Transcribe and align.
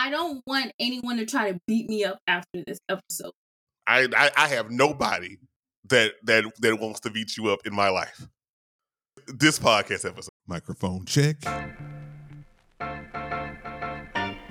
I 0.00 0.08
don't 0.08 0.42
want 0.46 0.72
anyone 0.80 1.18
to 1.18 1.26
try 1.26 1.52
to 1.52 1.60
beat 1.66 1.86
me 1.90 2.04
up 2.04 2.20
after 2.26 2.64
this 2.66 2.78
episode. 2.88 3.32
I, 3.86 4.08
I 4.16 4.30
I 4.34 4.48
have 4.48 4.70
nobody 4.70 5.36
that 5.90 6.12
that 6.22 6.44
that 6.60 6.80
wants 6.80 7.00
to 7.00 7.10
beat 7.10 7.36
you 7.36 7.50
up 7.50 7.66
in 7.66 7.74
my 7.74 7.90
life. 7.90 8.26
This 9.26 9.58
podcast 9.58 10.08
episode. 10.08 10.30
Microphone 10.46 11.04
check. 11.04 11.36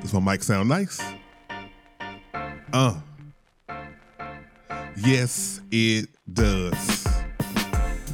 Does 0.01 0.13
my 0.13 0.20
mic 0.20 0.43
sound 0.43 0.70
nice? 0.70 1.01
Uh. 2.72 3.00
Yes, 4.97 5.62
it 5.72 6.10
does. 6.31 7.08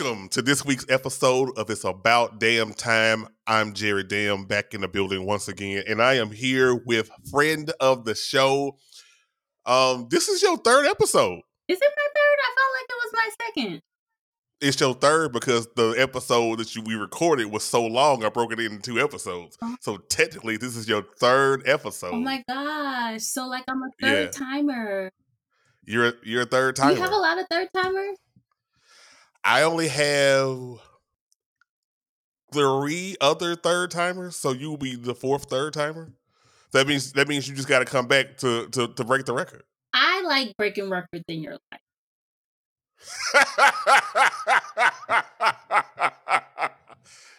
Welcome 0.00 0.28
to 0.30 0.42
this 0.42 0.64
week's 0.64 0.86
episode 0.88 1.58
of 1.58 1.70
It's 1.70 1.82
About 1.82 2.38
Damn 2.38 2.72
Time. 2.72 3.26
I'm 3.48 3.72
Jerry 3.72 4.04
Dam 4.04 4.44
back 4.44 4.72
in 4.72 4.82
the 4.82 4.86
building 4.88 5.26
once 5.26 5.48
again, 5.48 5.82
and 5.88 6.00
I 6.00 6.14
am 6.14 6.30
here 6.30 6.74
with 6.74 7.10
friend 7.30 7.72
of 7.80 8.04
the 8.04 8.14
show. 8.14 8.76
Um, 9.66 10.06
this 10.10 10.28
is 10.28 10.40
your 10.40 10.56
third 10.58 10.86
episode. 10.86 11.40
Is 11.66 11.78
it 11.80 11.92
my 11.96 12.08
third? 12.14 12.38
I 12.44 12.54
felt 12.54 12.74
like 12.74 12.86
it 12.88 12.96
was 13.02 13.12
my 13.12 13.30
second. 13.44 13.82
It's 14.60 14.80
your 14.80 14.94
third 14.94 15.32
because 15.32 15.66
the 15.74 15.94
episode 15.98 16.58
that 16.60 16.76
you 16.76 16.82
we 16.82 16.94
recorded 16.94 17.46
was 17.46 17.64
so 17.64 17.84
long. 17.84 18.24
I 18.24 18.28
broke 18.28 18.52
it 18.52 18.60
into 18.60 18.80
two 18.80 19.00
episodes. 19.00 19.56
Oh. 19.62 19.74
So 19.80 19.96
technically, 19.96 20.58
this 20.58 20.76
is 20.76 20.88
your 20.88 21.04
third 21.18 21.66
episode. 21.66 22.14
Oh 22.14 22.20
my 22.20 22.44
gosh. 22.48 23.22
So 23.22 23.48
like 23.48 23.64
I'm 23.66 23.82
a 23.82 23.90
third 24.00 24.24
Yeah. 24.26 24.30
timer. 24.30 25.10
You're 25.84 26.08
a, 26.08 26.12
you're 26.22 26.42
a 26.42 26.46
third 26.46 26.76
Do 26.76 26.82
timer. 26.82 26.94
you 26.94 27.00
have 27.02 27.12
a 27.12 27.16
lot 27.16 27.38
of 27.40 27.46
third 27.50 27.68
timers? 27.74 28.18
I 29.44 29.62
only 29.62 29.88
have 29.88 30.80
three 32.52 33.16
other 33.20 33.54
third 33.56 33.90
timers, 33.90 34.36
so 34.36 34.52
you 34.52 34.70
will 34.70 34.78
be 34.78 34.96
the 34.96 35.14
fourth 35.14 35.44
third 35.44 35.72
timer. 35.74 36.12
That 36.72 36.86
means 36.86 37.12
that 37.12 37.28
means 37.28 37.48
you 37.48 37.54
just 37.54 37.68
got 37.68 37.78
to 37.78 37.84
come 37.84 38.06
back 38.06 38.36
to, 38.38 38.68
to 38.68 38.88
to 38.88 39.04
break 39.04 39.24
the 39.24 39.32
record. 39.32 39.62
I 39.94 40.22
like 40.22 40.56
breaking 40.56 40.90
records 40.90 41.24
in 41.28 41.42
your 41.42 41.56
life. 41.72 41.80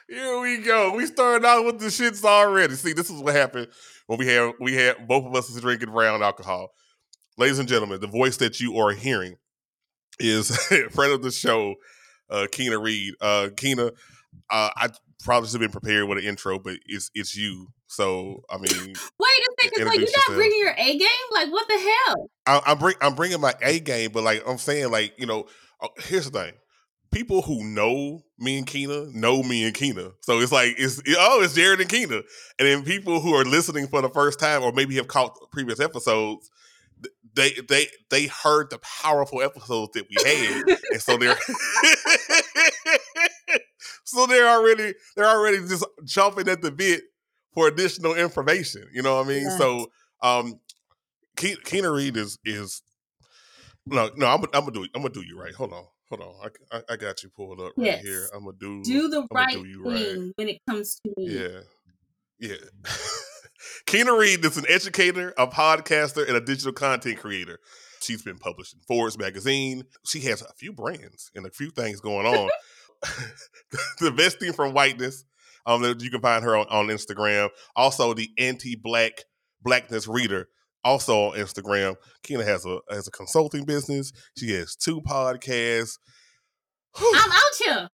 Here 0.09 0.39
we 0.39 0.57
go. 0.57 0.95
We 0.95 1.05
started 1.05 1.45
out 1.45 1.65
with 1.65 1.79
the 1.79 1.87
shits 1.87 2.23
already. 2.23 2.73
See, 2.73 2.93
this 2.93 3.11
is 3.11 3.21
what 3.21 3.35
happened 3.35 3.67
when 4.07 4.17
we 4.17 4.25
had 4.25 4.53
we 4.59 4.73
had 4.73 5.07
both 5.07 5.25
of 5.25 5.35
us 5.35 5.49
is 5.49 5.61
drinking 5.61 5.91
brown 5.91 6.23
alcohol. 6.23 6.71
Ladies 7.37 7.59
and 7.59 7.69
gentlemen, 7.69 8.01
the 8.01 8.07
voice 8.07 8.37
that 8.37 8.59
you 8.59 8.77
are 8.77 8.91
hearing 8.91 9.35
is 10.19 10.55
friend 10.91 11.13
of 11.13 11.21
the 11.21 11.31
show, 11.31 11.75
uh, 12.29 12.47
Keena 12.51 12.79
Reed. 12.79 13.13
Uh, 13.21 13.49
Keena, 13.55 13.87
uh, 13.87 14.69
I 14.75 14.89
probably 15.23 15.49
should 15.49 15.61
have 15.61 15.71
been 15.71 15.79
prepared 15.79 16.07
with 16.07 16.17
an 16.17 16.23
intro, 16.23 16.59
but 16.59 16.77
it's 16.85 17.11
it's 17.13 17.35
you. 17.35 17.67
So 17.87 18.43
I 18.49 18.57
mean, 18.57 18.67
Wait 18.69 18.93
a 18.93 19.61
second. 19.61 19.87
like 19.87 19.97
you're 19.97 20.07
Introduce 20.07 20.27
not 20.27 20.35
bringing 20.35 20.59
your 20.59 20.75
A 20.77 20.97
game? 20.97 21.07
Like 21.31 21.51
what 21.51 21.67
the 21.67 21.79
hell? 21.79 22.29
I, 22.45 22.61
I'm 22.67 22.77
bring 22.77 22.95
I'm 23.01 23.15
bringing 23.15 23.41
my 23.41 23.53
A 23.61 23.79
game, 23.79 24.11
but 24.11 24.23
like 24.23 24.43
I'm 24.47 24.57
saying, 24.57 24.91
like 24.91 25.13
you 25.17 25.25
know, 25.25 25.47
uh, 25.81 25.87
here's 25.97 26.29
the 26.29 26.39
thing: 26.39 26.53
people 27.11 27.41
who 27.41 27.63
know 27.63 28.21
me 28.37 28.57
and 28.57 28.67
Keena 28.67 29.07
know 29.13 29.41
me 29.43 29.65
and 29.65 29.73
Keena, 29.73 30.11
so 30.21 30.39
it's 30.39 30.51
like 30.51 30.75
it's 30.77 31.01
oh, 31.17 31.41
it's 31.41 31.55
Jared 31.55 31.81
and 31.81 31.89
Keena, 31.89 32.15
and 32.15 32.23
then 32.59 32.83
people 32.83 33.19
who 33.19 33.33
are 33.33 33.45
listening 33.45 33.87
for 33.87 34.01
the 34.01 34.09
first 34.09 34.39
time 34.39 34.61
or 34.61 34.71
maybe 34.71 34.95
have 34.95 35.07
caught 35.07 35.35
previous 35.51 35.79
episodes, 35.79 36.51
they 37.35 37.51
they 37.67 37.87
they 38.09 38.27
heard 38.27 38.69
the 38.69 38.79
powerful 38.79 39.41
episodes 39.41 39.91
that 39.93 40.07
we 40.09 40.19
had, 40.19 40.61
and 40.91 41.01
so 41.01 41.17
they're 41.17 41.35
so 44.05 44.25
they're 44.25 44.47
already 44.49 44.93
they're 45.15 45.27
already 45.27 45.57
just 45.59 45.85
jumping 46.03 46.47
at 46.47 46.61
the 46.61 46.71
bit 46.71 47.03
for 47.53 47.67
additional 47.67 48.15
information. 48.15 48.87
You 48.93 49.01
know 49.01 49.17
what 49.17 49.25
I 49.25 49.29
mean? 49.29 49.43
Yes. 49.43 49.57
So 49.57 49.87
um 50.21 50.59
Ke- 51.37 51.63
Keena 51.63 51.91
Reed 51.91 52.17
is 52.17 52.37
is 52.43 52.81
no 53.85 54.09
no 54.15 54.27
I'm, 54.27 54.43
I'm 54.53 54.65
gonna 54.65 54.71
do 54.71 54.87
I'm 54.95 55.01
gonna 55.01 55.13
do 55.13 55.23
you 55.25 55.39
right. 55.39 55.53
Hold 55.53 55.73
on, 55.73 55.85
hold 56.09 56.21
on. 56.21 56.49
I, 56.71 56.77
I, 56.77 56.81
I 56.93 56.95
got 56.97 57.23
you 57.23 57.29
pulled 57.29 57.59
up 57.61 57.73
right 57.77 57.87
Yes. 57.87 58.03
here. 58.03 58.29
I'm 58.33 58.45
gonna 58.45 58.57
do 58.59 58.83
Do 58.83 59.09
the 59.09 59.19
I'ma 59.31 59.31
right 59.31 59.53
do 59.53 59.65
you 59.65 59.83
thing 59.83 59.93
right. 59.93 60.33
when 60.35 60.49
it 60.49 60.59
comes 60.67 60.99
to 61.05 61.13
me. 61.17 61.37
Yeah, 61.37 61.61
yeah. 62.39 62.55
Keena 63.85 64.15
Reed 64.15 64.43
is 64.45 64.57
an 64.57 64.65
educator, 64.67 65.33
a 65.37 65.47
podcaster, 65.47 66.27
and 66.27 66.37
a 66.37 66.41
digital 66.41 66.73
content 66.73 67.19
creator. 67.19 67.59
She's 68.01 68.21
been 68.21 68.37
published 68.37 68.73
in 68.73 68.79
Forbes 68.87 69.17
magazine. 69.17 69.83
She 70.05 70.21
has 70.21 70.41
a 70.41 70.53
few 70.57 70.71
brands 70.71 71.31
and 71.35 71.45
a 71.45 71.51
few 71.51 71.69
things 71.69 71.99
going 71.99 72.25
on. 72.25 72.49
divesting 73.99 74.53
from 74.53 74.73
whiteness. 74.73 75.25
Um, 75.65 75.83
you 75.99 76.09
can 76.09 76.21
find 76.21 76.43
her 76.43 76.55
on, 76.55 76.67
on 76.69 76.87
Instagram. 76.87 77.49
Also, 77.75 78.13
the 78.13 78.29
anti-black 78.37 79.23
blackness 79.61 80.07
reader, 80.07 80.47
also 80.83 81.27
on 81.27 81.37
Instagram. 81.37 81.95
Keena 82.23 82.43
has 82.43 82.65
a 82.65 82.79
has 82.89 83.07
a 83.07 83.11
consulting 83.11 83.65
business. 83.65 84.11
She 84.37 84.51
has 84.51 84.75
two 84.75 85.01
podcasts. 85.01 85.97
Whew. 86.97 87.11
I'm 87.15 87.31
out 87.31 87.41
here. 87.63 87.89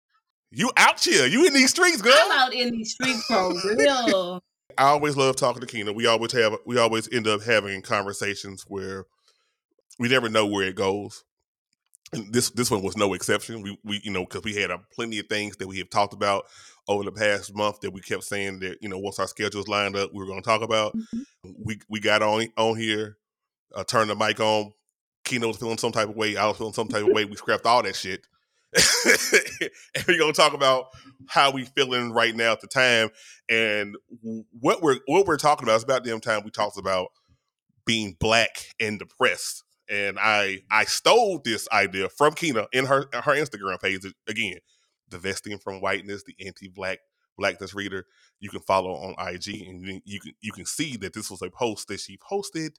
you 0.52 0.72
out 0.78 1.03
here? 1.03 1.25
You 1.25 1.47
in 1.47 1.53
these 1.53 1.72
streets, 1.72 2.02
girl? 2.02 2.13
I'm 2.16 2.31
out 2.31 2.53
in 2.53 2.72
these 2.72 2.91
streets 2.91 3.25
for 3.25 3.53
real. 3.75 4.44
I 4.78 4.85
always 4.85 5.17
love 5.17 5.35
talking 5.35 5.61
to 5.61 5.67
Keena. 5.67 5.94
We 5.94 6.07
always 6.07 6.31
have 6.34 6.57
we 6.66 6.78
always 6.78 7.11
end 7.11 7.28
up 7.28 7.41
having 7.44 7.81
conversations 7.81 8.66
where 8.67 9.06
we 10.00 10.09
never 10.09 10.29
know 10.29 10.45
where 10.45 10.67
it 10.67 10.75
goes. 10.75 11.23
And 12.11 12.31
this 12.34 12.50
this 12.51 12.69
one 12.69 12.84
was 12.84 12.97
no 12.97 13.13
exception. 13.13 13.61
We 13.61 13.78
we 13.84 14.01
you 14.03 14.11
know 14.11 14.25
because 14.25 14.44
we 14.44 14.56
had 14.56 14.72
uh, 14.72 14.79
plenty 14.94 15.19
of 15.19 15.28
things 15.28 15.57
that 15.57 15.67
we 15.67 15.78
have 15.79 15.89
talked 15.89 16.13
about 16.13 16.45
over 16.88 17.03
the 17.03 17.11
past 17.11 17.56
month 17.56 17.79
that 17.81 17.91
we 17.91 18.01
kept 18.01 18.23
saying 18.23 18.59
that 18.59 18.78
you 18.81 18.89
know 18.89 19.00
once 19.00 19.19
our 19.19 19.28
schedules 19.28 19.67
lined 19.67 19.95
up 19.95 20.11
we 20.13 20.19
were 20.19 20.25
going 20.28 20.41
to 20.41 20.47
talk 20.47 20.61
about. 20.61 20.95
Mhm. 20.95 21.25
We 21.57 21.79
we 21.90 22.00
got 22.00 22.22
on 22.22 22.47
on 22.57 22.78
here, 22.78 23.17
uh, 23.75 23.84
turned 23.84 24.09
the 24.09 24.16
mic 24.16 24.40
on. 24.40 24.73
Keena 25.25 25.47
was 25.47 25.57
feeling 25.57 25.78
some 25.78 25.94
type 25.94 26.09
of 26.09 26.16
way. 26.16 26.35
I 26.35 26.45
was 26.47 26.57
feeling 26.57 26.73
some 26.73 26.88
type 26.90 27.03
of 27.03 27.07
way. 27.13 27.25
We 27.25 27.35
scrapped 27.35 27.66
all 27.66 27.81
that 27.84 27.95
shit. 27.95 28.25
and 29.95 30.06
we're 30.07 30.19
gonna 30.19 30.34
talk 30.34 30.53
about 30.53 30.88
how 31.28 31.51
we 31.51 31.66
feeling 31.66 32.11
right 32.11 32.35
now 32.35 32.51
at 32.51 32.61
the 32.61 32.67
time 32.67 33.09
and 33.50 33.95
what 34.59 34.81
we're 34.81 35.00
what 35.06 35.25
we're 35.25 35.38
talking 35.38 35.66
about 35.66 35.75
It's 35.75 35.84
about 35.84 36.03
damn 36.03 36.19
time 36.22 36.41
we 36.44 36.51
talked 36.51 36.78
about 36.78 37.07
being 37.85 38.16
black 38.19 38.67
and 38.79 39.00
depressed. 39.00 39.63
And 39.89 40.17
I 40.19 40.61
I 40.72 40.85
stole 40.85 41.41
this 41.44 41.67
idea 41.72 42.09
from 42.09 42.34
Keena 42.34 42.67
in 42.72 42.85
her 42.85 43.06
her 43.13 43.35
Instagram 43.35 43.79
page 43.81 44.06
again, 44.28 44.59
divesting 45.09 45.57
from 45.59 45.81
whiteness, 45.81 46.23
the 46.23 46.35
anti-black 46.45 47.00
blackness 47.38 47.73
reader. 47.73 48.05
You 48.40 48.50
can 48.50 48.61
follow 48.61 48.91
on 48.94 49.16
IG 49.34 49.67
and 49.67 49.85
you- 49.85 50.01
you 50.05 50.19
can 50.19 50.31
you 50.41 50.51
can 50.51 50.66
see 50.66 50.97
that 50.97 51.13
this 51.13 51.29
was 51.29 51.41
a 51.41 51.50
post 51.50 51.88
that 51.90 52.00
she 52.00 52.17
posted 52.17 52.78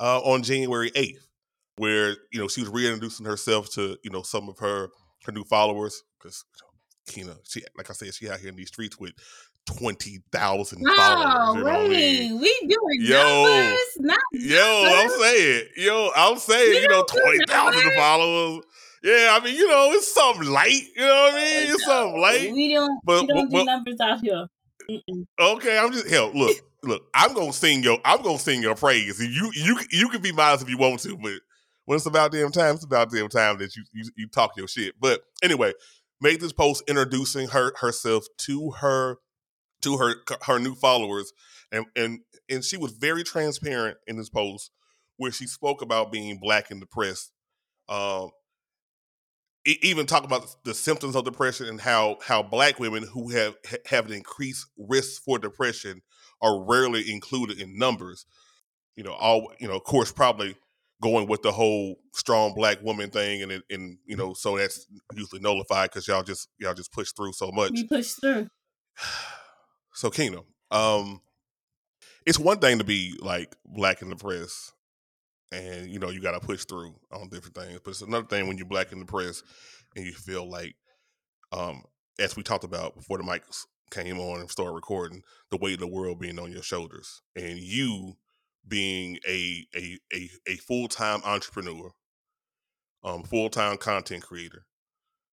uh, 0.00 0.20
on 0.20 0.42
January 0.42 0.90
eighth, 0.94 1.28
where 1.76 2.16
you 2.32 2.40
know 2.40 2.48
she 2.48 2.60
was 2.62 2.70
reintroducing 2.70 3.26
herself 3.26 3.70
to 3.72 3.96
you 4.04 4.10
know 4.10 4.22
some 4.22 4.48
of 4.48 4.58
her 4.58 4.90
her 5.24 5.32
new 5.32 5.44
followers 5.44 6.02
because 6.18 6.44
Keena, 7.06 7.36
she 7.44 7.62
like 7.76 7.90
I 7.90 7.92
said, 7.92 8.14
she 8.14 8.28
out 8.28 8.40
here 8.40 8.48
in 8.50 8.56
these 8.56 8.68
streets 8.68 8.98
with 8.98 9.12
twenty 9.66 10.22
thousand 10.32 10.84
Oh, 10.86 10.96
followers. 10.96 11.56
You 11.56 11.64
know 11.64 11.84
I 11.84 11.88
mean? 11.88 12.40
We 12.40 12.60
doing 12.60 13.00
Yo. 13.00 13.76
numbers? 14.02 14.20
Yo, 14.32 14.84
I'm 14.86 15.08
saying, 15.10 15.64
yo, 15.76 16.10
I'm 16.16 16.38
saying, 16.38 16.70
We 16.70 16.80
you 16.80 16.88
know, 16.88 17.04
twenty 17.04 17.38
thousand 17.46 17.92
followers. 17.96 18.64
Yeah, 19.02 19.36
I 19.38 19.44
mean, 19.44 19.54
you 19.54 19.68
know, 19.68 19.90
it's 19.92 20.14
something 20.14 20.48
light. 20.48 20.80
You 20.96 21.02
know 21.02 21.08
what 21.08 21.34
I 21.34 21.36
mean? 21.36 21.66
Oh, 21.68 21.74
it's 21.74 21.84
something 21.84 22.20
light. 22.20 22.52
We 22.52 22.72
don't. 22.72 23.00
But- 23.04 23.22
we 23.22 23.26
don't 23.28 23.50
but- 23.50 23.58
do 23.58 23.64
numbers 23.66 24.00
out 24.00 24.20
here. 24.22 24.46
Mm-mm. 24.90 25.26
Okay, 25.38 25.78
I'm 25.78 25.92
just 25.92 26.08
hell. 26.08 26.30
Look, 26.34 26.56
look. 26.82 27.06
I'm 27.14 27.34
gonna 27.34 27.52
sing 27.52 27.82
your. 27.82 27.98
I'm 28.04 28.22
gonna 28.22 28.38
sing 28.38 28.62
your 28.62 28.74
praise. 28.74 29.18
You, 29.20 29.50
you, 29.54 29.78
you 29.90 30.08
can 30.08 30.20
be 30.22 30.32
mine 30.32 30.58
if 30.60 30.68
you 30.68 30.76
want 30.78 31.00
to, 31.00 31.16
but 31.16 31.32
when 31.84 31.96
it's 31.96 32.06
about 32.06 32.32
damn 32.32 32.52
time, 32.52 32.74
it's 32.74 32.84
about 32.84 33.10
damn 33.10 33.28
time 33.28 33.58
that 33.58 33.76
you 33.76 33.84
you, 33.92 34.10
you 34.16 34.28
talk 34.28 34.56
your 34.56 34.68
shit. 34.68 34.94
But 35.00 35.22
anyway, 35.42 35.72
made 36.20 36.40
this 36.40 36.52
post 36.52 36.82
introducing 36.88 37.48
her 37.48 37.72
herself 37.76 38.24
to 38.38 38.72
her 38.80 39.18
to 39.82 39.96
her 39.98 40.14
her 40.42 40.58
new 40.58 40.74
followers, 40.74 41.32
and 41.70 41.86
and 41.96 42.20
and 42.48 42.64
she 42.64 42.76
was 42.76 42.92
very 42.92 43.22
transparent 43.22 43.98
in 44.06 44.16
this 44.16 44.30
post 44.30 44.70
where 45.16 45.32
she 45.32 45.46
spoke 45.46 45.82
about 45.82 46.10
being 46.10 46.38
black 46.40 46.70
and 46.70 46.80
depressed. 46.80 47.32
Um, 47.88 48.30
even 49.66 50.04
talk 50.04 50.24
about 50.24 50.56
the 50.64 50.74
symptoms 50.74 51.16
of 51.16 51.24
depression 51.24 51.66
and 51.66 51.80
how 51.80 52.18
how 52.22 52.42
black 52.42 52.78
women 52.78 53.06
who 53.12 53.30
have 53.30 53.56
have 53.86 54.06
an 54.06 54.12
increased 54.12 54.66
risk 54.76 55.22
for 55.22 55.38
depression 55.38 56.02
are 56.42 56.62
rarely 56.64 57.10
included 57.10 57.58
in 57.58 57.78
numbers. 57.78 58.26
You 58.96 59.04
know, 59.04 59.12
all 59.12 59.52
you 59.58 59.68
know, 59.68 59.76
of 59.76 59.84
course, 59.84 60.12
probably 60.12 60.56
going 61.04 61.28
with 61.28 61.42
the 61.42 61.52
whole 61.52 61.96
strong 62.14 62.54
black 62.54 62.82
woman 62.82 63.10
thing, 63.10 63.42
and 63.42 63.62
and 63.70 63.98
you 64.06 64.16
know, 64.16 64.32
so 64.32 64.56
that's 64.56 64.86
usually 65.14 65.40
nullified 65.40 65.90
because 65.90 66.08
y'all 66.08 66.22
just 66.22 66.48
y'all 66.58 66.72
just 66.72 66.92
push 66.92 67.12
through 67.12 67.34
so 67.34 67.52
much. 67.52 67.72
We 67.72 67.86
push 67.86 68.12
through. 68.12 68.48
So 69.96 70.10
Kingdom, 70.10 70.42
um, 70.72 71.20
it's 72.26 72.36
one 72.36 72.58
thing 72.58 72.78
to 72.78 72.84
be 72.84 73.16
like 73.20 73.54
black 73.64 74.02
in 74.02 74.08
the 74.08 74.16
press, 74.16 74.72
and 75.52 75.88
you 75.88 76.00
know 76.00 76.10
you 76.10 76.20
got 76.20 76.32
to 76.32 76.44
push 76.44 76.64
through 76.64 76.96
on 77.12 77.28
different 77.28 77.54
things. 77.54 77.78
But 77.84 77.92
it's 77.92 78.02
another 78.02 78.26
thing 78.26 78.48
when 78.48 78.58
you're 78.58 78.66
black 78.66 78.90
in 78.90 78.98
the 78.98 79.04
press 79.04 79.44
and 79.94 80.04
you 80.04 80.10
feel 80.10 80.50
like, 80.50 80.74
um, 81.52 81.84
as 82.18 82.34
we 82.34 82.42
talked 82.42 82.64
about 82.64 82.96
before 82.96 83.18
the 83.18 83.22
mics 83.22 83.66
came 83.92 84.18
on 84.18 84.40
and 84.40 84.50
started 84.50 84.72
recording, 84.72 85.22
the 85.52 85.58
weight 85.58 85.74
of 85.74 85.78
the 85.78 85.86
world 85.86 86.18
being 86.18 86.40
on 86.40 86.50
your 86.50 86.64
shoulders, 86.64 87.22
and 87.36 87.60
you 87.60 88.16
being 88.66 89.18
a 89.28 89.66
a 89.76 89.98
a, 90.12 90.30
a 90.48 90.56
full 90.56 90.88
time 90.88 91.20
entrepreneur, 91.24 91.90
um, 93.02 93.22
full 93.22 93.50
time 93.50 93.76
content 93.76 94.22
creator, 94.22 94.64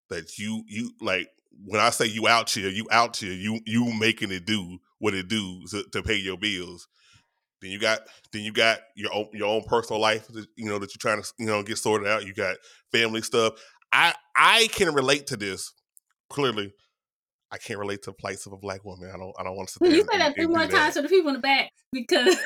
that 0.08 0.38
you 0.38 0.64
you 0.66 0.92
like 1.00 1.28
when 1.66 1.80
I 1.80 1.90
say 1.90 2.06
you 2.06 2.28
out 2.28 2.50
here, 2.50 2.68
you 2.68 2.86
out 2.90 3.16
here, 3.16 3.32
you 3.32 3.60
you 3.66 3.92
making 3.98 4.30
it 4.30 4.46
do 4.46 4.78
what 4.98 5.14
it 5.14 5.28
do 5.28 5.62
to, 5.70 5.84
to 5.92 6.02
pay 6.02 6.16
your 6.16 6.36
bills. 6.36 6.88
Then 7.60 7.70
you 7.70 7.78
got 7.78 8.00
then 8.32 8.42
you 8.42 8.52
got 8.52 8.80
your 8.96 9.12
own 9.12 9.28
your 9.32 9.48
own 9.48 9.64
personal 9.64 10.00
life, 10.00 10.26
that, 10.28 10.46
you 10.56 10.66
know 10.66 10.78
that 10.78 10.94
you're 10.94 11.00
trying 11.00 11.22
to 11.22 11.32
you 11.38 11.46
know 11.46 11.62
get 11.62 11.78
sorted 11.78 12.08
out. 12.08 12.26
You 12.26 12.34
got 12.34 12.56
family 12.92 13.22
stuff. 13.22 13.54
I 13.92 14.14
I 14.36 14.68
can 14.72 14.94
relate 14.94 15.26
to 15.28 15.36
this 15.36 15.72
clearly. 16.28 16.72
I 17.52 17.58
can't 17.58 17.78
relate 17.80 18.02
to 18.02 18.10
the 18.10 18.14
plights 18.14 18.46
of 18.46 18.52
a 18.52 18.56
black 18.56 18.84
woman. 18.84 19.10
I 19.12 19.16
don't 19.18 19.32
I 19.38 19.42
don't 19.42 19.56
want 19.56 19.68
to 19.68 19.72
sit 19.72 19.80
Well, 19.82 19.90
you 19.92 20.00
and- 20.02 20.08
say 20.12 20.18
that 20.18 20.26
and 20.26 20.34
three 20.36 20.46
do 20.46 20.52
more 20.52 20.66
times 20.66 20.94
for 20.94 21.02
the 21.02 21.08
people 21.08 21.28
in 21.30 21.34
the 21.34 21.40
back 21.40 21.70
because 21.92 22.36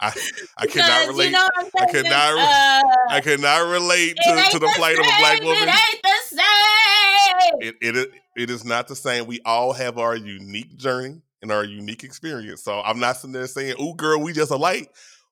I 0.00 0.08
I 0.58 0.66
because, 0.66 0.72
cannot 0.82 1.08
relate. 1.08 1.24
You 1.26 1.30
know 1.32 1.48
what 1.54 1.82
I 1.82 1.86
cannot 1.92 2.38
Uh, 2.38 2.82
I 3.10 3.20
cannot 3.22 3.70
relate 3.70 4.16
to, 4.22 4.44
to 4.52 4.58
the 4.58 4.72
plight 4.76 4.98
of 4.98 5.06
a 5.06 5.18
black 5.18 5.40
woman. 5.42 5.68
It 5.68 5.74
ain't 5.74 6.02
the 6.02 6.36
same. 6.36 7.68
it, 7.68 7.74
it 7.80 7.96
is 7.96 8.06
it 8.36 8.50
is 8.50 8.64
not 8.64 8.88
the 8.88 8.96
same. 8.96 9.26
We 9.26 9.40
all 9.44 9.72
have 9.72 9.98
our 9.98 10.16
unique 10.16 10.76
journey 10.76 11.22
and 11.40 11.50
our 11.52 11.64
unique 11.64 12.04
experience. 12.04 12.62
So 12.64 12.80
I'm 12.80 12.98
not 13.00 13.16
sitting 13.16 13.32
there 13.32 13.46
saying, 13.46 13.76
"Ooh, 13.80 13.94
girl, 13.94 14.20
we 14.20 14.32
just 14.32 14.50
alike." 14.50 14.90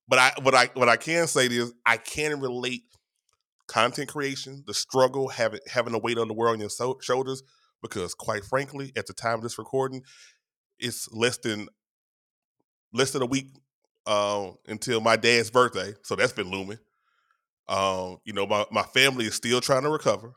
But 0.09 0.19
I 0.19 0.33
what 0.43 0.55
I 0.55 0.71
what 0.75 0.89
I 0.89 0.97
can 0.97 1.27
say 1.27 1.47
is 1.47 1.73
I 1.85 1.97
can 1.97 2.41
relate 2.41 2.83
content 3.69 4.09
creation, 4.09 4.65
the 4.67 4.75
struggle, 4.75 5.29
having 5.29 5.61
having 5.67 5.93
the 5.93 5.99
weight 5.99 6.19
of 6.19 6.29
the 6.29 6.35
world 6.35 6.55
on 6.55 6.61
your 6.61 6.71
so- 6.71 6.99
shoulders. 7.03 7.43
Because 7.83 8.15
quite 8.15 8.45
frankly, 8.45 8.93
at 8.97 9.07
the 9.07 9.13
time 9.13 9.35
of 9.35 9.43
this 9.43 9.59
recording, 9.59 10.03
it's 10.79 11.11
less 11.13 11.39
than 11.39 11.69
less 12.93 13.11
than 13.11 13.23
a 13.23 13.27
week 13.27 13.49
uh, 14.07 14.51
until 14.67 15.01
my 15.01 15.17
dad's 15.17 15.51
birthday. 15.51 15.95
So 16.03 16.17
that's 16.17 16.33
been 16.33 16.51
looming. 16.51 16.79
Um, 17.69 18.19
you 18.25 18.33
know, 18.33 18.47
my, 18.47 18.65
my 18.71 18.83
family 18.83 19.27
is 19.27 19.35
still 19.35 19.61
trying 19.61 19.83
to 19.83 19.91
recover. 19.91 20.33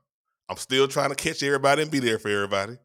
I'm 0.47 0.57
still 0.57 0.88
trying 0.88 1.09
to 1.09 1.15
catch 1.15 1.42
everybody 1.44 1.81
and 1.81 1.92
be 1.92 2.00
there 2.00 2.19
for 2.19 2.30
everybody. 2.30 2.77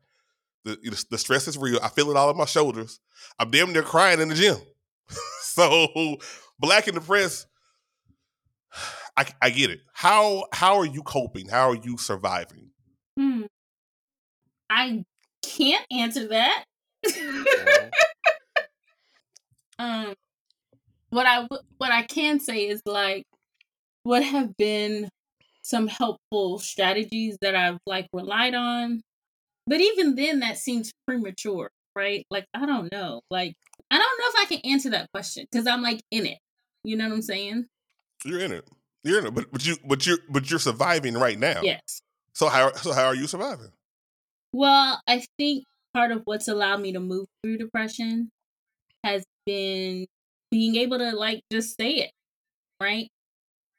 The, 0.64 1.04
the 1.10 1.18
stress 1.18 1.48
is 1.48 1.56
real. 1.56 1.78
I 1.82 1.88
feel 1.88 2.10
it 2.10 2.16
all 2.16 2.28
on 2.28 2.36
my 2.36 2.44
shoulders. 2.44 3.00
I'm 3.38 3.50
damn 3.50 3.72
near 3.72 3.82
crying 3.82 4.20
in 4.20 4.28
the 4.28 4.34
gym. 4.34 4.56
so, 5.42 6.16
black 6.58 6.88
in 6.88 6.94
the 6.94 7.00
press, 7.00 7.46
I, 9.16 9.26
I 9.40 9.50
get 9.50 9.70
it. 9.70 9.80
How 9.92 10.46
how 10.52 10.78
are 10.78 10.86
you 10.86 11.02
coping? 11.02 11.48
How 11.48 11.70
are 11.70 11.76
you 11.76 11.98
surviving? 11.98 12.70
Hmm. 13.18 13.42
I 14.70 15.04
can't 15.42 15.84
answer 15.90 16.28
that. 16.28 16.64
um, 19.78 20.14
what 21.10 21.26
I 21.26 21.46
what 21.78 21.90
I 21.90 22.02
can 22.02 22.38
say 22.38 22.68
is 22.68 22.80
like, 22.86 23.24
what 24.04 24.22
have 24.22 24.56
been 24.56 25.08
some 25.62 25.88
helpful 25.88 26.58
strategies 26.58 27.36
that 27.42 27.56
I've 27.56 27.78
like 27.84 28.06
relied 28.12 28.54
on, 28.54 29.02
but 29.66 29.80
even 29.80 30.14
then, 30.14 30.40
that 30.40 30.56
seems 30.56 30.92
premature, 31.06 31.70
right? 31.96 32.24
Like 32.30 32.46
I 32.54 32.64
don't 32.64 32.90
know, 32.92 33.22
like 33.30 33.54
I 33.90 33.98
don't 33.98 34.20
know 34.20 34.26
if 34.28 34.34
I 34.38 34.54
can 34.54 34.70
answer 34.70 34.90
that 34.90 35.08
question 35.12 35.46
because 35.50 35.66
I'm 35.66 35.82
like 35.82 36.00
in 36.12 36.26
it. 36.26 36.38
You 36.84 36.96
know 36.96 37.08
what 37.08 37.14
I'm 37.16 37.22
saying? 37.22 37.66
You're 38.24 38.40
in 38.40 38.52
it. 38.52 38.68
You're 39.02 39.18
in 39.18 39.26
it. 39.26 39.34
But 39.34 39.50
but 39.50 39.66
you 39.66 39.76
but 39.84 40.06
you're 40.06 40.18
but 40.28 40.48
you're 40.48 40.60
surviving 40.60 41.14
right 41.14 41.38
now. 41.38 41.60
Yes. 41.62 42.02
So 42.34 42.48
how 42.48 42.72
so 42.72 42.92
how 42.92 43.06
are 43.06 43.14
you 43.14 43.26
surviving? 43.26 43.72
Well, 44.52 45.00
I 45.06 45.24
think 45.38 45.64
part 45.94 46.12
of 46.12 46.22
what's 46.24 46.48
allowed 46.48 46.80
me 46.80 46.92
to 46.92 47.00
move 47.00 47.26
through 47.42 47.58
depression 47.58 48.30
has 49.04 49.24
been 49.46 50.06
being 50.50 50.76
able 50.76 50.98
to 50.98 51.12
like 51.12 51.42
just 51.52 51.76
say 51.78 51.92
it, 51.94 52.12
right? 52.82 53.08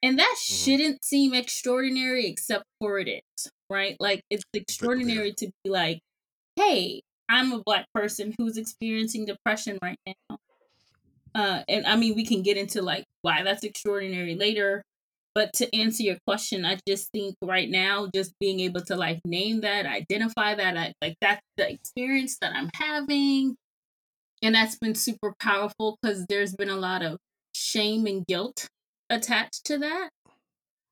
And 0.04 0.20
that 0.20 0.36
Mhm. 0.40 0.44
shouldn't 0.44 1.06
seem 1.06 1.34
extraordinary 1.34 2.28
except 2.28 2.66
for 2.80 3.00
it 3.00 3.10
is, 3.10 3.52
right? 3.70 3.98
Like 4.00 4.24
it's 4.30 4.44
extraordinary 4.54 5.34
to 5.36 5.52
be 5.64 5.70
like, 5.72 6.02
"Hey, 6.58 7.02
I'm 7.30 7.54
a 7.54 7.64
black 7.64 7.88
person 7.94 8.36
who's 8.38 8.58
experiencing 8.58 9.26
depression 9.26 9.80
right 9.84 10.00
now." 10.08 10.38
Uh 11.36 11.64
and 11.70 11.86
I 11.88 11.96
mean, 11.96 12.16
we 12.16 12.26
can 12.26 12.42
get 12.42 12.58
into 12.58 12.82
like 12.82 13.06
why 13.22 13.44
that's 13.44 13.64
extraordinary 13.64 14.36
later, 14.36 14.84
but 15.34 15.54
to 15.54 15.76
answer 15.76 16.04
your 16.04 16.18
question, 16.28 16.66
I 16.66 16.78
just 16.88 17.10
think 17.12 17.36
right 17.42 17.70
now, 17.70 18.10
just 18.14 18.34
being 18.40 18.60
able 18.60 18.82
to 18.82 18.96
like 18.96 19.20
name 19.26 19.62
that, 19.62 19.86
identify 19.86 20.56
that, 20.56 20.78
I, 20.78 20.94
like 21.02 21.16
that's 21.22 21.42
the 21.58 21.72
experience 21.72 22.38
that 22.42 22.54
I'm 22.54 22.70
having. 22.74 23.56
And 24.44 24.56
that's 24.56 24.78
been 24.78 24.96
super 24.96 25.34
powerful 25.40 25.98
because 26.02 26.26
there's 26.28 26.56
been 26.56 26.70
a 26.70 26.76
lot 26.76 27.04
of 27.04 27.18
shame 27.56 28.08
and 28.08 28.26
guilt 28.26 28.68
attached 29.10 29.66
to 29.66 29.78
that. 29.78 30.10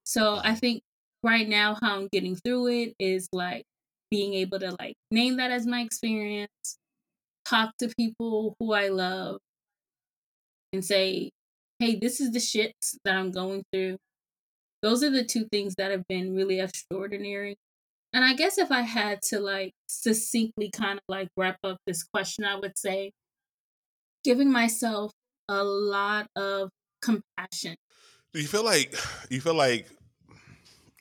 So 0.04 0.40
I 0.42 0.56
think 0.56 0.84
right 1.24 1.48
now, 1.48 1.78
how 1.82 1.98
I'm 1.98 2.08
getting 2.12 2.36
through 2.36 2.68
it 2.68 2.94
is 3.00 3.28
like 3.34 3.64
being 4.10 4.34
able 4.36 4.60
to 4.60 4.76
like 4.80 4.96
name 5.12 5.38
that 5.38 5.52
as 5.52 5.66
my 5.66 5.82
experience, 5.82 6.78
talk 7.46 7.72
to 7.80 7.92
people 7.98 8.56
who 8.60 8.74
I 8.74 8.88
love, 8.88 9.40
and 10.72 10.86
say, 10.86 11.32
hey, 11.80 11.96
this 11.96 12.22
is 12.22 12.32
the 12.32 12.40
shit 12.40 12.74
that 13.04 13.16
I'm 13.16 13.32
going 13.32 13.64
through 13.74 13.98
those 14.82 15.04
are 15.04 15.10
the 15.10 15.24
two 15.24 15.46
things 15.52 15.76
that 15.78 15.92
have 15.92 16.08
been 16.08 16.36
really 16.36 16.60
extraordinary. 16.60 17.58
And 18.14 18.24
I 18.24 18.34
guess 18.34 18.58
if 18.58 18.72
I 18.72 18.82
had 18.82 19.22
to 19.24 19.40
like 19.40 19.74
succinctly 19.88 20.72
kind 20.72 20.98
of 20.98 21.04
like 21.08 21.30
wrap 21.38 21.58
up 21.64 21.78
this 21.86 22.04
question, 22.04 22.44
I 22.44 22.56
would 22.56 22.78
say 22.78 23.12
giving 24.24 24.52
myself 24.52 25.12
a 25.48 25.64
lot 25.64 26.28
of 26.36 26.70
compassion. 27.02 27.76
Do 28.34 28.42
you 28.42 28.48
feel 28.48 28.64
like 28.64 28.96
you 29.30 29.42
feel 29.42 29.56
like 29.56 29.88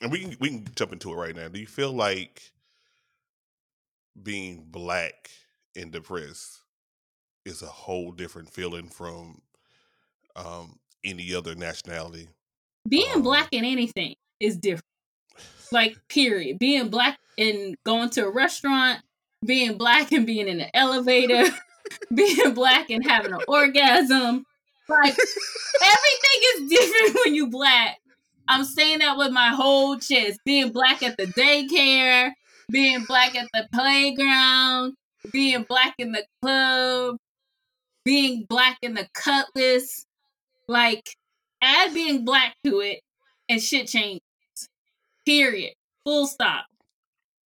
and 0.01 0.11
we 0.11 0.19
can 0.21 0.37
we 0.39 0.49
can 0.49 0.65
jump 0.75 0.93
into 0.93 1.11
it 1.11 1.15
right 1.15 1.35
now. 1.35 1.47
Do 1.47 1.59
you 1.59 1.67
feel 1.67 1.91
like 1.91 2.51
being 4.21 4.65
black 4.69 5.29
and 5.75 5.91
depressed 5.91 6.61
is 7.45 7.61
a 7.61 7.67
whole 7.67 8.11
different 8.11 8.49
feeling 8.49 8.87
from 8.87 9.41
um 10.35 10.79
any 11.03 11.33
other 11.33 11.55
nationality? 11.55 12.27
Being 12.87 13.15
Um, 13.15 13.21
black 13.21 13.49
in 13.51 13.65
anything 13.65 14.15
is 14.39 14.57
different. 14.57 14.85
Like, 15.71 15.97
period. 16.07 16.59
Being 16.59 16.89
black 16.89 17.19
and 17.37 17.75
going 17.85 18.09
to 18.11 18.25
a 18.25 18.29
restaurant, 18.29 19.01
being 19.45 19.77
black 19.77 20.11
and 20.11 20.25
being 20.25 20.47
in 20.47 20.59
an 20.59 20.69
elevator, 20.73 21.45
being 22.13 22.53
black 22.53 22.89
and 22.89 23.05
having 23.05 23.33
an 23.33 23.41
orgasm. 23.47 24.45
Like, 24.87 25.15
everything 25.83 26.41
is 26.55 26.69
different 26.69 27.17
when 27.25 27.35
you 27.35 27.49
black. 27.49 27.97
I'm 28.47 28.63
saying 28.63 28.99
that 28.99 29.17
with 29.17 29.31
my 29.31 29.49
whole 29.49 29.97
chest. 29.99 30.39
Being 30.43 30.71
black 30.71 31.03
at 31.03 31.17
the 31.17 31.27
daycare, 31.27 32.31
being 32.71 33.03
black 33.07 33.35
at 33.35 33.47
the 33.53 33.67
playground, 33.71 34.95
being 35.31 35.65
black 35.69 35.93
in 35.99 36.13
the 36.13 36.25
club, 36.41 37.17
being 38.03 38.45
black 38.49 38.77
in 38.81 38.95
the 38.95 39.07
cutlass. 39.13 40.05
Like, 40.67 41.15
add 41.61 41.93
being 41.93 42.25
black 42.25 42.53
to 42.63 42.79
it 42.79 43.01
and 43.47 43.61
shit 43.61 43.87
changes. 43.87 44.21
Period. 45.25 45.73
Full 46.05 46.27
stop. 46.27 46.65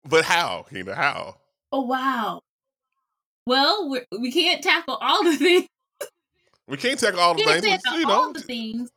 But 0.07 0.25
how? 0.25 0.65
You 0.71 0.83
know 0.83 0.93
how? 0.93 1.37
Oh, 1.71 1.81
wow. 1.81 2.41
Well, 3.47 3.89
we're, 3.89 4.05
we 4.19 4.31
can't 4.31 4.61
tackle 4.63 4.95
all 5.01 5.23
the 5.23 5.35
things. 5.37 5.67
We 6.67 6.77
can't 6.77 6.99
tackle 6.99 7.19
all 7.19 7.33
the 7.33 7.39
We 7.39 7.45
can't 7.45 7.61
things. 7.63 7.83
tackle 7.83 7.99
you 7.99 8.05
know, 8.05 8.13
all 8.13 8.33
the 8.33 8.41
things. 8.41 8.89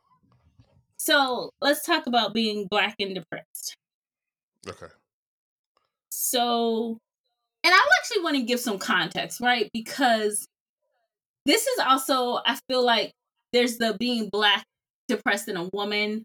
So 0.96 1.50
let's 1.60 1.84
talk 1.84 2.06
about 2.06 2.32
being 2.34 2.66
black 2.70 2.94
and 3.00 3.14
depressed. 3.14 3.76
okay. 4.68 4.86
So, 6.10 6.98
and 7.62 7.74
I 7.74 7.86
actually 8.00 8.22
want 8.22 8.36
to 8.36 8.42
give 8.42 8.60
some 8.60 8.78
context, 8.78 9.40
right? 9.40 9.68
Because 9.74 10.46
this 11.44 11.66
is 11.66 11.78
also, 11.80 12.40
I 12.46 12.58
feel 12.68 12.84
like 12.84 13.12
there's 13.52 13.76
the 13.76 13.96
being 13.98 14.28
black, 14.30 14.64
depressed 15.08 15.48
in 15.48 15.56
a 15.56 15.68
woman, 15.72 16.24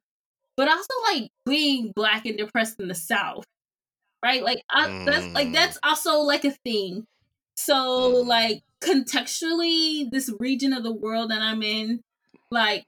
but 0.57 0.67
also 0.67 0.93
like 1.13 1.29
being 1.45 1.91
black 1.95 2.25
and 2.25 2.38
depressed 2.38 2.79
in 2.79 2.88
the 2.88 2.95
South. 2.95 3.43
right? 4.24 4.43
Like 4.43 4.63
I, 4.69 5.03
that's 5.05 5.33
like 5.33 5.48
Mm. 5.48 5.53
that's 5.53 5.79
also 5.83 6.19
like 6.21 6.43
a 6.45 6.51
thing. 6.65 7.05
So 7.55 7.74
Mm. 8.24 8.27
like 8.27 8.62
contextually, 8.81 10.09
this 10.12 10.31
region 10.39 10.74
of 10.74 10.83
the 10.83 10.91
world 10.93 11.31
that 11.31 11.41
I'm 11.41 11.62
in, 11.63 12.01
like 12.51 12.86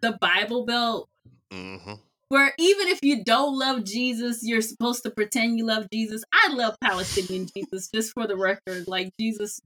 the 0.00 0.12
Bible 0.20 0.64
Belt, 0.64 1.08
hmm 1.52 1.94
where 2.30 2.52
even 2.58 2.88
if 2.88 2.98
you 3.02 3.22
don't 3.22 3.56
love 3.58 3.84
Jesus, 3.84 4.40
you're 4.42 4.62
supposed 4.62 5.02
to 5.04 5.10
pretend 5.10 5.56
you 5.58 5.66
love 5.66 5.86
Jesus. 5.92 6.24
I 6.32 6.52
love 6.54 6.74
Palestinian 6.82 7.46
Jesus, 7.54 7.88
just 7.94 8.12
for 8.14 8.26
the 8.26 8.36
record. 8.36 8.88
Like 8.88 9.10
Jesus, 9.20 9.60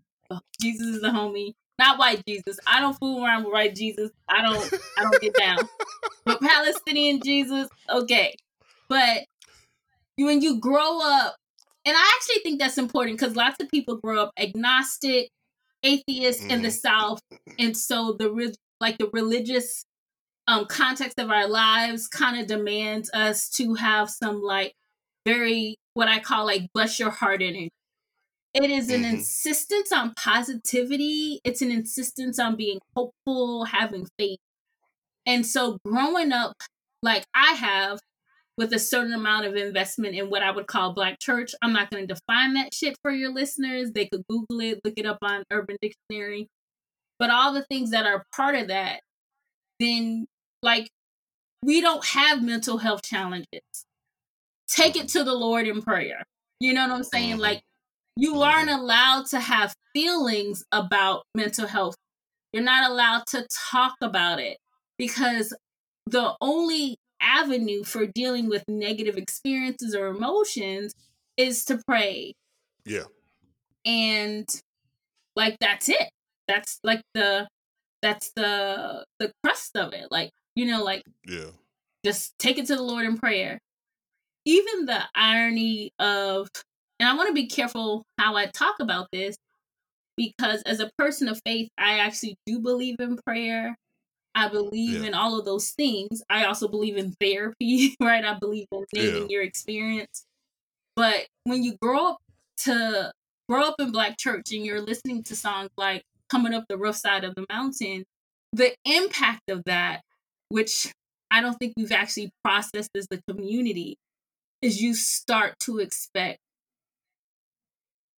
Jesus 0.60 0.86
is 0.96 1.00
the 1.00 1.08
homie, 1.08 1.52
not 1.78 1.98
white 1.98 2.22
Jesus. 2.26 2.58
I 2.66 2.80
don't 2.80 2.96
fool 2.98 3.24
around 3.24 3.44
with 3.44 3.52
white 3.52 3.74
Jesus. 3.74 4.10
I 4.28 4.42
don't. 4.42 4.70
I 4.96 5.02
don't 5.04 5.20
get 5.20 5.36
down. 5.36 5.68
But 6.26 6.40
Palestinian 6.42 7.20
Jesus, 7.22 7.68
okay. 7.90 8.34
But 8.88 9.24
you- 10.16 10.26
when 10.26 10.42
you 10.42 10.58
grow 10.60 11.00
up, 11.02 11.36
and 11.84 11.96
I 11.96 12.12
actually 12.16 12.42
think 12.42 12.60
that's 12.60 12.78
important 12.78 13.18
because 13.18 13.36
lots 13.36 13.56
of 13.62 13.70
people 13.70 13.96
grow 13.96 14.22
up 14.22 14.32
agnostic, 14.38 15.28
atheist 15.82 16.44
in 16.50 16.62
the 16.62 16.68
Mhm. 16.68 16.80
South, 16.80 17.20
and 17.58 17.76
so 17.76 18.14
the 18.18 18.54
like 18.80 18.98
the 18.98 19.08
religious 19.12 19.84
um 20.48 20.66
context 20.66 21.18
of 21.18 21.30
our 21.30 21.46
lives 21.48 22.08
kind 22.08 22.40
of 22.40 22.46
demands 22.46 23.10
us 23.14 23.48
to 23.50 23.74
have 23.74 24.10
some 24.10 24.42
like 24.42 24.72
very 25.26 25.76
what 25.94 26.08
I 26.08 26.20
call 26.20 26.46
like 26.46 26.68
bless 26.74 26.98
your 26.98 27.10
heart 27.10 27.42
energy. 27.42 27.70
It 28.60 28.70
is 28.70 28.90
an 28.90 29.02
Mhm. 29.02 29.12
insistence 29.14 29.92
on 29.92 30.14
positivity. 30.14 31.40
It's 31.44 31.62
an 31.62 31.70
insistence 31.70 32.40
on 32.40 32.56
being 32.56 32.80
hopeful, 32.96 33.66
having 33.66 34.08
faith. 34.18 34.40
And 35.26 35.46
so 35.46 35.78
growing 35.84 36.32
up 36.32 36.56
like 37.02 37.24
I 37.34 37.52
have 37.52 38.00
with 38.56 38.72
a 38.72 38.78
certain 38.80 39.12
amount 39.12 39.46
of 39.46 39.54
investment 39.54 40.16
in 40.16 40.28
what 40.30 40.42
I 40.42 40.50
would 40.50 40.66
call 40.66 40.92
black 40.92 41.20
church, 41.20 41.54
I'm 41.62 41.72
not 41.72 41.90
going 41.90 42.06
to 42.06 42.14
define 42.14 42.54
that 42.54 42.74
shit 42.74 42.96
for 43.02 43.12
your 43.12 43.32
listeners. 43.32 43.92
They 43.92 44.06
could 44.06 44.24
Google 44.28 44.60
it, 44.60 44.80
look 44.84 44.94
it 44.96 45.06
up 45.06 45.18
on 45.22 45.44
Urban 45.52 45.76
Dictionary. 45.80 46.48
But 47.20 47.30
all 47.30 47.52
the 47.52 47.64
things 47.70 47.90
that 47.90 48.06
are 48.06 48.24
part 48.34 48.56
of 48.56 48.68
that, 48.68 49.02
then 49.78 50.26
like 50.62 50.88
we 51.62 51.80
don't 51.80 52.04
have 52.06 52.42
mental 52.42 52.78
health 52.78 53.02
challenges. 53.02 53.62
Take 54.66 54.96
it 54.96 55.08
to 55.10 55.22
the 55.22 55.34
Lord 55.34 55.68
in 55.68 55.80
prayer. 55.82 56.24
You 56.58 56.72
know 56.72 56.88
what 56.88 56.96
I'm 56.96 57.04
saying? 57.04 57.36
Mhm. 57.36 57.40
Like 57.40 57.62
you 58.18 58.42
aren't 58.42 58.68
allowed 58.68 59.26
to 59.26 59.38
have 59.38 59.72
feelings 59.94 60.64
about 60.72 61.22
mental 61.36 61.68
health. 61.68 61.94
You're 62.52 62.64
not 62.64 62.90
allowed 62.90 63.26
to 63.28 63.46
talk 63.70 63.94
about 64.02 64.40
it 64.40 64.58
because 64.98 65.54
the 66.06 66.34
only 66.40 66.96
avenue 67.20 67.84
for 67.84 68.06
dealing 68.06 68.48
with 68.48 68.64
negative 68.66 69.16
experiences 69.16 69.94
or 69.94 70.08
emotions 70.08 70.92
is 71.36 71.64
to 71.66 71.80
pray. 71.86 72.32
Yeah. 72.84 73.04
And 73.86 74.48
like 75.36 75.56
that's 75.60 75.88
it. 75.88 76.10
That's 76.48 76.80
like 76.82 77.02
the 77.14 77.46
that's 78.02 78.32
the 78.34 79.04
the 79.20 79.30
crust 79.44 79.76
of 79.76 79.92
it. 79.92 80.08
Like, 80.10 80.30
you 80.56 80.66
know, 80.66 80.82
like 80.82 81.02
Yeah. 81.24 81.50
just 82.04 82.36
take 82.40 82.58
it 82.58 82.66
to 82.66 82.74
the 82.74 82.82
Lord 82.82 83.06
in 83.06 83.16
prayer. 83.16 83.60
Even 84.44 84.86
the 84.86 85.02
irony 85.14 85.92
of, 86.00 86.48
and 87.00 87.08
I 87.08 87.14
want 87.14 87.28
to 87.28 87.34
be 87.34 87.46
careful 87.46 88.04
how 88.18 88.36
I 88.36 88.46
talk 88.46 88.76
about 88.80 89.08
this 89.12 89.36
because 90.16 90.62
as 90.62 90.80
a 90.80 90.90
person 90.98 91.28
of 91.28 91.40
faith, 91.46 91.68
I 91.78 91.98
actually 92.00 92.36
do 92.46 92.58
believe 92.60 92.96
in 92.98 93.18
prayer. 93.26 93.76
I 94.34 94.48
believe 94.48 95.02
Yeah. 95.02 95.08
in 95.08 95.14
all 95.14 95.38
of 95.38 95.44
those 95.44 95.70
things. 95.70 96.22
I 96.28 96.44
also 96.44 96.68
believe 96.68 96.96
in 96.96 97.12
therapy, 97.20 97.94
right? 98.00 98.24
I 98.24 98.34
believe 98.38 98.66
in 98.72 98.84
naming 98.94 99.22
Yeah. 99.22 99.26
your 99.28 99.42
experience. 99.42 100.24
But 100.96 101.26
when 101.44 101.62
you 101.62 101.76
grow 101.80 102.10
up 102.10 102.18
to 102.58 103.12
grow 103.48 103.62
up 103.62 103.76
in 103.78 103.92
black 103.92 104.18
church 104.18 104.52
and 104.52 104.64
you're 104.64 104.80
listening 104.80 105.22
to 105.24 105.36
songs 105.36 105.70
like 105.76 106.02
coming 106.28 106.52
up 106.52 106.64
the 106.68 106.76
rough 106.76 106.96
side 106.96 107.24
of 107.24 107.34
the 107.36 107.46
mountain, 107.48 108.04
the 108.52 108.74
impact 108.84 109.48
of 109.48 109.62
that, 109.66 110.02
which 110.48 110.92
I 111.30 111.40
don't 111.40 111.56
think 111.58 111.74
we've 111.76 111.92
actually 111.92 112.30
processed 112.42 112.90
as 112.96 113.06
the 113.08 113.20
community, 113.28 113.96
is 114.62 114.82
you 114.82 114.94
start 114.94 115.54
to 115.60 115.78
expect 115.78 116.38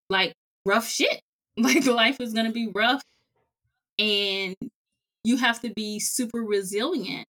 like 0.10 0.34
rough 0.66 0.88
shit. 0.88 1.22
Like 1.58 1.86
life 1.86 2.22
is 2.22 2.34
gonna 2.34 2.54
be 2.54 2.72
rough 2.74 3.02
and 4.00 4.56
you 5.26 5.36
have 5.36 5.60
to 5.62 5.74
be 5.74 6.00
super 6.00 6.40
resilient, 6.40 7.28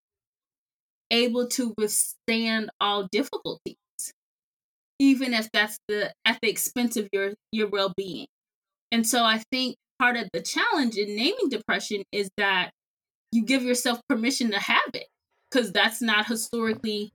able 1.11 1.49
to 1.49 1.75
withstand 1.77 2.71
all 2.81 3.09
difficulties, 3.11 3.75
even 5.01 5.35
if 5.35 5.51
that's 5.53 5.79
the 5.89 6.13
at 6.25 6.39
the 6.41 6.49
expense 6.49 6.97
of 6.97 7.09
your 7.13 7.33
your 7.51 7.69
well 7.69 7.93
being. 7.97 8.29
And 8.93 9.05
so 9.07 9.25
I 9.25 9.43
think 9.51 9.77
part 9.99 10.17
of 10.17 10.29
the 10.33 10.43
challenge 10.43 10.97
in 10.97 11.17
naming 11.17 11.49
depression 11.49 12.05
is 12.13 12.31
that 12.37 12.71
you 13.33 13.45
give 13.45 13.63
yourself 13.63 14.01
permission 14.09 14.51
to 14.53 14.59
have 14.59 14.91
it 14.95 15.07
because 15.51 15.73
that's 15.73 16.01
not 16.01 16.27
historically 16.27 17.13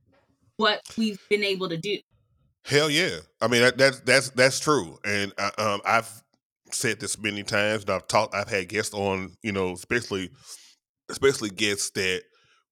what 0.58 0.82
we've 0.98 1.20
been 1.30 1.44
able 1.44 1.70
to 1.70 1.78
do. 1.78 1.98
Hell 2.66 2.90
yeah. 2.90 3.18
I 3.42 3.48
mean 3.48 3.62
that, 3.62 3.78
that's 3.78 4.00
that's 4.02 4.30
that's 4.32 4.60
true, 4.60 4.98
and 5.06 5.32
I, 5.38 5.52
um, 5.60 5.82
I've 5.86 6.10
said 6.72 7.00
this 7.00 7.18
many 7.20 7.44
times. 7.44 7.84
And 7.84 7.92
I've 7.92 8.08
talked. 8.08 8.34
I've 8.34 8.50
had 8.50 8.70
guests 8.70 8.94
on, 8.94 9.36
you 9.44 9.52
know, 9.52 9.74
especially 9.74 10.32
especially 11.10 11.50
guests 11.52 11.92
that 11.92 12.24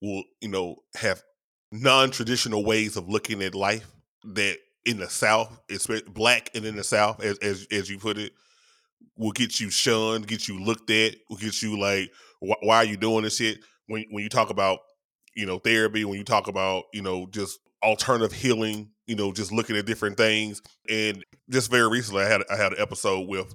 will, 0.02 0.24
you 0.42 0.50
know, 0.50 0.78
have 0.96 1.24
non-traditional 1.72 2.66
ways 2.66 2.98
of 2.98 3.10
looking 3.10 3.44
at 3.44 3.56
life. 3.56 3.88
That 4.26 4.58
in 4.86 4.98
the 5.00 5.10
South, 5.10 5.60
especially 5.70 6.10
black 6.12 6.52
and 6.56 6.66
in 6.66 6.76
the 6.76 6.84
South, 6.84 7.24
as 7.24 7.38
as 7.40 7.68
as 7.72 7.90
you 7.90 8.00
put 8.00 8.18
it, 8.18 8.34
will 9.18 9.32
get 9.32 9.60
you 9.60 9.70
shunned, 9.70 10.28
get 10.28 10.48
you 10.48 10.60
looked 10.64 10.90
at, 10.90 11.16
will 11.30 11.38
get 11.38 11.62
you 11.62 11.80
like, 11.80 12.12
wh- 12.42 12.62
why 12.64 12.78
are 12.78 12.86
you 12.86 12.98
doing 12.98 13.24
this 13.24 13.38
shit? 13.38 13.60
When 13.88 14.06
when 14.12 14.24
you 14.24 14.30
talk 14.30 14.50
about, 14.50 14.80
you 15.36 15.46
know, 15.46 15.60
therapy, 15.60 16.06
when 16.06 16.18
you 16.18 16.24
talk 16.24 16.48
about, 16.48 16.86
you 16.94 17.02
know, 17.02 17.28
just 17.28 17.60
alternative 17.84 18.34
healing, 18.34 18.90
you 19.08 19.16
know, 19.16 19.32
just 19.32 19.52
looking 19.52 19.76
at 19.78 19.86
different 19.86 20.18
things. 20.18 20.62
And 20.90 21.24
just 21.50 21.70
very 21.70 21.90
recently, 21.90 22.24
I 22.24 22.28
had 22.28 22.42
I 22.50 22.56
had 22.56 22.74
an 22.74 22.80
episode 22.80 23.28
with 23.28 23.54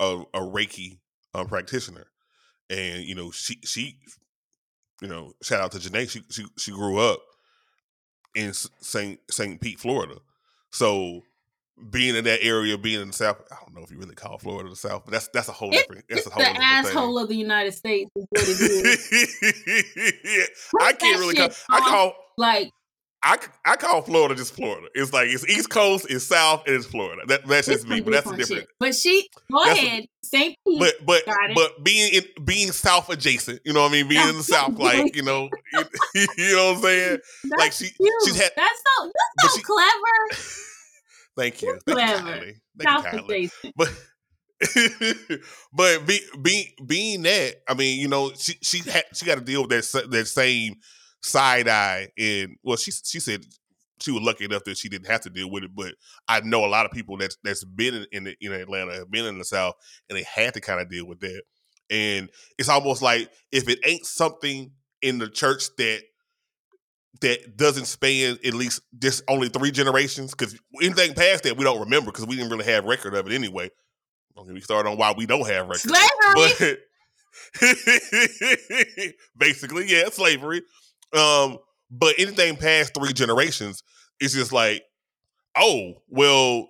a, 0.00 0.22
a 0.34 0.40
Reiki 0.40 0.98
um, 1.34 1.46
practitioner, 1.48 2.06
and 2.70 3.02
you 3.04 3.14
know, 3.14 3.30
she 3.30 3.58
she, 3.64 3.98
you 5.00 5.08
know, 5.08 5.32
shout 5.42 5.60
out 5.60 5.72
to 5.72 5.78
Janae. 5.78 6.08
She 6.08 6.22
she 6.30 6.44
she 6.56 6.70
grew 6.70 6.98
up 6.98 7.20
in 8.34 8.52
Saint 8.52 9.20
Saint 9.30 9.60
Pete, 9.60 9.78
Florida, 9.80 10.16
so. 10.70 11.22
Being 11.90 12.16
in 12.16 12.24
that 12.24 12.42
area, 12.42 12.78
being 12.78 13.02
in 13.02 13.08
the 13.08 13.12
South, 13.12 13.36
I 13.52 13.56
don't 13.56 13.74
know 13.74 13.82
if 13.82 13.90
you 13.90 13.98
really 13.98 14.14
call 14.14 14.38
Florida 14.38 14.70
the 14.70 14.76
South, 14.76 15.02
but 15.04 15.12
that's 15.12 15.28
that's 15.28 15.50
a 15.50 15.52
whole 15.52 15.68
It- 15.74 15.80
different. 15.80 16.06
That's 16.08 16.22
It's 16.22 16.26
a 16.26 16.30
whole 16.30 16.42
the 16.42 16.48
different 16.48 16.64
asshole 16.64 17.18
of 17.18 17.28
the 17.28 17.36
United 17.36 17.72
States 17.72 18.10
is 18.16 18.24
what 18.30 18.42
it 18.42 18.48
is. 18.48 20.16
yeah, 20.24 20.86
I 20.86 20.94
can't 20.94 21.20
really 21.20 21.34
call. 21.34 21.50
I 21.68 21.80
call 21.80 22.14
like 22.38 22.70
I, 23.26 23.38
I 23.64 23.76
call 23.76 24.02
Florida 24.02 24.36
just 24.36 24.54
Florida. 24.54 24.86
It's 24.94 25.12
like 25.12 25.28
it's 25.28 25.44
East 25.48 25.68
Coast, 25.68 26.06
it's 26.08 26.24
South, 26.24 26.62
and 26.66 26.76
it's 26.76 26.86
Florida. 26.86 27.22
That, 27.26 27.44
that's 27.46 27.66
just 27.66 27.88
me, 27.88 28.00
but 28.00 28.12
that's 28.12 28.30
a 28.30 28.36
different. 28.36 28.68
But 28.78 28.94
she 28.94 29.28
go 29.50 29.64
That's 29.64 29.80
a- 29.80 29.82
ahead, 29.86 30.04
St. 30.22 30.56
But 30.78 30.94
but 31.04 31.24
but 31.54 31.82
being 31.84 32.12
in 32.14 32.44
being 32.44 32.70
South 32.70 33.08
adjacent, 33.10 33.60
you 33.64 33.72
know 33.72 33.82
what 33.82 33.88
I 33.88 33.92
mean? 33.92 34.08
Being 34.08 34.28
in 34.28 34.36
the 34.36 34.42
South, 34.54 34.78
like 34.78 35.16
you 35.16 35.22
know, 35.22 35.48
you, 36.14 36.26
know 36.54 36.66
what 36.68 36.76
I'm 36.76 36.82
saying? 36.82 37.18
That's 37.44 37.60
Like 37.60 37.72
she 37.72 37.86
cute. 37.90 38.12
she's 38.26 38.36
had. 38.40 38.52
That's 38.56 38.82
so 38.98 39.04
you're 39.42 39.50
so 39.50 39.56
she- 39.56 39.62
clever. 39.62 40.40
Thank 41.36 41.60
you, 41.62 41.78
thank 41.84 41.86
you 41.86 41.94
clever. 41.94 42.22
kindly, 42.30 42.54
thank 42.78 42.88
South 42.88 43.04
kindly. 43.04 43.36
adjacent. 43.36 43.74
But 43.76 43.92
but 45.72 46.06
be, 46.06 46.20
be, 46.42 46.74
being 46.86 47.22
that, 47.22 47.56
I 47.68 47.74
mean, 47.74 48.00
you 48.00 48.08
know, 48.08 48.32
she 48.34 48.54
she 48.62 48.78
had 48.88 49.04
she 49.14 49.26
got 49.26 49.34
to 49.36 49.44
deal 49.44 49.66
with 49.66 49.70
that 49.70 50.10
that 50.10 50.26
same 50.28 50.76
side 51.26 51.68
eye, 51.68 52.08
and 52.18 52.56
well, 52.62 52.76
she 52.76 52.90
she 52.90 53.20
said 53.20 53.44
she 54.00 54.10
was 54.10 54.22
lucky 54.22 54.44
enough 54.44 54.64
that 54.64 54.76
she 54.76 54.88
didn't 54.88 55.06
have 55.06 55.22
to 55.22 55.30
deal 55.30 55.50
with 55.50 55.64
it. 55.64 55.70
But 55.74 55.94
I 56.28 56.40
know 56.40 56.64
a 56.64 56.68
lot 56.68 56.86
of 56.86 56.92
people 56.92 57.16
that's 57.16 57.36
that's 57.42 57.64
been 57.64 57.94
in 57.94 58.06
in, 58.12 58.24
the, 58.24 58.36
in 58.40 58.52
Atlanta 58.52 58.94
have 58.94 59.10
been 59.10 59.26
in 59.26 59.38
the 59.38 59.44
South, 59.44 59.74
and 60.08 60.18
they 60.18 60.24
had 60.24 60.54
to 60.54 60.60
kind 60.60 60.80
of 60.80 60.90
deal 60.90 61.06
with 61.06 61.20
that. 61.20 61.42
And 61.90 62.30
it's 62.58 62.68
almost 62.68 63.02
like 63.02 63.30
if 63.52 63.68
it 63.68 63.78
ain't 63.84 64.06
something 64.06 64.72
in 65.02 65.18
the 65.18 65.28
church 65.28 65.64
that 65.78 66.02
that 67.22 67.56
doesn't 67.56 67.86
span 67.86 68.38
at 68.44 68.54
least 68.54 68.82
just 68.98 69.22
only 69.28 69.48
three 69.48 69.70
generations, 69.70 70.32
because 70.32 70.58
anything 70.82 71.14
past 71.14 71.44
that 71.44 71.56
we 71.56 71.64
don't 71.64 71.80
remember 71.80 72.10
because 72.10 72.26
we 72.26 72.36
didn't 72.36 72.50
really 72.50 72.70
have 72.70 72.84
record 72.84 73.14
of 73.14 73.26
it 73.26 73.32
anyway. 73.32 73.70
Get 74.36 74.46
me 74.48 74.60
started 74.60 74.90
on 74.90 74.98
why 74.98 75.14
we 75.16 75.24
don't 75.24 75.48
have 75.48 75.66
record. 75.66 75.90
Slavery. 75.90 76.34
But 76.34 76.78
basically, 79.38 79.86
yeah, 79.88 80.10
slavery. 80.10 80.62
Um, 81.12 81.58
but 81.90 82.14
anything 82.18 82.56
past 82.56 82.94
three 82.94 83.12
generations, 83.12 83.82
it's 84.20 84.34
just 84.34 84.52
like, 84.52 84.82
oh, 85.56 86.02
well, 86.08 86.68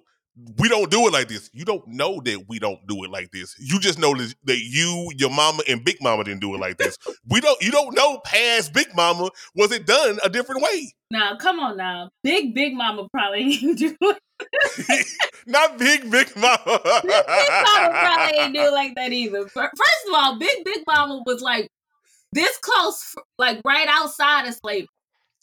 we 0.58 0.68
don't 0.68 0.90
do 0.90 1.06
it 1.06 1.12
like 1.12 1.28
this. 1.28 1.48
You 1.52 1.64
don't 1.64 1.86
know 1.86 2.20
that 2.24 2.44
we 2.48 2.58
don't 2.58 2.86
do 2.86 3.04
it 3.04 3.10
like 3.10 3.30
this. 3.30 3.54
You 3.58 3.80
just 3.80 3.98
know 3.98 4.14
that, 4.14 4.34
that 4.44 4.58
you, 4.58 5.10
your 5.16 5.30
mama, 5.30 5.62
and 5.66 5.82
Big 5.82 5.96
Mama 6.02 6.24
didn't 6.24 6.40
do 6.40 6.54
it 6.54 6.58
like 6.58 6.76
this. 6.76 6.96
we 7.28 7.40
don't. 7.40 7.60
You 7.62 7.70
don't 7.70 7.94
know 7.94 8.18
past 8.24 8.74
Big 8.74 8.94
Mama 8.94 9.30
was 9.54 9.72
it 9.72 9.86
done 9.86 10.18
a 10.22 10.28
different 10.28 10.62
way. 10.62 10.92
Now, 11.10 11.36
come 11.36 11.58
on 11.60 11.76
now. 11.78 12.10
Big 12.22 12.54
Big 12.54 12.74
Mama 12.74 13.08
probably 13.10 13.40
ain't 13.62 13.78
do 13.78 13.96
it. 14.00 15.06
Not 15.46 15.78
Big 15.78 16.10
Big 16.10 16.36
Mama. 16.36 16.58
Big 16.64 17.02
Big 17.02 17.50
Mama 17.64 17.90
probably 17.90 18.38
ain't 18.38 18.54
do 18.54 18.60
it 18.60 18.72
like 18.72 18.94
that 18.96 19.12
either. 19.12 19.48
First 19.48 19.80
of 20.08 20.14
all, 20.14 20.38
Big 20.38 20.64
Big 20.64 20.82
Mama 20.86 21.22
was 21.24 21.40
like 21.40 21.70
this 22.36 22.56
close, 22.58 23.14
like 23.38 23.60
right 23.64 23.88
outside 23.88 24.46
of 24.46 24.54
slavery. 24.54 24.88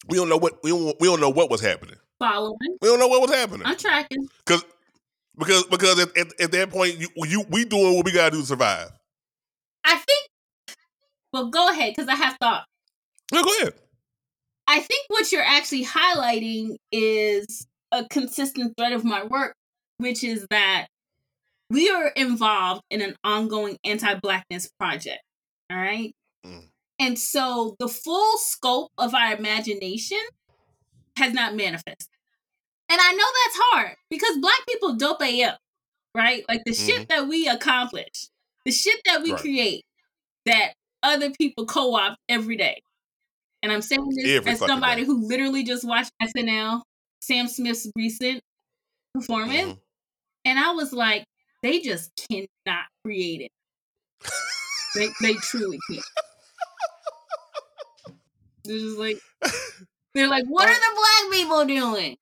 we 0.08 0.18
don't 0.18 0.30
know 0.30 0.38
what 0.38 0.64
we 0.64 0.70
don't, 0.70 0.96
we 1.00 1.08
don't 1.08 1.20
know 1.20 1.30
what 1.30 1.50
was 1.50 1.62
happening. 1.62 1.96
Following, 2.20 2.56
We 2.82 2.88
don't 2.88 3.00
know 3.00 3.08
what 3.08 3.22
was 3.22 3.32
happening 3.32 3.66
I'm 3.66 3.76
tracking. 3.76 4.28
because 4.46 4.64
because 5.38 5.66
because 5.66 6.00
at, 6.00 6.18
at, 6.18 6.28
at 6.40 6.52
that 6.52 6.70
point 6.70 6.98
you, 6.98 7.08
you 7.18 7.44
we 7.50 7.66
doing 7.66 7.96
what 7.96 8.06
we 8.06 8.12
gotta 8.12 8.32
do 8.32 8.42
to 8.42 8.48
survive. 8.48 8.92
I 9.84 9.96
think. 9.96 10.30
Well, 11.34 11.50
go 11.50 11.70
ahead 11.70 11.94
because 11.96 12.08
I 12.08 12.16
have 12.16 12.38
thought. 12.40 12.64
Yeah, 13.34 13.42
go 13.42 13.50
ahead. 13.60 13.74
I 14.68 14.80
think 14.80 15.06
what 15.10 15.32
you're 15.32 15.42
actually 15.44 15.84
highlighting 15.86 16.78
is 16.92 17.68
a 17.92 18.06
consistent 18.06 18.74
thread 18.78 18.94
of 18.94 19.04
my 19.04 19.24
work, 19.24 19.56
which 19.98 20.24
is 20.24 20.46
that 20.52 20.88
we 21.70 21.90
are 21.90 22.08
involved 22.10 22.84
in 22.90 23.02
an 23.02 23.16
ongoing 23.24 23.78
anti 23.84 24.14
Blackness 24.16 24.70
project. 24.80 25.22
All 25.72 25.78
right. 25.78 26.14
Mm. 26.46 26.68
And 27.00 27.18
so 27.18 27.76
the 27.80 27.88
full 27.88 28.38
scope 28.38 28.92
of 28.98 29.14
our 29.14 29.34
imagination 29.36 30.22
has 31.18 31.34
not 31.34 31.56
manifested. 31.56 32.08
And 32.90 33.00
I 33.02 33.12
know 33.12 33.26
that's 33.46 33.60
hard 33.72 33.98
because 34.10 34.38
Black 34.38 34.60
people 34.68 34.96
dope 34.96 35.22
up, 35.22 35.60
right? 36.16 36.44
Like 36.48 36.62
the 36.66 36.74
shit 36.74 37.10
that 37.10 37.28
we 37.28 37.48
accomplish, 37.48 38.28
the 38.66 38.72
shit 38.72 39.00
that 39.06 39.24
we 39.24 39.32
Right. 39.32 39.42
create 39.42 39.84
that 40.46 40.74
other 41.02 41.32
people 41.32 41.66
co 41.66 41.96
opt 41.96 42.18
every 42.30 42.58
day. 42.58 42.82
And 43.62 43.72
I'm 43.72 43.82
saying 43.82 44.08
this 44.16 44.30
Every 44.30 44.52
as 44.52 44.60
somebody 44.60 45.02
day. 45.02 45.06
who 45.08 45.28
literally 45.28 45.64
just 45.64 45.84
watched 45.86 46.12
SNL, 46.22 46.84
Sam 47.22 47.48
Smith's 47.48 47.90
recent 47.96 48.42
performance, 49.14 49.74
Mhm. 49.74 49.80
and 50.46 50.60
I 50.60 50.72
was 50.72 50.94
like, 50.94 51.26
they 51.64 51.80
just 51.80 52.12
cannot 52.30 52.86
create 53.04 53.42
it. 53.42 53.52
they 54.96 55.08
they 55.22 55.34
truly 55.36 55.80
can't. 55.90 56.06
They're 58.66 58.78
just 58.78 58.98
like 58.98 59.20
they're 60.14 60.30
like, 60.30 60.46
what 60.46 60.68
are 60.68 60.74
the 60.74 60.96
black 60.96 61.40
people 61.40 61.66
doing? 61.66 62.18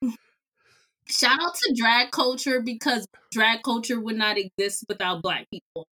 Shout 1.07 1.41
out 1.41 1.55
to 1.55 1.73
drag 1.75 2.11
culture 2.11 2.61
because 2.61 3.05
drag 3.31 3.63
culture 3.63 3.99
would 3.99 4.15
not 4.15 4.37
exist 4.37 4.85
without 4.87 5.21
black 5.21 5.47
people. 5.51 5.87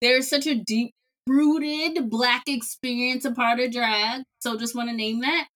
There's 0.00 0.28
such 0.28 0.46
a 0.46 0.54
deep 0.54 0.92
rooted 1.26 2.10
black 2.10 2.44
experience 2.46 3.24
a 3.24 3.32
part 3.32 3.60
of 3.60 3.72
drag. 3.72 4.22
So 4.40 4.56
just 4.56 4.74
want 4.74 4.88
to 4.90 4.96
name 4.96 5.20
that. 5.20 5.48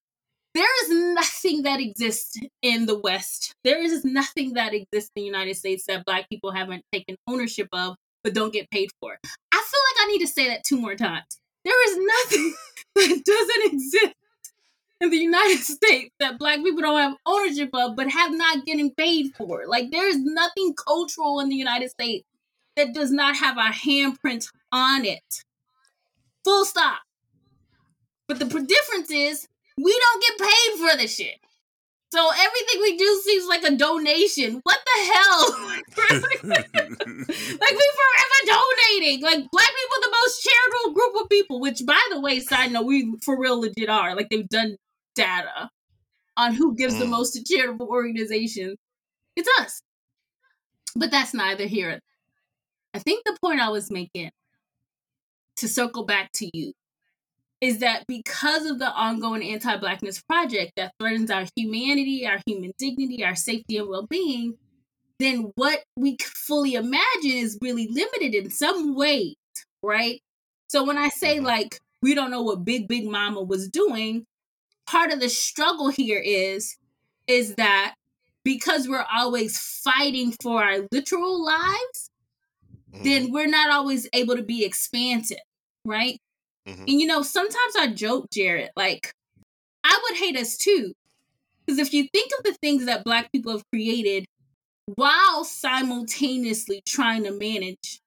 There 0.55 0.85
is 0.85 1.15
nothing 1.15 1.63
that 1.63 1.81
exists 1.81 2.39
in 2.63 2.87
the 2.87 2.99
West. 2.99 3.55
There 3.63 3.83
is 3.83 4.05
nothing 4.05 4.55
that 4.55 4.73
exists 4.73 5.11
in 5.15 5.23
the 5.23 5.27
United 5.27 5.57
States 5.57 5.85
that 5.87 6.05
black 6.07 6.29
people 6.31 6.51
haven't 6.51 6.83
taken 6.93 7.17
ownership 7.29 7.69
of 7.73 7.97
but 8.25 8.35
don't 8.35 8.53
get 8.53 8.71
paid 8.71 8.91
for. 9.01 9.13
I 9.13 9.65
feel 9.71 9.81
like 10.01 10.09
I 10.09 10.13
need 10.13 10.19
to 10.21 10.27
say 10.27 10.49
that 10.49 10.65
two 10.65 10.81
more 10.81 10.97
times. 10.97 11.39
There 11.65 11.91
is 11.91 11.99
nothing 11.99 12.55
that 12.97 13.23
doesn't 13.25 13.73
exist 13.73 14.15
in 15.01 15.11
the 15.11 15.17
United 15.17 15.59
States 15.63 16.15
that 16.19 16.39
black 16.39 16.63
people 16.63 16.81
don't 16.81 16.99
have 16.99 17.17
ownership 17.27 17.71
of 17.75 17.97
but 17.97 18.09
have 18.11 18.33
not 18.33 18.65
getting 18.65 18.93
paid 18.93 19.35
for. 19.37 19.65
Like 19.67 19.91
there 19.91 20.09
is 20.09 20.19
nothing 20.19 20.75
cultural 20.75 21.41
in 21.41 21.49
the 21.49 21.57
United 21.57 21.91
States 21.91 22.27
that 22.77 22.93
does 22.95 23.11
not 23.11 23.37
have 23.37 23.59
our 23.59 23.73
handprint 23.73 24.49
on 24.73 25.05
it. 25.05 25.43
Full 26.45 26.65
stop. 26.65 27.01
But 28.29 28.39
the 28.39 28.45
difference 28.45 29.11
is 29.11 29.47
we 29.79 29.99
don't 29.99 30.23
get 30.23 30.49
paid 30.49 30.79
for 30.79 30.97
the 30.97 31.09
shit. 31.09 31.39
So 32.13 32.31
everything 32.31 32.83
we 32.83 32.97
do 32.97 33.21
seems 33.25 33.47
like 33.47 33.65
a 33.65 33.77
donation. 33.77 34.61
What 34.63 34.79
the 34.87 35.13
hell? 35.13 35.43
like 36.45 36.67
we 36.73 37.87
forever 38.01 38.39
donating. 38.47 39.23
Like 39.23 39.51
black 39.51 39.69
people, 39.69 40.01
the 40.01 40.17
most 40.23 40.43
charitable 40.43 40.95
group 40.95 41.23
of 41.23 41.29
people. 41.29 41.61
Which, 41.61 41.85
by 41.85 42.01
the 42.11 42.21
way, 42.21 42.41
side 42.41 42.73
note, 42.73 42.87
we 42.87 43.17
for 43.23 43.39
real 43.39 43.61
legit 43.61 43.91
are. 43.91 44.15
Like 44.15 44.29
they've 44.31 44.49
done 44.49 44.77
data 45.17 45.71
on 46.37 46.55
who 46.55 46.75
gives 46.77 46.99
the 46.99 47.07
Mm. 47.07 47.11
most 47.11 47.33
to 47.33 47.43
charitable 47.45 47.89
organizations. 47.89 48.77
It's 49.37 49.49
us. 49.61 49.83
But 50.95 51.11
that's 51.11 51.35
neither 51.35 51.67
here. 51.67 52.01
I 52.95 52.99
think 53.01 53.25
the 53.25 53.37
point 53.43 53.61
I 53.61 53.69
was 53.71 53.91
making 53.91 54.31
to 55.57 55.69
circle 55.69 56.05
back 56.05 56.31
to 56.33 56.51
you 56.57 56.73
is 57.61 57.79
that 57.79 58.07
because 58.07 58.67
of 58.67 58.79
the 58.79 58.91
ongoing 58.91 59.43
anti-blackness 59.43 60.23
project 60.23 60.73
that 60.77 60.93
threatens 61.01 61.31
our 61.31 61.47
humanity, 61.57 62.27
our 62.27 62.41
human 62.47 62.73
dignity, 62.79 63.25
our 63.25 63.35
safety 63.35 63.79
and 63.79 63.89
well-being, 63.89 64.59
then 65.19 65.53
what 65.57 65.83
we 65.97 66.17
fully 66.21 66.75
imagine 66.75 67.33
is 67.33 67.59
really 67.63 67.89
limited 67.89 68.35
in 68.35 68.51
some 68.51 68.95
ways, 68.95 69.35
right? 69.83 70.21
So 70.69 70.85
when 70.85 70.99
I 70.99 71.09
say 71.09 71.39
Mhm. 71.39 71.45
like 71.45 71.81
we 72.03 72.15
don't 72.15 72.31
know 72.31 72.43
what 72.43 72.65
Big 72.65 72.89
Big 72.89 73.07
Mama 73.07 73.43
was 73.43 73.69
doing, 73.69 74.27
part 74.87 75.13
of 75.13 75.21
the 75.21 75.29
struggle 75.29 75.89
here 75.89 76.21
is 76.25 76.77
is 77.27 77.55
that 77.57 77.95
because 78.45 78.89
we're 78.89 79.07
always 79.13 79.59
fighting 79.59 80.33
for 80.41 80.63
our 80.63 80.87
literal 80.93 81.45
lives, 81.45 82.11
Mhm. 82.93 83.03
then 83.05 83.33
we're 83.33 83.49
not 83.49 83.71
always 83.71 84.09
able 84.13 84.37
to 84.37 84.43
be 84.43 84.65
expansive, 84.65 85.39
right? 85.85 86.21
Mhm. 86.69 86.81
And 86.89 87.01
you 87.01 87.07
know, 87.07 87.23
sometimes 87.23 87.75
I 87.77 87.89
joke, 87.89 88.31
Jared, 88.31 88.71
like, 88.77 89.13
I 89.83 89.99
would 90.05 90.19
hate 90.19 90.37
us 90.37 90.57
too. 90.57 90.93
Because 91.67 91.81
if 91.81 91.93
you 91.93 92.07
think 92.13 92.31
of 92.39 92.45
the 92.45 92.55
things 92.63 92.85
that 92.85 93.03
Black 93.05 93.33
people 93.33 93.51
have 93.53 93.65
created 93.73 94.25
while 94.95 95.45
simultaneously 95.45 96.81
trying 96.87 97.25
to 97.25 97.33
manage 97.33 98.01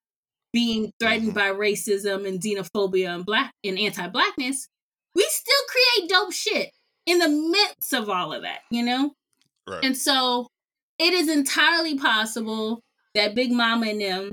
being 0.54 0.92
threatened 1.00 1.32
Mhm. 1.32 1.36
by 1.36 1.50
racism 1.50 2.26
and 2.28 2.42
xenophobia 2.42 3.14
and 3.14 3.26
black 3.26 3.54
and 3.64 3.78
anti-blackness, 3.78 4.68
we 5.16 5.26
still 5.30 5.62
create 5.68 6.10
dope 6.10 6.34
shit 6.34 6.72
in 7.06 7.20
the 7.20 7.30
midst 7.30 7.94
of 7.94 8.10
all 8.10 8.34
of 8.34 8.44
that, 8.44 8.60
you 8.70 8.84
know? 8.84 9.14
Right. 9.68 9.84
And 9.84 9.98
so 9.98 10.48
it 10.98 11.14
is 11.14 11.30
entirely 11.30 11.98
possible 11.98 12.82
that 13.16 13.36
Big 13.36 13.52
Mama 13.52 13.88
and 13.88 14.02
them 14.02 14.32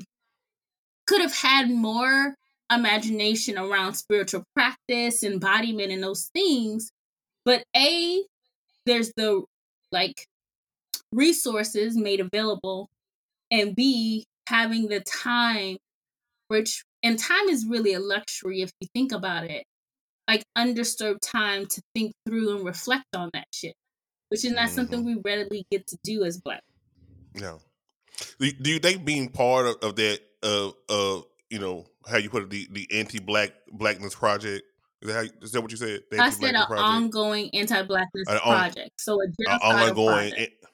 could 1.06 1.20
have 1.20 1.34
had 1.34 1.70
more 1.70 2.34
imagination 2.70 3.58
around 3.58 3.94
spiritual 3.94 4.44
practice, 4.54 5.22
embodiment, 5.22 5.92
and 5.92 6.02
those 6.02 6.30
things. 6.34 6.90
But 7.44 7.62
A, 7.76 8.22
there's 8.86 9.12
the 9.16 9.44
like 9.92 10.26
resources 11.12 11.96
made 11.96 12.20
available, 12.20 12.88
and 13.50 13.74
B, 13.74 14.24
having 14.48 14.88
the 14.88 15.00
time, 15.00 15.76
which 16.48 16.82
and 17.02 17.18
time 17.18 17.48
is 17.48 17.66
really 17.68 17.94
a 17.94 18.00
luxury 18.00 18.62
if 18.62 18.70
you 18.80 18.88
think 18.92 19.12
about 19.12 19.44
it. 19.44 19.64
Like 20.28 20.44
undisturbed 20.56 21.22
time 21.22 21.66
to 21.66 21.82
think 21.94 22.12
through 22.26 22.56
and 22.56 22.64
reflect 22.64 23.04
on 23.14 23.30
that 23.32 23.46
shit, 23.52 23.74
which 24.28 24.44
is 24.44 24.52
not 24.52 24.70
something 24.70 25.04
we 25.04 25.16
readily 25.24 25.64
get 25.70 25.86
to 25.86 25.98
do 26.02 26.24
as 26.24 26.38
black. 26.38 26.62
No. 27.34 27.60
Do 28.40 28.50
do 28.50 28.70
you 28.70 28.78
think 28.78 29.04
being 29.04 29.28
part 29.28 29.66
of, 29.66 29.76
of 29.82 29.96
that, 29.96 30.20
uh, 30.42 30.70
uh, 30.88 31.20
you 31.48 31.58
know, 31.58 31.86
how 32.08 32.16
you 32.16 32.28
put 32.30 32.42
it, 32.44 32.50
the, 32.50 32.66
the 32.72 32.88
anti-black 32.92 33.52
blackness 33.70 34.14
project? 34.14 34.64
Is 35.02 35.08
that, 35.08 35.14
how, 35.14 35.30
is 35.42 35.52
that 35.52 35.60
what 35.60 35.70
you 35.70 35.76
said? 35.76 36.00
The 36.10 36.18
I 36.18 36.30
said 36.30 36.54
an 36.54 36.66
project? 36.66 36.80
ongoing 36.80 37.50
anti-blackness 37.54 38.28
An 38.28 38.38
on- 38.38 38.58
project. 38.58 38.90
So 38.98 39.20
a 39.20 39.50
ongoing. 39.50 40.30
project. 40.30 40.66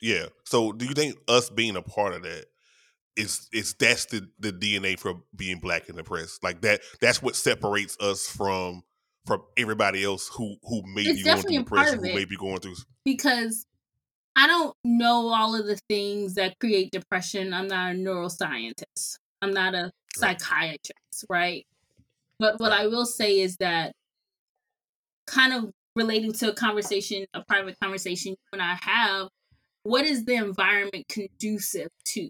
Yeah. 0.00 0.26
So, 0.44 0.70
do 0.72 0.84
you 0.84 0.92
think 0.92 1.16
us 1.28 1.48
being 1.48 1.76
a 1.76 1.82
part 1.82 2.12
of 2.12 2.22
that 2.24 2.44
is 3.16 3.48
is 3.52 3.74
that's 3.74 4.06
the 4.06 4.28
the 4.38 4.52
DNA 4.52 4.98
for 4.98 5.20
being 5.34 5.58
black 5.58 5.88
and 5.88 6.04
press? 6.04 6.38
Like 6.42 6.60
that. 6.62 6.80
That's 7.00 7.22
what 7.22 7.36
separates 7.36 7.96
us 8.00 8.26
from 8.26 8.82
from 9.26 9.42
everybody 9.56 10.04
else 10.04 10.28
who 10.28 10.56
who 10.64 10.82
may 10.94 11.02
It's 11.02 11.22
be 11.22 11.24
going 11.24 11.42
through 11.42 11.56
a 11.56 11.58
the 11.58 11.64
part 11.64 11.86
press, 11.86 11.92
of 11.94 12.00
who 12.00 12.14
may 12.14 12.24
be 12.24 12.36
going 12.36 12.58
through. 12.58 12.76
because 13.04 13.66
I 14.36 14.46
don't 14.46 14.74
know 14.84 15.28
all 15.28 15.54
of 15.54 15.66
the 15.66 15.78
things 15.88 16.34
that 16.34 16.58
create 16.58 16.90
depression. 16.90 17.54
I'm 17.54 17.68
not 17.68 17.92
a 17.92 17.94
neuroscientist. 17.94 19.18
I'm 19.40 19.52
not 19.52 19.74
a 19.74 19.92
psychiatrist, 20.16 21.24
right? 21.28 21.64
But 22.38 22.58
what 22.58 22.72
I 22.72 22.88
will 22.88 23.06
say 23.06 23.40
is 23.40 23.56
that 23.58 23.92
kind 25.26 25.52
of 25.52 25.70
relating 25.94 26.32
to 26.32 26.50
a 26.50 26.54
conversation, 26.54 27.26
a 27.32 27.44
private 27.44 27.78
conversation 27.80 28.32
you 28.32 28.36
and 28.52 28.62
I 28.62 28.76
have, 28.82 29.28
what 29.84 30.04
is 30.04 30.24
the 30.24 30.34
environment 30.34 31.06
conducive 31.08 31.88
to, 32.06 32.28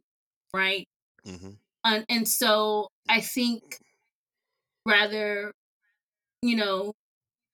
right? 0.54 0.86
hmm 1.24 1.50
and, 1.84 2.04
and 2.08 2.28
so 2.28 2.88
I 3.08 3.20
think 3.20 3.78
rather, 4.86 5.52
you 6.42 6.56
know, 6.56 6.94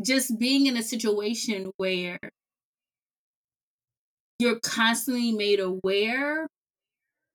just 0.03 0.39
being 0.39 0.67
in 0.67 0.77
a 0.77 0.83
situation 0.83 1.73
where 1.77 2.19
you're 4.39 4.61
constantly 4.61 5.33
made 5.33 5.61
aware 5.61 6.47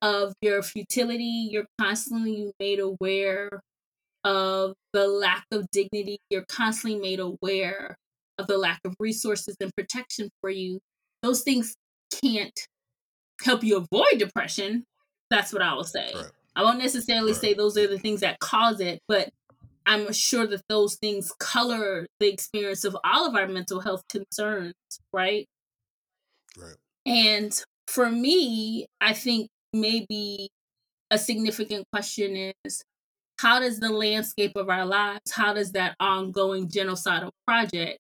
of 0.02 0.34
your 0.42 0.62
futility. 0.64 1.50
You're 1.52 1.68
constantly 1.80 2.52
made 2.60 2.80
aware 2.80 3.50
of 4.24 4.74
the 4.94 5.08
lack 5.08 5.46
of 5.52 5.70
dignity. 5.72 6.20
You're 6.30 6.46
constantly 6.50 7.00
made 7.00 7.20
aware 7.20 7.96
of 8.38 8.48
the 8.48 8.58
lack 8.58 8.80
of 8.86 8.96
resources 9.00 9.56
and 9.60 9.72
protection 9.76 10.30
for 10.42 10.50
you. 10.50 10.80
Those 11.24 11.44
things 11.44 11.76
can't 12.24 12.60
help 13.44 13.64
you 13.64 13.78
avoid 13.78 14.20
depression. 14.20 14.84
That's 15.36 15.52
what 15.52 15.62
I 15.62 15.74
will 15.74 15.84
say. 15.84 16.14
Right. 16.16 16.32
I 16.56 16.64
won't 16.64 16.78
necessarily 16.78 17.34
Right. 17.34 17.42
say 17.42 17.54
those 17.54 17.78
are 17.78 17.88
the 17.88 18.00
things 18.00 18.22
that 18.22 18.40
cause 18.40 18.80
it, 18.80 19.00
but 19.10 19.30
I'm 19.86 20.14
sure 20.14 20.48
that 20.48 20.62
those 20.70 20.96
things 20.96 21.30
color 21.40 22.08
the 22.22 22.32
experience 22.32 22.86
of 22.86 22.96
all 23.04 23.28
of 23.28 23.36
our 23.36 23.46
mental 23.46 23.82
health 23.82 24.04
concerns, 24.08 24.74
right? 25.12 25.46
Right. 26.58 26.78
And 27.06 27.52
for 27.88 28.10
me, 28.10 28.88
I 29.02 29.12
think 29.12 29.50
maybe 29.74 30.50
a 31.12 31.18
significant 31.18 31.86
question 31.92 32.54
is 32.64 32.82
how 33.40 33.60
does 33.60 33.82
the 33.82 33.90
landscape 33.90 34.54
of 34.56 34.70
our 34.70 34.86
lives, 34.86 35.32
how 35.34 35.54
does 35.54 35.74
that 35.74 35.98
ongoing 36.00 36.70
genocidal 36.70 37.32
project 37.46 38.00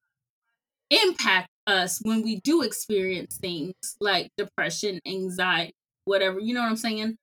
impact 0.89 1.49
us 1.67 1.99
when 2.01 2.23
we 2.23 2.39
do 2.39 2.61
experience 2.61 3.37
things 3.37 3.73
like 3.99 4.29
depression, 4.37 5.01
anxiety, 5.05 5.73
whatever, 6.05 6.39
you 6.39 6.53
know 6.53 6.61
what 6.61 6.69
I'm 6.69 6.77
saying? 6.77 7.17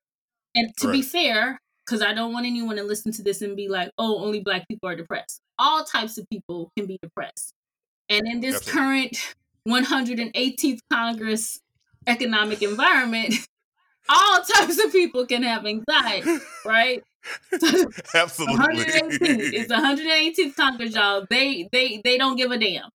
And 0.55 0.75
to 0.77 0.91
be 0.91 1.01
fair, 1.01 1.59
because 1.85 2.01
I 2.01 2.13
don't 2.13 2.33
want 2.33 2.45
anyone 2.45 2.75
to 2.77 2.83
listen 2.83 3.11
to 3.13 3.23
this 3.23 3.41
and 3.41 3.55
be 3.55 3.67
like, 3.67 3.91
oh, 3.97 4.23
only 4.23 4.39
black 4.39 4.67
people 4.67 4.89
are 4.89 4.95
depressed. 4.95 5.41
All 5.59 5.83
types 5.83 6.17
of 6.17 6.29
people 6.29 6.71
can 6.77 6.85
be 6.85 6.99
depressed. 7.01 7.53
And 8.09 8.27
in 8.27 8.39
this 8.39 8.55
Absolutely. 8.55 9.09
current 9.67 10.33
118th 10.33 10.79
Congress 10.91 11.59
economic 12.07 12.61
environment, 12.61 13.33
all 14.09 14.41
types 14.41 14.83
of 14.83 14.91
people 14.91 15.25
can 15.25 15.43
have 15.43 15.65
anxiety, 15.65 16.39
right? 16.65 17.03
Absolutely. 18.15 18.57
118th. 18.57 19.17
It's 19.21 19.67
the 19.69 19.75
118th 19.75 20.55
Congress, 20.55 20.93
y'all. 20.93 21.25
They 21.29 21.69
they 21.71 22.01
they 22.03 22.17
don't 22.17 22.35
give 22.35 22.51
a 22.51 22.57
damn. 22.57 22.89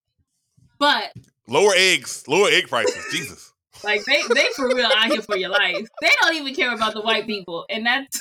But 0.79 1.13
lower 1.47 1.73
eggs, 1.75 2.25
lower 2.29 2.49
egg 2.51 2.69
prices. 2.69 3.05
Jesus. 3.11 3.48
Like 3.85 4.05
they 4.05 4.23
they 4.35 4.49
for 4.55 4.69
real 4.69 4.87
out 4.87 5.07
here 5.11 5.23
for 5.23 5.37
your 5.37 5.51
life. 5.51 5.89
They 6.01 6.11
don't 6.23 6.35
even 6.35 6.55
care 6.55 6.73
about 6.75 6.95
the 6.95 7.01
white 7.01 7.27
people, 7.27 7.65
and 7.71 7.87
that's 7.87 8.21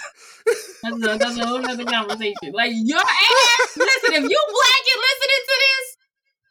that's 0.83 0.95
a, 0.95 1.17
that's 1.17 1.37
a 1.37 1.45
whole 1.45 1.65
other 1.65 1.85
conversation. 1.85 2.51
Like 2.53 2.71
your 2.73 2.99
ass, 2.99 3.77
listen. 3.77 4.13
If 4.13 4.29
you 4.29 4.41
black 4.49 4.83
and 4.93 5.01
listening 5.07 5.43
to 5.45 5.55
this, 5.65 5.97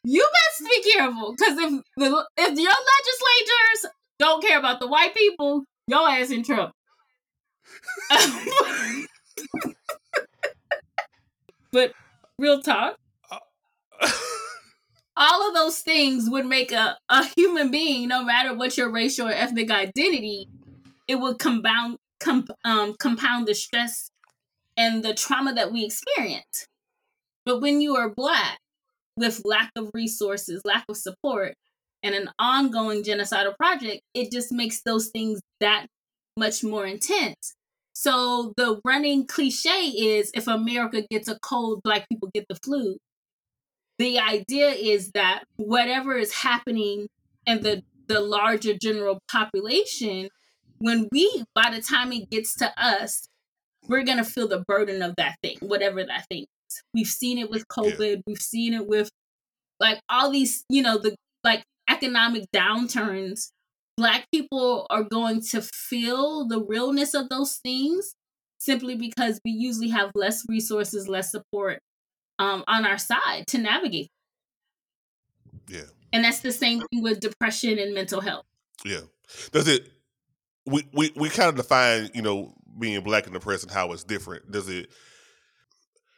you 0.04 0.28
best 0.32 0.70
be 0.70 0.92
careful 0.92 1.34
because 1.36 1.58
if 1.58 1.82
the 1.96 2.26
if 2.36 2.58
your 2.58 2.74
legislators 2.86 3.92
don't 4.18 4.42
care 4.42 4.58
about 4.58 4.80
the 4.80 4.88
white 4.88 5.14
people, 5.14 5.64
your 5.86 6.08
ass 6.08 6.30
in 6.30 6.42
trouble. 6.42 6.72
but 11.72 11.92
real 12.38 12.62
talk, 12.62 12.96
uh, 13.30 13.38
all 15.16 15.48
of 15.48 15.54
those 15.54 15.78
things 15.78 16.28
would 16.28 16.46
make 16.46 16.72
a, 16.72 16.98
a 17.08 17.24
human 17.36 17.70
being, 17.70 18.08
no 18.08 18.22
matter 18.24 18.54
what 18.54 18.76
your 18.76 18.90
racial 18.90 19.28
or 19.28 19.32
ethnic 19.32 19.70
identity, 19.70 20.48
it 21.08 21.16
would 21.16 21.38
compound 21.38 21.96
com, 22.20 22.46
um, 22.64 22.94
compound 22.98 23.46
the 23.46 23.54
stress 23.54 24.10
and 24.76 25.02
the 25.02 25.14
trauma 25.14 25.54
that 25.54 25.72
we 25.72 25.84
experience. 25.84 26.66
But 27.44 27.60
when 27.60 27.80
you 27.80 27.96
are 27.96 28.10
black, 28.10 28.58
with 29.16 29.42
lack 29.44 29.70
of 29.76 29.90
resources, 29.94 30.60
lack 30.64 30.84
of 30.88 30.96
support, 30.96 31.54
and 32.02 32.14
an 32.14 32.28
ongoing 32.38 33.02
genocidal 33.02 33.56
project, 33.56 34.02
it 34.14 34.30
just 34.30 34.52
makes 34.52 34.82
those 34.82 35.08
things 35.08 35.40
that 35.60 35.86
much 36.36 36.62
more 36.62 36.86
intense. 36.86 37.54
So 37.94 38.52
the 38.58 38.78
running 38.84 39.26
cliche 39.26 39.86
is 39.88 40.30
if 40.34 40.46
America 40.46 41.02
gets 41.10 41.28
a 41.28 41.38
cold, 41.40 41.80
black 41.82 42.06
people 42.10 42.28
get 42.34 42.44
the 42.48 42.56
flu 42.56 42.98
the 43.98 44.18
idea 44.18 44.68
is 44.68 45.10
that 45.12 45.44
whatever 45.56 46.16
is 46.16 46.32
happening 46.32 47.08
in 47.46 47.62
the 47.62 47.82
the 48.08 48.20
larger 48.20 48.74
general 48.74 49.18
population 49.30 50.28
when 50.78 51.08
we 51.10 51.44
by 51.54 51.70
the 51.74 51.80
time 51.80 52.12
it 52.12 52.30
gets 52.30 52.54
to 52.54 52.72
us 52.76 53.28
we're 53.88 54.04
going 54.04 54.18
to 54.18 54.24
feel 54.24 54.46
the 54.46 54.64
burden 54.68 55.02
of 55.02 55.14
that 55.16 55.36
thing 55.42 55.56
whatever 55.60 56.04
that 56.04 56.26
thing 56.28 56.44
is. 56.68 56.82
We've 56.94 57.06
seen 57.06 57.38
it 57.38 57.50
with 57.50 57.66
covid 57.68 58.22
we've 58.26 58.38
seen 58.38 58.74
it 58.74 58.86
with 58.86 59.10
like 59.80 60.00
all 60.08 60.30
these 60.30 60.64
you 60.68 60.82
know 60.82 60.98
the 60.98 61.16
like 61.42 61.64
economic 61.88 62.44
downturns. 62.54 63.50
Black 63.96 64.26
people 64.30 64.86
are 64.90 65.04
going 65.04 65.40
to 65.52 65.62
feel 65.62 66.46
the 66.46 66.62
realness 66.62 67.14
of 67.14 67.30
those 67.30 67.56
things 67.56 68.14
simply 68.58 68.94
because 68.94 69.40
we 69.44 69.52
usually 69.52 69.88
have 69.88 70.10
less 70.14 70.44
resources 70.48 71.08
less 71.08 71.30
support 71.30 71.80
um, 72.38 72.64
on 72.66 72.84
our 72.84 72.98
side 72.98 73.46
to 73.48 73.58
navigate. 73.58 74.10
Yeah. 75.68 75.82
And 76.12 76.24
that's 76.24 76.40
the 76.40 76.52
same 76.52 76.80
thing 76.90 77.02
with 77.02 77.20
depression 77.20 77.78
and 77.78 77.94
mental 77.94 78.20
health. 78.20 78.44
Yeah. 78.84 79.00
Does 79.52 79.68
it 79.68 79.90
we, 80.66 80.86
we 80.92 81.12
we 81.16 81.28
kind 81.28 81.48
of 81.48 81.56
define, 81.56 82.10
you 82.14 82.22
know, 82.22 82.54
being 82.78 83.00
black 83.02 83.24
and 83.24 83.34
depressed 83.34 83.64
and 83.64 83.72
how 83.72 83.92
it's 83.92 84.04
different. 84.04 84.50
Does 84.50 84.68
it 84.68 84.90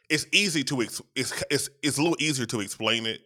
it's 0.09 0.25
easy 0.31 0.63
to 0.65 0.81
ex, 0.81 1.01
it's 1.15 1.43
it's 1.49 1.69
it's 1.83 1.97
a 1.97 2.01
little 2.01 2.17
easier 2.19 2.45
to 2.47 2.59
explain 2.59 3.05
it 3.05 3.21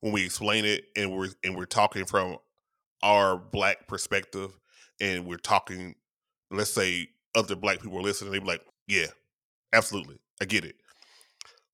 when 0.00 0.12
we 0.12 0.24
explain 0.24 0.64
it 0.64 0.84
and 0.96 1.12
we're 1.12 1.28
and 1.42 1.56
we're 1.56 1.64
talking 1.64 2.04
from 2.04 2.36
our 3.02 3.36
black 3.36 3.88
perspective 3.88 4.56
and 5.00 5.26
we're 5.26 5.36
talking 5.36 5.94
let's 6.50 6.70
say 6.70 7.08
other 7.34 7.56
black 7.56 7.80
people 7.80 7.98
are 7.98 8.02
listening 8.02 8.32
they 8.32 8.38
be 8.38 8.46
like, 8.46 8.62
"Yeah, 8.86 9.06
absolutely. 9.72 10.18
I 10.40 10.44
get 10.44 10.64
it." 10.64 10.76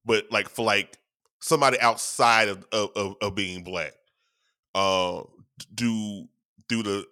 But 0.05 0.27
like 0.31 0.49
for 0.49 0.64
like 0.64 0.99
somebody 1.40 1.81
outside 1.81 2.49
of 2.49 2.67
of, 2.73 2.90
of, 2.97 3.17
of 3.21 3.35
being 3.35 3.64
black, 3.64 3.95
uh 4.75 5.23
do 5.75 6.27
do 6.69 6.83
the 6.83 7.07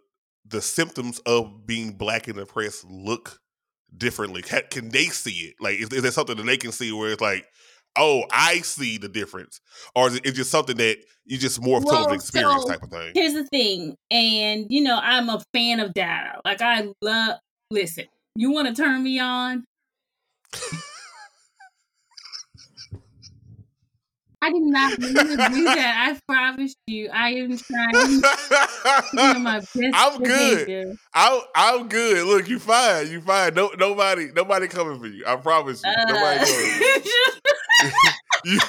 the 0.46 0.62
symptoms 0.62 1.18
of 1.20 1.66
being 1.66 1.92
black 1.92 2.28
and 2.28 2.38
oppressed 2.38 2.84
look 2.84 3.40
differently? 3.96 4.42
Can, 4.42 4.62
can 4.70 4.88
they 4.90 5.06
see 5.06 5.48
it? 5.48 5.54
Like, 5.60 5.80
is, 5.80 5.88
is 5.90 6.02
there 6.02 6.10
something 6.10 6.36
that 6.36 6.44
they 6.44 6.56
can 6.56 6.72
see 6.72 6.92
where 6.92 7.10
it's 7.10 7.20
like, 7.20 7.46
oh, 7.96 8.24
I 8.30 8.58
see 8.58 8.98
the 8.98 9.08
difference, 9.08 9.60
or 9.94 10.08
is 10.08 10.16
it 10.16 10.32
just 10.32 10.50
something 10.50 10.76
that 10.76 10.98
you 11.24 11.38
just 11.38 11.60
more 11.62 11.78
of 11.78 11.84
Well, 11.84 12.08
an 12.08 12.14
experience 12.14 12.62
so 12.62 12.68
type 12.68 12.82
of 12.82 12.90
thing? 12.90 13.12
Here's 13.14 13.34
the 13.34 13.46
thing, 13.46 13.96
and 14.10 14.66
you 14.68 14.82
know, 14.82 14.98
I'm 15.02 15.28
a 15.28 15.42
fan 15.54 15.80
of 15.80 15.92
data. 15.94 16.40
Like 16.44 16.62
I 16.62 16.88
love 17.02 17.38
listen, 17.70 18.06
you 18.36 18.50
want 18.50 18.68
to 18.68 18.74
turn 18.74 19.02
me 19.02 19.18
on? 19.18 19.64
I 24.42 24.50
did 24.50 24.62
not 24.62 24.98
mean 24.98 25.14
to 25.14 25.22
do 25.36 25.64
that. 25.64 26.16
I 26.16 26.20
promise 26.26 26.74
you. 26.88 27.08
I 27.10 27.30
am 27.30 27.56
trying 27.56 27.92
to 27.92 28.20
do 29.14 29.38
my 29.38 29.60
best. 29.74 29.76
I'm 29.94 30.22
good. 30.22 30.96
I'm 31.14 31.40
I'm 31.54 31.88
good. 31.88 32.26
Look, 32.26 32.48
you 32.48 32.58
fine. 32.58 33.10
You 33.10 33.20
fine. 33.20 33.54
No, 33.54 33.70
nobody 33.78 34.32
nobody 34.34 34.66
coming 34.66 34.98
for 34.98 35.06
you. 35.06 35.24
I 35.26 35.36
promise 35.36 35.82
you. 35.84 35.92
Nobody 36.08 36.40
Uh, 36.40 36.46
coming. 36.46 37.02
you 38.44 38.60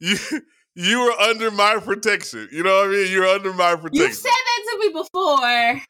you 0.00 0.16
you 0.74 0.98
are 1.00 1.20
under 1.28 1.50
my 1.50 1.78
protection. 1.80 2.48
You 2.50 2.62
know 2.62 2.76
what 2.76 2.88
I 2.88 2.92
mean? 2.92 3.12
You're 3.12 3.26
under 3.26 3.52
my 3.52 3.74
protection. 3.76 4.02
You've 4.06 4.14
said 4.14 4.30
that 4.30 4.70
to 4.72 4.78
me 4.78 4.88
before. 4.88 5.82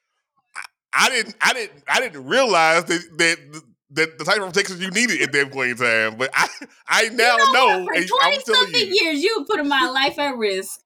I 0.92 1.08
didn't 1.08 1.36
I 1.40 1.52
didn't 1.52 1.84
I 1.86 2.00
didn't 2.00 2.24
realize 2.26 2.84
that 2.86 3.00
that 3.18 3.62
that 3.92 4.18
the 4.18 4.24
type 4.24 4.40
of 4.40 4.52
protection 4.52 4.80
you 4.80 4.90
needed 4.90 5.20
at 5.22 5.32
that 5.32 5.50
point 5.52 5.70
in 5.72 5.76
time. 5.76 6.16
But 6.16 6.30
I 6.34 6.48
I 6.86 7.08
now 7.08 7.36
you 7.36 7.52
know, 7.52 7.84
know, 7.84 7.86
for 7.86 7.92
twenty 8.06 8.40
something 8.40 8.86
you. 8.88 8.94
years, 9.02 9.22
you 9.22 9.44
put 9.48 9.64
my 9.66 9.88
life 9.88 10.18
at 10.18 10.36
risk. 10.36 10.80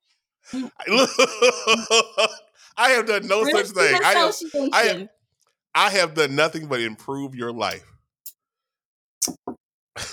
I 2.76 2.90
have 2.90 3.06
done 3.06 3.26
no 3.28 3.44
such 3.44 3.68
thing. 3.68 3.98
I 4.02 4.12
have. 4.14 4.34
I 4.72 4.82
have- 4.84 5.08
I 5.76 5.90
have 5.90 6.14
done 6.14 6.36
nothing 6.36 6.66
but 6.66 6.80
improve 6.80 7.34
your 7.34 7.50
life. 7.52 7.84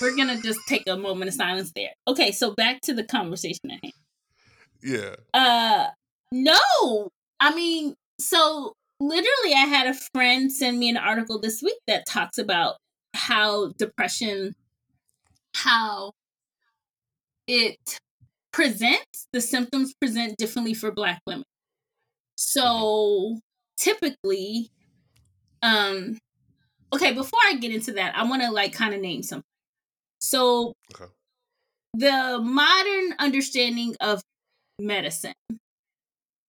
We're 0.01 0.15
gonna 0.15 0.41
just 0.41 0.59
take 0.67 0.87
a 0.87 0.97
moment 0.97 1.27
of 1.29 1.35
silence 1.35 1.71
there. 1.75 1.91
Okay, 2.07 2.31
so 2.31 2.55
back 2.55 2.81
to 2.81 2.93
the 2.95 3.03
conversation 3.03 3.69
at 3.71 3.79
hand. 3.83 3.93
Yeah. 4.81 5.15
Uh, 5.33 5.89
no, 6.31 7.09
I 7.39 7.53
mean, 7.53 7.95
so 8.19 8.73
literally, 9.01 9.53
I 9.53 9.65
had 9.65 9.87
a 9.87 9.93
friend 10.13 10.51
send 10.51 10.79
me 10.79 10.89
an 10.89 10.97
article 10.97 11.39
this 11.39 11.61
week 11.61 11.79
that 11.87 12.05
talks 12.07 12.37
about 12.37 12.77
how 13.13 13.73
depression, 13.77 14.53
how 15.55 16.11
it 17.47 17.77
presents, 18.53 19.27
the 19.33 19.41
symptoms 19.41 19.93
present 19.99 20.37
differently 20.37 20.73
for 20.73 20.91
Black 20.91 21.21
women. 21.25 21.43
So 22.37 23.39
typically, 23.77 24.69
um, 25.61 26.17
okay, 26.93 27.13
before 27.13 27.39
I 27.47 27.55
get 27.55 27.73
into 27.73 27.93
that, 27.93 28.15
I 28.15 28.23
want 28.23 28.43
to 28.43 28.51
like 28.51 28.73
kind 28.73 28.93
of 28.93 29.01
name 29.01 29.23
something. 29.23 29.43
So, 30.19 30.73
Okay. 30.93 31.11
the 31.95 32.39
modern 32.41 33.15
understanding 33.19 33.95
of 33.99 34.21
medicine 34.79 35.33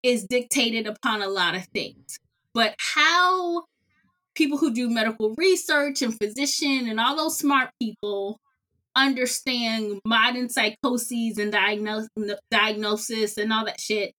is 0.02 0.24
dictated 0.24 0.86
upon 0.86 1.22
a 1.22 1.28
lot 1.28 1.54
of 1.54 1.64
things. 1.66 2.18
But 2.54 2.74
how 2.78 3.64
people 4.34 4.58
who 4.58 4.72
do 4.72 4.88
medical 4.88 5.34
research 5.36 6.02
and 6.02 6.16
physician 6.16 6.88
and 6.88 6.98
all 6.98 7.16
those 7.16 7.38
smart 7.38 7.70
people 7.80 8.38
understand 8.94 10.00
modern 10.04 10.48
psychoses 10.48 11.38
and 11.38 11.52
diagnose, 11.52 12.08
diagnosis 12.50 13.38
and 13.38 13.52
all 13.52 13.64
that 13.64 13.80
shit 13.80 14.12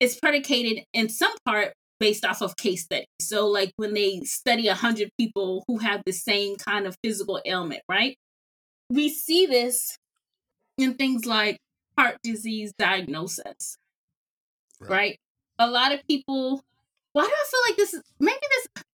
it's 0.00 0.16
predicated 0.16 0.84
in 0.94 1.08
some 1.08 1.32
part 1.44 1.74
based 2.00 2.24
off 2.24 2.40
of 2.40 2.56
case 2.56 2.84
studies. 2.84 3.06
So, 3.20 3.46
like 3.46 3.72
when 3.76 3.92
they 3.92 4.20
study 4.24 4.66
100 4.66 5.10
people 5.18 5.62
who 5.68 5.78
have 5.78 6.02
the 6.06 6.12
same 6.12 6.56
kind 6.56 6.86
of 6.86 6.96
physical 7.04 7.40
ailment, 7.44 7.82
right? 7.88 8.16
We 8.88 9.10
see 9.10 9.46
this 9.46 9.96
in 10.78 10.94
things 10.94 11.26
like 11.26 11.58
heart 11.96 12.16
disease 12.22 12.72
diagnosis, 12.78 13.76
right? 14.80 14.90
right? 14.90 15.16
A 15.58 15.70
lot 15.70 15.92
of 15.92 16.00
people, 16.08 16.62
why 17.12 17.24
do 17.24 17.30
I 17.30 17.44
feel 17.50 17.60
like 17.68 17.76
this 17.76 17.94
is 17.94 18.02
maybe 18.18 18.38
this? 18.40 18.84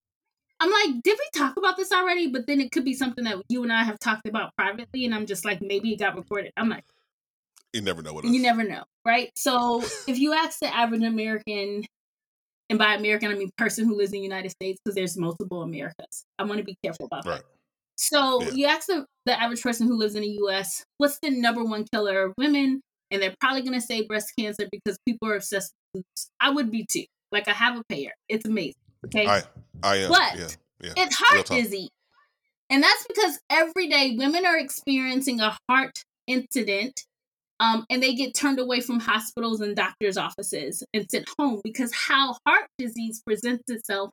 I'm 0.58 0.70
like, 0.70 1.02
did 1.02 1.18
we 1.18 1.38
talk 1.38 1.56
about 1.56 1.76
this 1.76 1.92
already? 1.92 2.28
But 2.28 2.46
then 2.46 2.60
it 2.60 2.72
could 2.72 2.84
be 2.84 2.94
something 2.94 3.24
that 3.24 3.42
you 3.48 3.62
and 3.62 3.72
I 3.72 3.84
have 3.84 3.98
talked 3.98 4.26
about 4.26 4.56
privately, 4.56 5.04
and 5.04 5.14
I'm 5.14 5.26
just 5.26 5.44
like, 5.44 5.60
maybe 5.60 5.92
it 5.92 5.98
got 5.98 6.16
recorded. 6.16 6.52
I'm 6.56 6.68
like, 6.68 6.84
you 7.72 7.82
never 7.82 8.00
know 8.00 8.14
what. 8.14 8.24
You 8.24 8.40
never 8.40 8.64
know, 8.64 8.84
right? 9.04 9.30
So 9.36 9.82
if 10.08 10.18
you 10.18 10.32
ask 10.32 10.60
the 10.60 10.74
average 10.74 11.02
American, 11.02 11.84
and 12.70 12.78
by 12.78 12.94
American 12.94 13.30
I 13.30 13.34
mean 13.34 13.50
person 13.58 13.84
who 13.84 13.96
lives 13.96 14.12
in 14.12 14.20
the 14.20 14.24
United 14.24 14.50
States, 14.50 14.80
because 14.82 14.94
there's 14.94 15.16
multiple 15.16 15.62
Americas. 15.62 16.24
I 16.38 16.44
want 16.44 16.58
to 16.58 16.64
be 16.64 16.76
careful 16.82 17.06
about 17.06 17.26
right. 17.26 17.36
that. 17.36 17.44
So 17.98 18.42
yeah. 18.42 18.50
you 18.52 18.66
ask 18.66 18.86
the, 18.86 19.06
the 19.24 19.40
average 19.40 19.62
person 19.62 19.86
who 19.86 19.96
lives 19.96 20.14
in 20.14 20.22
the 20.22 20.36
U.S. 20.40 20.84
what's 20.98 21.18
the 21.20 21.30
number 21.30 21.64
one 21.64 21.84
killer 21.92 22.22
of 22.22 22.34
women, 22.38 22.80
and 23.10 23.22
they're 23.22 23.34
probably 23.40 23.62
going 23.62 23.78
to 23.78 23.80
say 23.80 24.06
breast 24.06 24.32
cancer 24.38 24.66
because 24.70 24.98
people 25.06 25.28
are 25.28 25.36
obsessed 25.36 25.74
with 25.92 26.04
boobs. 26.04 26.30
I 26.40 26.50
would 26.50 26.70
be 26.70 26.86
too. 26.90 27.04
Like 27.32 27.48
I 27.48 27.52
have 27.52 27.76
a 27.76 27.84
pair. 27.84 28.12
It's 28.28 28.46
amazing. 28.46 28.74
Okay. 29.06 29.26
I 29.26 29.42
I 29.82 29.96
am. 29.96 30.10
But 30.10 30.38
yeah, 30.38 30.48
yeah. 30.82 30.92
it's 30.96 31.16
heart 31.18 31.46
disease. 31.46 31.90
And 32.68 32.82
that's 32.82 33.06
because 33.06 33.38
every 33.48 33.88
day 33.88 34.16
women 34.18 34.44
are 34.44 34.58
experiencing 34.58 35.40
a 35.40 35.56
heart 35.68 36.04
incident 36.26 37.02
um, 37.60 37.86
and 37.88 38.02
they 38.02 38.14
get 38.14 38.34
turned 38.34 38.58
away 38.58 38.80
from 38.80 39.00
hospitals 39.00 39.60
and 39.60 39.76
doctors' 39.76 40.16
offices 40.16 40.82
and 40.92 41.10
sent 41.10 41.28
home 41.38 41.60
because 41.64 41.92
how 41.94 42.36
heart 42.46 42.66
disease 42.78 43.22
presents 43.24 43.64
itself 43.68 44.10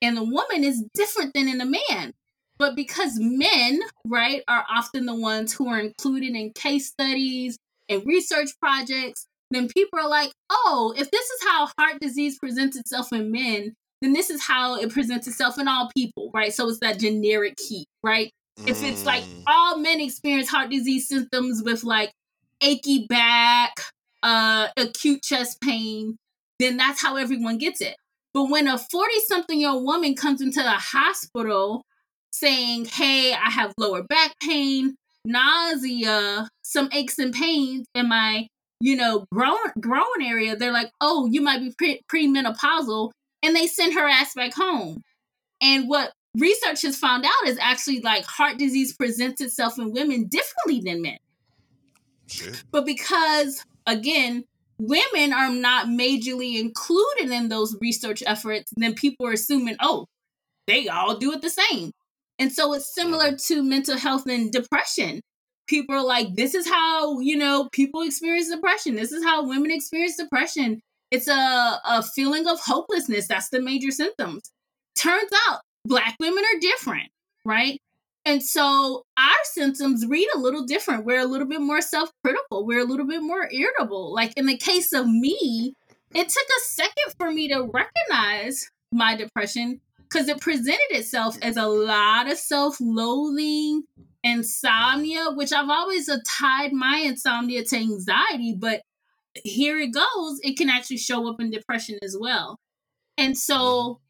in 0.00 0.16
a 0.16 0.24
woman 0.24 0.64
is 0.64 0.84
different 0.94 1.34
than 1.34 1.48
in 1.48 1.60
a 1.60 1.66
man. 1.66 2.12
But 2.58 2.74
because 2.74 3.18
men, 3.18 3.80
right, 4.06 4.42
are 4.48 4.64
often 4.70 5.04
the 5.04 5.14
ones 5.14 5.52
who 5.52 5.68
are 5.68 5.78
included 5.78 6.34
in 6.34 6.52
case 6.52 6.88
studies 6.88 7.58
and 7.88 8.02
research 8.06 8.50
projects, 8.60 9.26
then 9.50 9.68
people 9.68 9.98
are 9.98 10.08
like, 10.08 10.32
oh, 10.50 10.94
if 10.96 11.10
this 11.10 11.26
is 11.30 11.42
how 11.44 11.68
heart 11.78 12.00
disease 12.00 12.38
presents 12.38 12.76
itself 12.76 13.12
in 13.12 13.30
men, 13.30 13.74
then 14.02 14.12
this 14.12 14.30
is 14.30 14.42
how 14.42 14.76
it 14.76 14.90
presents 14.90 15.26
itself 15.26 15.58
in 15.58 15.68
all 15.68 15.90
people, 15.96 16.30
right? 16.34 16.52
So 16.52 16.68
it's 16.68 16.80
that 16.80 16.98
generic 16.98 17.54
heat, 17.60 17.86
right? 18.02 18.30
Mm. 18.60 18.68
If 18.68 18.82
it's 18.82 19.04
like 19.04 19.22
mm. 19.22 19.42
all 19.46 19.78
men 19.78 20.00
experience 20.00 20.48
heart 20.48 20.70
disease 20.70 21.08
symptoms 21.08 21.62
with 21.64 21.84
like 21.84 22.12
achy 22.60 23.06
back, 23.06 23.72
uh, 24.22 24.68
acute 24.76 25.22
chest 25.22 25.60
pain, 25.60 26.16
then 26.58 26.76
that's 26.76 27.00
how 27.00 27.16
everyone 27.16 27.58
gets 27.58 27.80
it. 27.80 27.96
But 28.34 28.50
when 28.50 28.68
a 28.68 28.76
40 28.76 29.12
something 29.26 29.60
year 29.60 29.70
old 29.70 29.84
woman 29.84 30.14
comes 30.14 30.40
into 30.40 30.62
the 30.62 30.70
hospital 30.70 31.84
saying, 32.32 32.86
Hey, 32.86 33.32
I 33.32 33.50
have 33.50 33.72
lower 33.78 34.02
back 34.02 34.34
pain, 34.42 34.94
nausea, 35.24 36.48
some 36.62 36.88
aches 36.92 37.18
and 37.18 37.32
pains 37.32 37.86
in 37.94 38.08
my, 38.08 38.46
you 38.80 38.96
know, 38.96 39.26
groin, 39.32 39.56
groin 39.80 40.22
area, 40.22 40.56
they're 40.56 40.72
like, 40.72 40.90
Oh, 41.00 41.26
you 41.30 41.40
might 41.40 41.60
be 41.60 41.74
pre- 41.76 42.02
premenopausal. 42.12 43.10
And 43.42 43.54
they 43.54 43.66
send 43.66 43.94
her 43.94 44.08
ass 44.08 44.34
back 44.34 44.54
home. 44.54 45.02
And 45.60 45.88
what 45.88 46.12
research 46.36 46.82
has 46.82 46.96
found 46.96 47.24
out 47.24 47.48
is 47.48 47.58
actually 47.60 48.00
like 48.00 48.24
heart 48.24 48.58
disease 48.58 48.94
presents 48.94 49.40
itself 49.40 49.78
in 49.78 49.92
women 49.92 50.26
differently 50.26 50.80
than 50.84 51.02
men. 51.02 51.18
But 52.70 52.84
because, 52.84 53.64
again, 53.86 54.44
women 54.78 55.32
are 55.32 55.50
not 55.50 55.86
majorly 55.86 56.58
included 56.58 57.30
in 57.30 57.48
those 57.48 57.76
research 57.80 58.22
efforts, 58.26 58.72
then 58.76 58.94
people 58.94 59.26
are 59.26 59.32
assuming, 59.32 59.76
oh, 59.80 60.06
they 60.66 60.88
all 60.88 61.16
do 61.16 61.32
it 61.32 61.42
the 61.42 61.50
same. 61.50 61.92
And 62.38 62.52
so 62.52 62.74
it's 62.74 62.94
similar 62.94 63.32
mm-hmm. 63.32 63.54
to 63.54 63.62
mental 63.62 63.96
health 63.96 64.26
and 64.26 64.52
depression. 64.52 65.20
People 65.66 65.96
are 65.96 66.04
like, 66.04 66.34
this 66.34 66.54
is 66.54 66.68
how, 66.68 67.20
you 67.20 67.36
know, 67.36 67.68
people 67.72 68.02
experience 68.02 68.50
depression. 68.50 68.94
This 68.94 69.12
is 69.12 69.24
how 69.24 69.46
women 69.46 69.70
experience 69.70 70.16
depression. 70.16 70.80
It's 71.10 71.28
a, 71.28 71.80
a 71.84 72.02
feeling 72.02 72.46
of 72.46 72.60
hopelessness. 72.60 73.28
That's 73.28 73.48
the 73.48 73.60
major 73.60 73.90
symptoms. 73.90 74.50
Turns 74.96 75.30
out 75.48 75.60
black 75.84 76.16
women 76.20 76.44
are 76.44 76.60
different, 76.60 77.10
right? 77.44 77.80
And 78.24 78.42
so 78.42 79.04
our 79.16 79.44
symptoms 79.44 80.04
read 80.06 80.28
a 80.34 80.38
little 80.38 80.64
different. 80.64 81.04
We're 81.04 81.20
a 81.20 81.26
little 81.26 81.46
bit 81.46 81.60
more 81.60 81.80
self 81.80 82.10
critical. 82.24 82.66
We're 82.66 82.80
a 82.80 82.84
little 82.84 83.06
bit 83.06 83.22
more 83.22 83.48
irritable. 83.52 84.12
Like 84.12 84.32
in 84.36 84.46
the 84.46 84.56
case 84.56 84.92
of 84.92 85.06
me, 85.06 85.74
it 86.12 86.28
took 86.28 86.46
a 86.46 86.60
second 86.64 87.14
for 87.18 87.30
me 87.30 87.48
to 87.48 87.70
recognize 87.72 88.68
my 88.92 89.14
depression 89.14 89.80
because 90.08 90.28
it 90.28 90.40
presented 90.40 90.90
itself 90.90 91.36
as 91.42 91.56
a 91.56 91.66
lot 91.66 92.30
of 92.30 92.38
self 92.38 92.78
loathing, 92.80 93.84
insomnia, 94.26 95.30
which 95.30 95.52
I've 95.52 95.70
always 95.70 96.08
uh, 96.08 96.18
tied 96.26 96.72
my 96.72 96.98
insomnia 97.04 97.64
to 97.64 97.76
anxiety. 97.76 98.54
But 98.58 98.82
here 99.44 99.78
it 99.78 99.92
goes, 99.92 100.40
it 100.42 100.56
can 100.56 100.68
actually 100.68 100.98
show 100.98 101.28
up 101.28 101.40
in 101.40 101.50
depression 101.50 101.98
as 102.02 102.16
well. 102.18 102.58
And 103.16 103.36
so, 103.36 104.00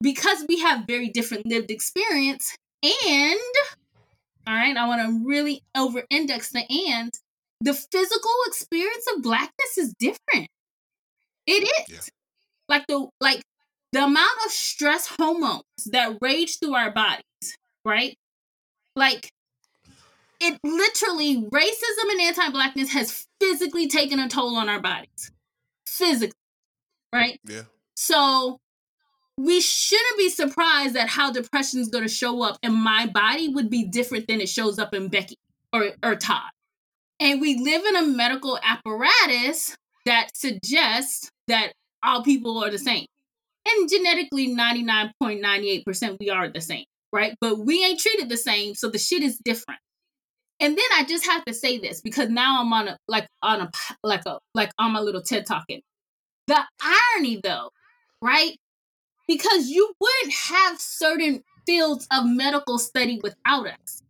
because 0.00 0.44
we 0.48 0.60
have 0.60 0.86
very 0.86 1.08
different 1.08 1.46
lived 1.46 1.70
experience, 1.70 2.56
and, 2.82 3.40
all 4.46 4.54
right, 4.54 4.76
I 4.76 4.86
want 4.86 5.02
to 5.02 5.26
really 5.26 5.62
over 5.74 6.04
index 6.10 6.50
the 6.50 6.64
and. 6.90 7.12
The 7.60 7.72
physical 7.72 8.30
experience 8.46 9.06
of 9.14 9.22
blackness 9.22 9.78
is 9.78 9.94
different. 9.98 10.48
It 11.46 11.62
is. 11.62 11.88
Yeah. 11.88 12.00
Like 12.68 12.86
the 12.88 13.08
like 13.20 13.42
the 13.92 14.04
amount 14.04 14.38
of 14.44 14.50
stress 14.50 15.06
hormones 15.06 15.62
that 15.86 16.18
rage 16.20 16.58
through 16.58 16.74
our 16.74 16.90
bodies, 16.90 17.56
right? 17.84 18.18
Like 18.96 19.30
it 20.44 20.60
literally 20.62 21.42
racism 21.42 22.10
and 22.10 22.20
anti-blackness 22.20 22.92
has 22.92 23.26
physically 23.40 23.88
taken 23.88 24.18
a 24.18 24.28
toll 24.28 24.56
on 24.56 24.68
our 24.68 24.80
bodies. 24.80 25.30
Physically. 25.86 26.32
Right? 27.12 27.40
Yeah. 27.44 27.62
So 27.96 28.58
we 29.36 29.60
shouldn't 29.60 30.18
be 30.18 30.28
surprised 30.28 30.96
at 30.96 31.08
how 31.08 31.32
depression 31.32 31.80
is 31.80 31.88
going 31.88 32.04
to 32.04 32.12
show 32.12 32.42
up 32.42 32.58
and 32.62 32.74
my 32.74 33.06
body 33.06 33.48
would 33.48 33.70
be 33.70 33.84
different 33.84 34.28
than 34.28 34.40
it 34.40 34.48
shows 34.48 34.78
up 34.78 34.94
in 34.94 35.08
becky 35.08 35.36
or, 35.72 35.90
or 36.02 36.14
todd 36.14 36.50
and 37.18 37.40
we 37.40 37.58
live 37.58 37.84
in 37.84 37.96
a 37.96 38.06
medical 38.06 38.58
apparatus 38.62 39.76
that 40.06 40.28
suggests 40.34 41.30
that 41.48 41.72
all 42.02 42.22
people 42.22 42.62
are 42.62 42.70
the 42.70 42.78
same 42.78 43.06
and 43.66 43.88
genetically 43.88 44.54
99.98% 44.54 46.16
we 46.20 46.30
are 46.30 46.48
the 46.48 46.60
same 46.60 46.84
right 47.12 47.34
but 47.40 47.58
we 47.58 47.84
ain't 47.84 47.98
treated 47.98 48.28
the 48.28 48.36
same 48.36 48.74
so 48.74 48.88
the 48.88 48.98
shit 48.98 49.22
is 49.22 49.38
different 49.44 49.80
and 50.60 50.76
then 50.76 50.84
i 50.94 51.04
just 51.04 51.26
have 51.26 51.44
to 51.44 51.54
say 51.54 51.78
this 51.78 52.00
because 52.00 52.28
now 52.28 52.60
i'm 52.60 52.72
on 52.72 52.88
a 52.88 52.98
like 53.08 53.28
on 53.42 53.60
a 53.60 53.70
like 54.02 54.22
a 54.26 54.38
like 54.54 54.70
on 54.78 54.92
my 54.92 55.00
little 55.00 55.22
ted 55.22 55.46
talking 55.46 55.80
the 56.46 56.60
irony 56.82 57.40
though 57.42 57.70
right 58.20 58.58
because 59.26 59.68
you 59.68 59.92
wouldn't 60.00 60.34
have 60.34 60.80
certain 60.80 61.42
fields 61.66 62.06
of 62.10 62.26
medical 62.26 62.78
study 62.78 63.20
without 63.22 63.66
us. 63.66 64.02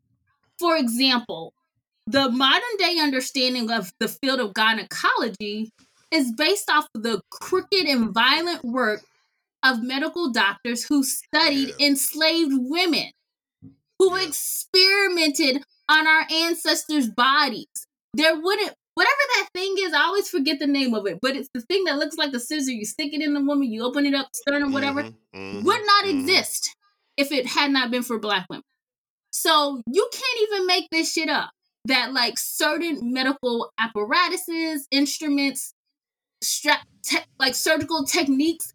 For 0.58 0.76
example, 0.76 1.52
the 2.06 2.30
modern 2.30 2.76
day 2.78 2.98
understanding 3.00 3.70
of 3.70 3.92
the 3.98 4.08
field 4.08 4.40
of 4.40 4.54
gynecology 4.54 5.72
is 6.10 6.32
based 6.32 6.70
off 6.70 6.86
of 6.94 7.02
the 7.02 7.20
crooked 7.30 7.86
and 7.86 8.12
violent 8.12 8.64
work 8.64 9.02
of 9.62 9.82
medical 9.82 10.30
doctors 10.30 10.84
who 10.84 11.02
studied 11.02 11.72
yeah. 11.78 11.86
enslaved 11.86 12.52
women, 12.54 13.10
who 13.98 14.16
yeah. 14.16 14.26
experimented 14.26 15.64
on 15.88 16.06
our 16.06 16.26
ancestors' 16.30 17.08
bodies. 17.08 17.66
There 18.14 18.38
wouldn't 18.40 18.74
whatever 18.94 19.12
that 19.36 19.48
thing 19.54 19.74
is, 19.78 19.92
I 19.92 20.02
always 20.02 20.28
forget 20.28 20.58
the 20.58 20.66
name 20.66 20.94
of 20.94 21.06
it, 21.06 21.18
but 21.20 21.36
it's 21.36 21.48
the 21.52 21.60
thing 21.60 21.84
that 21.84 21.98
looks 21.98 22.16
like 22.16 22.32
a 22.32 22.40
scissor. 22.40 22.70
You 22.70 22.84
stick 22.84 23.12
it 23.12 23.20
in 23.20 23.34
the 23.34 23.40
woman, 23.40 23.70
you 23.70 23.84
open 23.84 24.06
it 24.06 24.14
up, 24.14 24.28
sternum, 24.32 24.72
whatever, 24.72 25.02
mm-hmm, 25.02 25.38
mm-hmm, 25.38 25.64
would 25.64 25.80
not 25.84 26.04
mm-hmm. 26.04 26.20
exist 26.20 26.76
if 27.16 27.32
it 27.32 27.46
had 27.46 27.70
not 27.70 27.90
been 27.90 28.02
for 28.02 28.18
black 28.18 28.46
women. 28.48 28.62
So 29.30 29.82
you 29.90 30.08
can't 30.12 30.50
even 30.50 30.66
make 30.66 30.88
this 30.90 31.12
shit 31.12 31.28
up. 31.28 31.50
That 31.86 32.14
like 32.14 32.38
certain 32.38 33.12
medical 33.12 33.70
apparatuses, 33.78 34.86
instruments, 34.90 35.74
strap, 36.40 36.80
te- 37.02 37.18
like 37.38 37.54
surgical 37.54 38.04
techniques. 38.04 38.72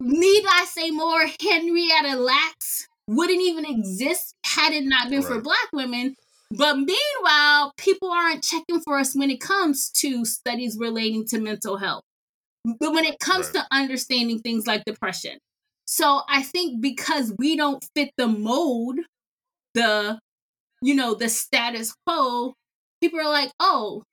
Need 0.00 0.44
I 0.50 0.64
say 0.64 0.90
more? 0.90 1.26
Henrietta 1.40 2.16
Lacks 2.16 2.88
wouldn't 3.06 3.40
even 3.40 3.64
exist 3.66 4.34
had 4.44 4.72
it 4.72 4.84
not 4.84 5.10
been 5.10 5.20
right. 5.20 5.28
for 5.28 5.40
black 5.40 5.68
women 5.72 6.16
but 6.50 6.76
meanwhile, 6.76 7.72
people 7.76 8.10
aren't 8.10 8.42
checking 8.42 8.80
for 8.80 8.98
us 8.98 9.14
when 9.14 9.30
it 9.30 9.40
comes 9.40 9.90
to 9.90 10.24
studies 10.24 10.76
relating 10.78 11.24
to 11.26 11.40
mental 11.40 11.76
health. 11.76 12.02
But 12.64 12.92
when 12.92 13.04
it 13.04 13.18
comes 13.20 13.46
right. 13.46 13.64
to 13.64 13.66
understanding 13.70 14.40
things 14.40 14.66
like 14.66 14.84
depression. 14.84 15.38
So 15.86 16.22
I 16.28 16.42
think 16.42 16.80
because 16.80 17.32
we 17.38 17.56
don't 17.56 17.84
fit 17.94 18.10
the 18.16 18.28
mold, 18.28 18.98
the 19.74 20.18
you 20.82 20.94
know, 20.94 21.14
the 21.14 21.28
status 21.28 21.94
quo, 22.06 22.54
people 23.00 23.20
are 23.20 23.28
like, 23.28 23.50
"Oh, 23.60 24.04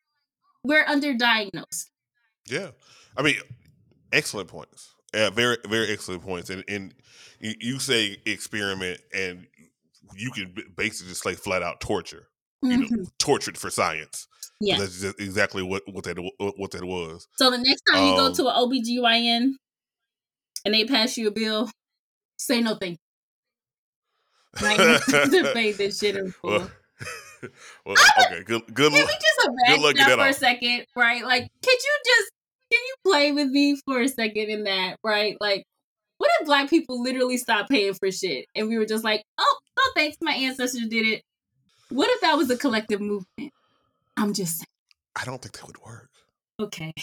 we're 0.63 0.86
underdiagnosed." 0.86 1.86
Yeah, 2.50 2.71
I 3.15 3.21
mean, 3.21 3.36
excellent 4.12 4.50
points. 4.50 4.93
Yeah, 5.13 5.30
very 5.30 5.58
very 5.67 5.91
excellent 5.91 6.23
points. 6.23 6.50
And 6.50 6.63
and 6.67 6.93
you, 7.39 7.54
you 7.60 7.80
say 7.80 8.17
experiment, 8.26 9.02
and 9.13 9.47
you 10.15 10.32
can 10.32 10.54
basically 10.76 11.10
just 11.12 11.26
like 11.26 11.38
flat 11.38 11.63
out 11.63 11.80
torture. 11.82 12.28
You 12.63 12.78
know, 12.78 12.88
Mhm. 12.88 13.08
tortured 13.20 13.58
for 13.58 13.70
science. 13.70 14.28
Yeah. 14.60 14.80
That's 14.80 15.00
just 15.00 15.20
exactly 15.20 15.62
what 15.62 15.84
what 15.88 16.04
that 16.06 16.17
what 16.38 16.72
that 16.72 16.84
was. 16.84 17.28
So 17.38 17.52
the 17.52 17.58
next 17.60 17.84
time 17.91 18.08
you 18.08 18.15
go 18.15 18.26
Um, 18.28 18.34
to 18.34 18.48
an 18.48 18.56
OBGYN 18.56 19.54
and 20.65 20.74
they 20.74 20.86
pass 20.86 21.17
you 21.17 21.28
a 21.28 21.32
bill, 21.32 21.70
say 22.38 22.62
no 22.62 22.76
thank 22.76 22.98
you. 24.60 24.67
Like, 24.67 25.54
pay 25.54 25.72
this 25.78 26.00
shit 26.00 26.15
in 26.15 26.32
full. 26.32 26.50
well, 26.52 26.72
well, 27.86 27.96
okay, 28.26 28.43
good 28.43 28.65
good. 28.74 28.91
Can 28.91 29.02
lu- 29.02 29.06
we 29.06 29.13
just 29.13 29.48
imagine 29.67 29.84
luck 29.84 29.96
that 29.98 30.17
for 30.17 30.28
a 30.28 30.34
second, 30.34 30.86
right? 30.96 31.24
Like, 31.24 31.43
could 31.63 31.72
you 31.84 32.00
just 32.06 32.32
can 32.72 32.80
you 32.82 32.96
play 33.06 33.32
with 33.32 33.50
me 33.50 33.80
for 33.86 34.02
a 34.02 34.08
second 34.08 34.50
in 34.50 34.63
that, 34.63 34.98
right? 35.04 35.38
Like, 35.39 35.63
what 36.17 36.32
if 36.41 36.48
black 36.48 36.70
people 36.70 37.02
literally 37.02 37.38
stopped 37.38 37.70
paying 37.70 37.93
for 37.93 38.12
shit 38.12 38.46
and 38.56 38.67
we 38.67 38.78
were 38.80 38.86
just 38.88 39.04
like, 39.04 39.22
oh, 39.38 39.58
no 39.78 39.84
thanks, 39.96 40.18
my 40.22 40.34
ancestors 40.34 40.88
did 40.88 41.06
it. 41.06 41.24
What 41.90 42.10
if 42.10 42.22
that 42.22 42.36
was 42.36 42.50
a 42.50 42.58
collective 42.58 43.00
movement? 43.00 43.54
I'm 44.18 44.34
just 44.34 44.58
saying, 44.58 44.68
I 45.16 45.26
don't 45.26 45.42
think 45.42 45.58
that 45.58 45.68
would 45.68 45.82
work. 45.82 46.10
okay. 46.60 46.94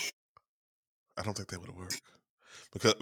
I 1.17 1.23
don't 1.23 1.37
think 1.37 1.49
that 1.51 1.61
would 1.61 1.75
work 1.75 1.93
because 2.75 2.95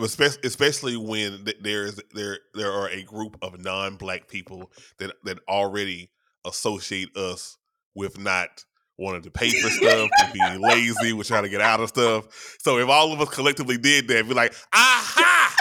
especially, 0.44 0.96
when 0.96 1.46
there's 1.62 1.98
there 2.14 2.38
there 2.54 2.70
are 2.70 2.88
a 2.90 3.02
group 3.02 3.38
of 3.42 3.58
non-black 3.58 4.28
people 4.28 4.70
that 4.98 5.14
that 5.24 5.38
already 5.48 6.10
associate 6.44 7.16
us 7.16 7.56
with 7.94 8.18
not 8.20 8.64
wanting 8.98 9.22
to 9.22 9.30
pay 9.30 9.50
for 9.50 9.70
stuff, 9.70 10.10
with 10.20 10.32
being 10.34 10.60
lazy, 10.60 11.12
with 11.14 11.26
trying 11.26 11.44
to 11.44 11.48
get 11.48 11.62
out 11.62 11.80
of 11.80 11.88
stuff. 11.88 12.56
So 12.60 12.78
if 12.78 12.88
all 12.88 13.12
of 13.12 13.20
us 13.20 13.30
collectively 13.30 13.78
did 13.78 14.08
that, 14.08 14.28
be 14.28 14.34
like, 14.34 14.54
aha! 14.74 15.56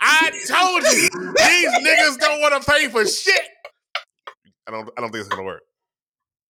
I 0.00 0.30
told 0.46 0.82
you 0.84 1.34
these 1.34 1.88
niggas 1.88 2.18
don't 2.18 2.40
want 2.40 2.62
to 2.62 2.70
pay 2.70 2.88
for 2.88 3.04
shit. 3.04 3.40
I 4.66 4.70
don't. 4.70 4.88
I 4.96 5.00
don't 5.00 5.10
think 5.10 5.20
it's 5.20 5.28
gonna 5.28 5.42
work. 5.44 5.62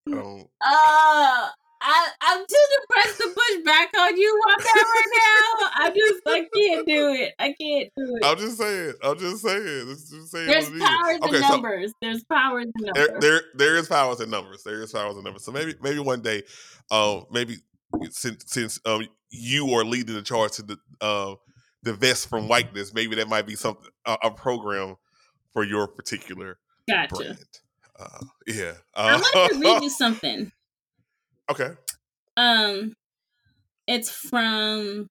I 0.09 0.13
don't. 0.13 0.49
Uh 0.65 1.49
I 1.83 2.09
I'm 2.23 2.39
too 2.39 2.67
depressed 2.81 3.19
to 3.19 3.25
push 3.35 3.65
back 3.65 3.91
on 3.99 4.17
you 4.17 4.41
on 4.49 4.59
that 4.59 4.85
right 4.87 5.11
now. 5.13 5.85
I 5.85 5.91
just 5.91 6.23
I 6.27 6.47
can't 6.55 6.87
do 6.87 7.13
it. 7.13 7.35
I 7.39 7.47
can't 7.53 7.91
do 7.97 8.17
it. 8.17 8.25
I'm 8.25 8.39
just 8.39 8.57
saying. 8.59 8.95
I'm 9.03 9.19
just 9.19 9.43
saying. 9.43 9.87
Just 9.89 10.31
saying 10.31 10.47
There's 10.47 10.69
is. 10.69 10.83
powers 10.83 11.19
Okay, 11.23 11.37
in 11.37 11.43
so- 11.43 11.49
numbers. 11.49 11.93
There's 12.01 12.25
powers 12.25 12.65
in 12.65 12.73
numbers. 12.87 13.09
there, 13.09 13.21
there 13.21 13.43
there 13.55 13.77
is 13.77 13.89
powers 13.89 14.21
in 14.21 14.31
numbers. 14.31 14.63
There 14.65 14.83
is 14.83 14.91
powers 14.93 15.17
in 15.17 15.25
numbers. 15.25 15.45
So 15.45 15.53
maybe 15.53 15.75
maybe 15.83 15.99
one 15.99 16.23
day, 16.23 16.45
um, 16.91 17.27
maybe 17.31 17.57
since 18.11 18.45
since 18.47 18.81
um 18.87 19.07
you 19.31 19.69
are 19.75 19.85
leading 19.85 20.15
the 20.15 20.23
charge 20.23 20.53
to 20.53 20.63
the 20.63 20.79
uh 21.03 21.35
divest 21.85 22.29
from 22.31 22.49
whiteness, 22.49 22.95
maybe 22.95 23.17
that 23.17 23.29
might 23.29 23.47
be 23.47 23.55
something 23.55 23.91
a, 24.07 24.17
a 24.25 24.31
program 24.31 24.97
for 25.53 25.63
your 25.63 25.87
particular 25.87 26.59
gotcha. 26.89 27.15
brand. 27.15 27.39
Uh, 27.99 28.25
yeah. 28.47 28.75
I 28.95 29.15
Uh, 29.15 29.21
wanted 29.21 29.55
to 29.55 29.61
read 29.61 29.83
you 29.83 29.91
something. 29.91 30.53
okay. 31.51 31.71
Um, 32.37 32.95
it's 33.87 34.11
from 34.11 35.07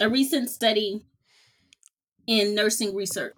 a 0.00 0.08
recent 0.10 0.50
study 0.50 1.04
in 2.26 2.54
nursing 2.54 2.94
research. 2.94 3.34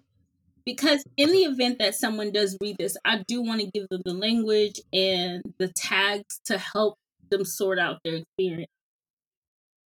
Because 0.65 1.01
in 1.15 1.31
the 1.31 1.43
event 1.43 1.79
that 1.79 1.95
someone 1.95 2.31
does 2.33 2.57
read 2.61 2.75
this, 2.77 2.97
I 3.05 3.23
do 3.25 3.41
want 3.41 3.61
to 3.61 3.71
give 3.71 3.87
them 3.89 4.01
the 4.03 4.13
language 4.13 4.81
and 4.91 5.41
the 5.59 5.69
tags 5.69 6.41
to 6.45 6.57
help 6.57 6.95
them 7.29 7.45
sort 7.45 7.79
out 7.79 7.99
their 8.03 8.15
experience. 8.15 8.69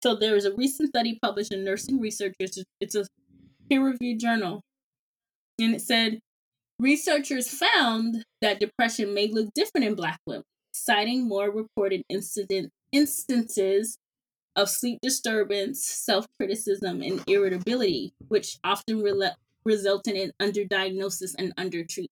So 0.02 0.16
there 0.16 0.36
is 0.36 0.46
a 0.46 0.56
recent 0.56 0.90
study 0.90 1.20
published 1.22 1.54
in 1.54 1.64
Nursing 1.64 2.00
Research. 2.00 2.34
It's 2.40 2.58
a, 2.58 2.64
it's 2.80 2.96
a 2.96 3.06
peer-reviewed 3.70 4.20
journal, 4.20 4.62
and 5.60 5.76
it 5.76 5.82
said 5.82 6.20
researchers 6.82 7.48
found 7.48 8.26
that 8.41 8.60
depression 8.60 9.13
may 9.13 9.28
look 9.28 9.54
different 9.54 9.86
in 9.86 9.96
Black 9.96 10.20
women 10.26 10.44
citing 10.74 11.28
more 11.28 11.52
reported 11.52 12.02
incident 12.10 12.72
instances 12.91 13.98
of 14.56 14.70
sleep 14.70 15.00
disturbance, 15.02 15.86
self-criticism, 15.86 17.02
and 17.02 17.24
irritability, 17.30 18.13
which 18.30 18.58
often 18.63 19.02
rela 19.02 19.34
resulted 19.65 20.15
in 20.15 20.32
underdiagnosis 20.41 21.36
and 21.38 21.56
undertreatment. 21.56 22.08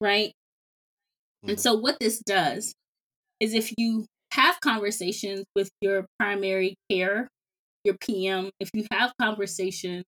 Right? 0.00 0.32
And 1.46 1.56
Mhm. 1.56 1.60
so 1.60 1.74
what 1.74 1.98
this 2.00 2.20
does 2.20 2.74
is 3.40 3.54
if 3.54 3.72
you 3.78 4.06
have 4.32 4.60
conversations 4.60 5.44
with 5.54 5.70
your 5.80 6.06
primary 6.18 6.76
care, 6.90 7.28
your 7.84 7.96
PM, 8.00 8.50
if 8.60 8.70
you 8.74 8.86
have 8.92 9.12
conversations 9.18 10.04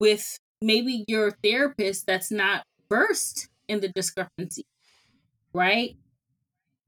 with 0.00 0.38
maybe 0.64 1.04
your 1.08 1.32
therapist 1.42 2.06
that's 2.06 2.30
not 2.30 2.64
versed 2.90 3.48
in 3.68 3.80
the 3.80 3.88
discrepancy, 3.88 4.64
right? 5.54 5.96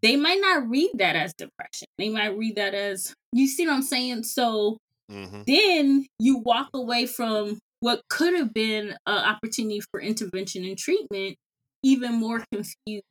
They 0.03 0.17
might 0.17 0.41
not 0.41 0.69
read 0.69 0.93
that 0.95 1.17
as 1.17 1.35
depression. 1.35 1.89
They 1.99 2.09
might 2.09 2.37
read 2.37 2.57
that 2.57 2.75
as, 2.75 3.15
you 3.33 3.47
see 3.49 3.67
what 3.67 3.75
I'm 3.75 3.83
saying? 3.83 4.25
So 4.25 4.79
hmm 5.11 5.43
then 5.47 6.07
you 6.19 6.39
walk 6.39 6.71
away 6.75 7.07
from 7.07 7.59
what 7.81 8.03
could 8.11 8.35
have 8.35 8.53
been 8.53 8.97
an 9.07 9.25
opportunity 9.25 9.81
for 9.91 10.01
intervention 10.01 10.65
and 10.65 10.77
treatment 10.77 11.37
even 11.85 12.15
more 12.15 12.45
confused 12.53 13.05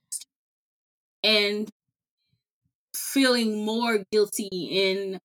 and 1.23 1.69
feeling 2.95 3.65
more 3.65 4.03
guilty 4.11 4.91
and 4.91 5.19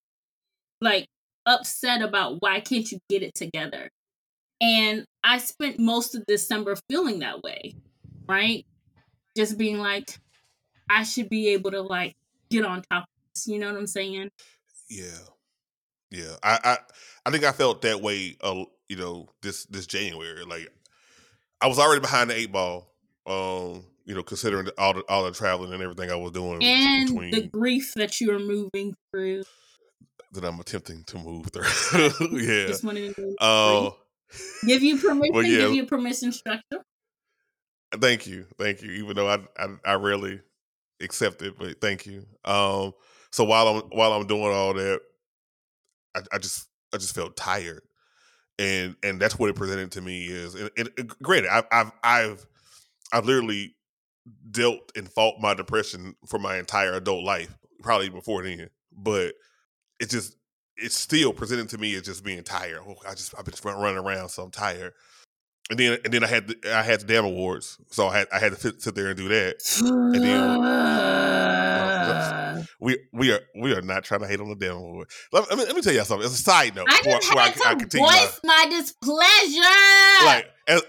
like 0.80 1.06
upset 1.46 2.02
about 2.02 2.36
why 2.40 2.60
can't 2.60 2.90
you 2.92 2.98
get 3.08 3.22
it 3.22 3.34
together 3.34 3.90
and 4.60 5.04
i 5.24 5.38
spent 5.38 5.78
most 5.78 6.14
of 6.14 6.24
december 6.26 6.76
feeling 6.88 7.20
that 7.20 7.42
way 7.42 7.74
right 8.28 8.66
just 9.36 9.56
being 9.58 9.78
like 9.78 10.18
i 10.88 11.02
should 11.02 11.28
be 11.28 11.48
able 11.48 11.70
to 11.70 11.80
like 11.82 12.16
get 12.50 12.64
on 12.64 12.82
top 12.90 13.04
of 13.04 13.08
this 13.34 13.46
you 13.46 13.58
know 13.58 13.70
what 13.70 13.78
i'm 13.78 13.86
saying 13.86 14.30
Yeah. 14.88 15.04
Yeah. 16.10 16.34
I, 16.42 16.58
I 16.64 16.78
I 17.26 17.30
think 17.30 17.44
I 17.44 17.52
felt 17.52 17.82
that 17.82 18.00
way 18.02 18.36
uh, 18.40 18.64
you 18.90 18.96
know, 18.96 19.28
this 19.40 19.64
this 19.66 19.86
January. 19.86 20.44
Like 20.44 20.68
I 21.60 21.68
was 21.68 21.78
already 21.78 22.00
behind 22.00 22.28
the 22.30 22.36
eight 22.36 22.52
ball. 22.52 22.92
Um, 23.26 23.84
you 24.04 24.14
know, 24.14 24.24
considering 24.24 24.68
all 24.76 24.94
the 24.94 25.04
all 25.08 25.24
the 25.24 25.30
traveling 25.30 25.72
and 25.72 25.80
everything 25.80 26.10
I 26.10 26.16
was 26.16 26.32
doing 26.32 26.62
and 26.62 27.06
between 27.06 27.30
the 27.30 27.46
grief 27.46 27.92
that 27.94 28.20
you 28.20 28.34
are 28.34 28.40
moving 28.40 28.96
through 29.12 29.44
that 30.32 30.44
I'm 30.44 30.58
attempting 30.58 31.04
to 31.04 31.18
move 31.18 31.46
through. 31.52 31.62
yeah. 32.40 32.66
just 32.66 32.82
wanted 32.82 33.14
to 33.14 33.36
Uh 33.38 33.90
give 34.66 34.82
you 34.82 34.96
permission 35.00 35.34
well, 35.34 35.44
yeah. 35.44 35.58
give 35.58 35.74
you 35.74 35.86
permission 35.86 36.32
structure 36.32 36.80
thank 37.98 38.26
you. 38.26 38.46
Thank 38.58 38.82
you. 38.82 38.90
Even 38.92 39.16
though 39.16 39.28
I 39.28 39.38
I, 39.58 39.68
I 39.84 39.94
rarely 39.94 40.40
accept 41.00 41.42
it, 41.42 41.58
but 41.58 41.80
thank 41.80 42.06
you. 42.06 42.26
Um 42.44 42.92
so 43.32 43.44
while 43.44 43.68
I'm 43.68 43.82
while 43.90 44.12
I'm 44.12 44.26
doing 44.26 44.52
all 44.52 44.74
that, 44.74 45.00
I, 46.14 46.20
I 46.32 46.38
just 46.38 46.68
I 46.92 46.98
just 46.98 47.14
felt 47.14 47.36
tired. 47.36 47.82
And 48.58 48.96
and 49.02 49.20
that's 49.20 49.38
what 49.38 49.50
it 49.50 49.56
presented 49.56 49.92
to 49.92 50.00
me 50.00 50.26
is 50.26 50.54
and, 50.54 50.70
and 50.76 50.90
uh, 50.98 51.14
granted, 51.22 51.50
I've 51.50 51.66
I've 51.72 51.92
I've 52.02 52.46
I've 53.12 53.24
literally 53.24 53.74
dealt 54.50 54.92
and 54.94 55.08
fought 55.08 55.40
my 55.40 55.54
depression 55.54 56.14
for 56.26 56.38
my 56.38 56.58
entire 56.58 56.92
adult 56.94 57.24
life, 57.24 57.56
probably 57.82 58.10
before 58.10 58.42
then. 58.42 58.68
But 58.92 59.34
it 59.98 60.10
just 60.10 60.36
it's 60.80 60.98
still 60.98 61.32
presented 61.32 61.68
to 61.70 61.78
me 61.78 61.94
as 61.94 62.02
just 62.02 62.24
being 62.24 62.42
tired. 62.42 62.80
Oh, 62.86 62.96
I 63.08 63.12
just 63.14 63.34
I've 63.38 63.44
been 63.44 63.54
running 63.64 63.98
around, 63.98 64.28
so 64.30 64.42
I'm 64.42 64.50
tired. 64.50 64.92
And 65.70 65.78
then 65.78 65.98
and 66.04 66.12
then 66.12 66.24
I 66.24 66.26
had 66.26 66.48
the, 66.48 66.76
I 66.76 66.82
had 66.82 67.00
the 67.00 67.06
damn 67.06 67.24
awards, 67.24 67.78
so 67.90 68.08
I 68.08 68.18
had 68.18 68.28
I 68.32 68.38
had 68.40 68.52
to 68.52 68.58
sit, 68.58 68.82
sit 68.82 68.94
there 68.94 69.08
and 69.08 69.16
do 69.16 69.28
that. 69.28 69.60
then- 70.12 70.60
We 72.82 72.96
we 73.12 73.30
are 73.32 73.40
we 73.54 73.72
are 73.74 73.82
not 73.82 74.04
trying 74.04 74.20
to 74.20 74.26
hate 74.26 74.40
on 74.40 74.48
the 74.48 74.54
damn 74.54 74.76
award. 74.76 75.08
Let, 75.32 75.48
let 75.50 75.58
me, 75.58 75.64
let 75.66 75.76
me 75.76 75.82
tell 75.82 75.92
you 75.92 76.02
something. 76.04 76.24
As 76.26 76.32
a 76.32 76.36
side 76.42 76.74
note, 76.74 76.86
I 76.88 76.98
before- 76.98 77.12
just 77.20 77.28
before 77.30 77.42
had 77.42 77.54
I, 77.64 77.70
I 77.70 77.74
to 77.74 77.80
continue 77.80 78.06
my- 78.06 78.18
voice 78.18 78.40
my 78.44 78.66
displeasure. 78.70 80.26
like 80.26 80.46
as, 80.66 80.82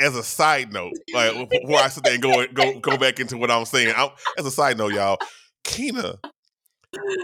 as 0.00 0.16
a 0.16 0.22
side 0.22 0.72
note, 0.72 0.92
like 1.14 1.48
before 1.50 1.78
I 1.78 1.88
sit 1.88 2.04
there 2.04 2.14
and 2.14 2.22
go 2.22 2.46
go 2.48 2.78
go 2.80 2.96
back 2.98 3.20
into 3.20 3.36
what 3.38 3.50
I'm 3.50 3.64
saying. 3.64 3.94
i 3.96 4.10
as 4.38 4.44
a 4.46 4.50
side 4.50 4.76
note, 4.78 4.92
y'all, 4.92 5.18
Keena 5.64 6.18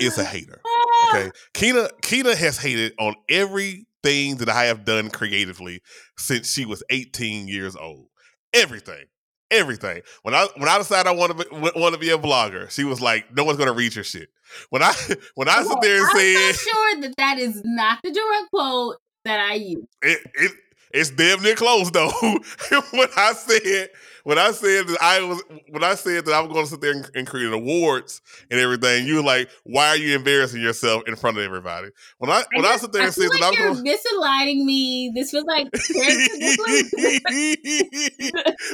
is 0.00 0.18
a 0.18 0.24
hater. 0.24 0.60
Ah. 0.64 1.10
Okay, 1.10 1.30
Kina 1.54 1.88
Kina 2.02 2.34
has 2.34 2.58
hated 2.58 2.92
on 2.98 3.14
everything 3.28 4.36
that 4.36 4.48
I 4.48 4.64
have 4.64 4.84
done 4.84 5.10
creatively 5.10 5.82
since 6.16 6.52
she 6.52 6.64
was 6.64 6.82
18 6.90 7.48
years 7.48 7.76
old. 7.76 8.06
Everything. 8.52 9.06
Everything. 9.50 10.02
When 10.22 10.34
I 10.34 10.48
when 10.56 10.68
I 10.68 10.78
decided 10.78 11.08
I 11.08 11.12
want 11.12 11.38
to 11.38 11.72
want 11.76 11.94
to 11.94 12.00
be 12.00 12.10
a 12.10 12.18
blogger, 12.18 12.68
she 12.70 12.82
was 12.84 13.00
like, 13.00 13.34
"No 13.36 13.44
one's 13.44 13.58
gonna 13.58 13.72
read 13.72 13.94
your 13.94 14.04
shit." 14.04 14.28
When 14.70 14.82
I 14.82 14.92
when 15.34 15.48
I 15.48 15.62
sit 15.62 15.72
oh, 15.72 15.78
there 15.80 15.98
and 15.98 16.06
I'm 16.06 16.16
said, 16.16 16.34
not 16.34 16.54
sure 16.54 17.00
that 17.02 17.14
that 17.16 17.38
is 17.38 17.62
not 17.64 17.98
the 18.02 18.10
direct 18.10 18.50
quote. 18.50 18.96
that 19.24 19.38
I 19.38 19.54
use. 19.54 19.86
It, 20.02 20.18
it 20.34 20.52
it's 20.92 21.10
damn 21.10 21.42
near 21.42 21.54
close 21.54 21.90
though. 21.90 22.10
when 22.90 23.08
I 23.16 23.32
said 23.34 23.90
when 24.26 24.38
I 24.38 24.50
said 24.50 24.88
that 24.88 24.98
I 25.00 25.22
was 25.22 25.40
when 25.70 25.84
I 25.84 25.94
said 25.94 26.24
that 26.24 26.34
I 26.34 26.40
was 26.40 26.52
going 26.52 26.64
to 26.64 26.70
sit 26.70 26.80
there 26.80 26.90
and, 26.90 27.08
and, 27.14 27.28
create 27.28 27.52
awards 27.52 28.20
and 28.50 28.58
everything, 28.58 29.06
you 29.06 29.14
were 29.14 29.22
like, 29.22 29.48
"Why 29.62 29.90
are 29.90 29.96
you 29.96 30.16
embarrassing 30.16 30.60
yourself 30.60 31.04
in 31.06 31.14
front 31.14 31.38
of 31.38 31.44
everybody?" 31.44 31.90
When 32.18 32.28
I 32.28 32.42
when 32.52 32.64
I, 32.64 32.70
I 32.70 32.76
sit 32.76 32.90
there 32.90 33.04
and 33.04 33.14
said 33.14 33.28
like 33.30 33.38
that 33.38 33.54
you're 33.54 33.68
I'm 33.68 33.84
going, 33.84 33.86
misaligning 33.86 34.64
me. 34.64 35.12
This 35.14 35.30
feels 35.30 35.44
like 35.44 35.66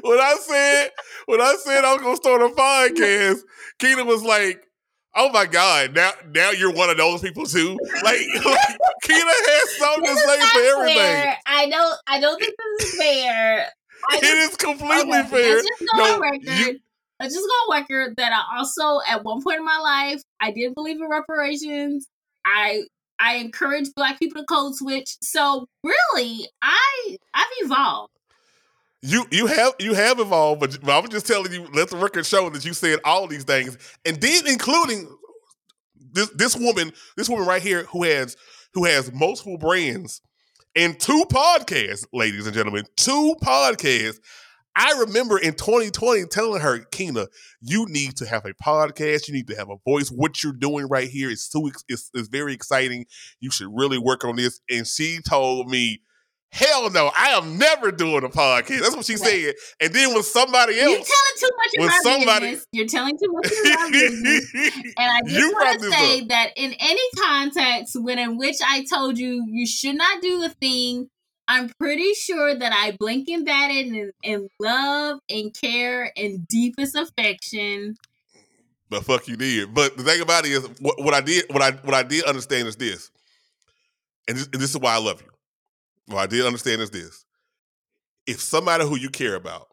when 0.02 0.20
I 0.20 0.36
said 0.40 0.90
when 1.26 1.42
I 1.42 1.54
said 1.62 1.84
I 1.84 1.92
was 1.92 2.00
going 2.00 2.14
to 2.14 2.22
start 2.22 2.40
a 2.40 2.48
podcast, 2.48 3.40
Keena 3.78 4.06
was 4.06 4.22
like 4.22 4.58
Oh 5.14 5.30
my 5.30 5.44
God! 5.44 5.94
Now, 5.94 6.12
now 6.34 6.52
you're 6.52 6.72
one 6.72 6.88
of 6.88 6.96
those 6.96 7.20
people 7.20 7.44
too. 7.44 7.78
Like, 8.02 8.20
like 8.46 8.78
Keena 9.02 9.20
has 9.26 9.76
something 9.76 10.06
to 10.06 10.16
say 10.16 10.40
for 10.40 10.60
everything. 10.60 10.96
Fair. 10.96 11.36
I 11.44 11.68
don't. 11.68 11.98
I 12.06 12.18
don't 12.18 12.40
think 12.40 12.54
this 12.78 12.94
is 12.94 12.98
fair. 12.98 13.68
I 14.10 14.16
it 14.16 14.22
just, 14.22 14.50
is 14.50 14.56
completely 14.56 15.18
okay, 15.18 15.28
fair. 15.28 15.56
Let's 15.56 15.68
just 15.68 15.90
go 15.92 15.98
no, 15.98 16.14
on 16.14 16.20
record. 16.20 16.58
You, 16.58 16.78
let's 17.20 17.34
just 17.34 17.46
go 17.46 17.72
on 17.72 17.80
record 17.80 18.16
that 18.16 18.32
I 18.32 18.58
also, 18.58 19.00
at 19.08 19.24
one 19.24 19.42
point 19.42 19.58
in 19.58 19.64
my 19.64 19.78
life, 19.78 20.22
I 20.40 20.50
did 20.50 20.74
believe 20.74 20.96
in 20.96 21.08
reparations. 21.08 22.08
I 22.44 22.82
I 23.18 23.36
encourage 23.36 23.88
Black 23.94 24.18
people 24.18 24.42
to 24.42 24.46
code 24.46 24.74
switch. 24.74 25.16
So 25.22 25.66
really, 25.84 26.48
I 26.60 27.16
I've 27.32 27.46
evolved. 27.60 28.12
You 29.02 29.26
you 29.30 29.46
have 29.46 29.74
you 29.78 29.94
have 29.94 30.18
evolved, 30.20 30.60
but, 30.60 30.78
but 30.80 31.04
I'm 31.04 31.10
just 31.10 31.26
telling 31.26 31.52
you, 31.52 31.68
let 31.72 31.90
the 31.90 31.96
record 31.96 32.26
show 32.26 32.48
that 32.50 32.64
you 32.64 32.72
said 32.72 33.00
all 33.04 33.26
these 33.26 33.44
things, 33.44 33.76
and 34.04 34.20
then 34.20 34.46
including 34.46 35.08
this 36.12 36.28
this 36.30 36.56
woman, 36.56 36.92
this 37.16 37.28
woman 37.28 37.46
right 37.46 37.62
here 37.62 37.84
who 37.84 38.04
has 38.04 38.36
who 38.74 38.84
has 38.84 39.12
multiple 39.12 39.58
brands 39.58 40.20
and 40.74 40.98
two 40.98 41.24
podcasts, 41.28 42.06
ladies 42.12 42.46
and 42.46 42.54
gentlemen, 42.54 42.84
two 42.96 43.34
podcasts. 43.42 44.18
I 44.74 45.00
remember 45.00 45.38
in 45.38 45.52
2020 45.52 46.24
telling 46.26 46.62
her, 46.62 46.78
Kina, 46.90 47.26
you 47.60 47.84
need 47.90 48.16
to 48.16 48.26
have 48.26 48.46
a 48.46 48.54
podcast. 48.54 49.28
You 49.28 49.34
need 49.34 49.48
to 49.48 49.54
have 49.56 49.68
a 49.68 49.76
voice. 49.84 50.08
What 50.08 50.42
you're 50.42 50.54
doing 50.54 50.88
right 50.88 51.08
here 51.08 51.30
is 51.30 51.44
so 51.44 51.68
it's, 51.88 52.10
it's 52.14 52.28
very 52.28 52.54
exciting. 52.54 53.04
You 53.40 53.50
should 53.50 53.68
really 53.70 53.98
work 53.98 54.24
on 54.24 54.36
this. 54.36 54.60
And 54.70 54.86
she 54.86 55.18
told 55.28 55.68
me, 55.68 56.00
Hell 56.52 56.90
no, 56.90 57.10
I 57.16 57.30
am 57.30 57.56
never 57.56 57.90
doing 57.90 58.24
a 58.24 58.28
podcast. 58.28 58.80
That's 58.80 58.94
what 58.94 59.06
she 59.06 59.16
said. 59.16 59.54
And 59.80 59.94
then 59.94 60.12
when 60.12 60.22
somebody 60.22 60.78
else, 60.78 60.90
you're 60.90 60.98
telling 60.98 61.38
too 61.38 61.50
much 61.56 61.90
my 61.90 61.98
somebody, 62.02 62.46
business. 62.46 62.66
You're 62.72 62.86
telling 62.86 63.16
too 63.16 63.32
much 63.32 63.52
my 63.64 63.88
business. 63.90 64.54
And 64.54 64.92
I 64.98 65.20
just 65.26 65.54
want 65.54 65.80
to 65.80 65.90
say 65.90 66.20
up. 66.20 66.28
that 66.28 66.50
in 66.56 66.74
any 66.78 67.00
context, 67.18 67.96
when 67.98 68.18
in 68.18 68.36
which 68.36 68.56
I 68.62 68.84
told 68.84 69.16
you 69.18 69.46
you 69.48 69.66
should 69.66 69.96
not 69.96 70.20
do 70.20 70.42
a 70.42 70.50
thing, 70.50 71.08
I'm 71.48 71.70
pretty 71.80 72.12
sure 72.12 72.54
that 72.54 72.70
I 72.70 72.96
blink 72.98 73.28
and 73.30 73.46
batted 73.46 73.86
in, 73.86 74.12
in 74.22 74.48
love 74.60 75.20
and 75.30 75.54
care 75.58 76.12
and 76.18 76.46
deepest 76.46 76.94
affection. 76.94 77.96
But 78.90 79.06
fuck 79.06 79.26
you 79.26 79.38
did. 79.38 79.72
But 79.72 79.96
the 79.96 80.02
thing 80.02 80.20
about 80.20 80.44
it 80.44 80.50
is, 80.50 80.66
what, 80.80 81.02
what 81.02 81.14
I 81.14 81.22
did, 81.22 81.46
what 81.48 81.62
I 81.62 81.70
what 81.70 81.94
I 81.94 82.02
did 82.02 82.24
understand 82.24 82.68
is 82.68 82.76
this, 82.76 83.10
and 84.28 84.36
this, 84.36 84.48
and 84.52 84.60
this 84.60 84.68
is 84.68 84.78
why 84.78 84.92
I 84.92 84.98
love 84.98 85.22
you 85.22 85.31
what 86.06 86.18
I 86.18 86.26
did 86.26 86.44
understand 86.44 86.82
is 86.82 86.90
this. 86.90 87.24
If 88.26 88.40
somebody 88.40 88.84
who 88.84 88.96
you 88.96 89.10
care 89.10 89.34
about, 89.34 89.68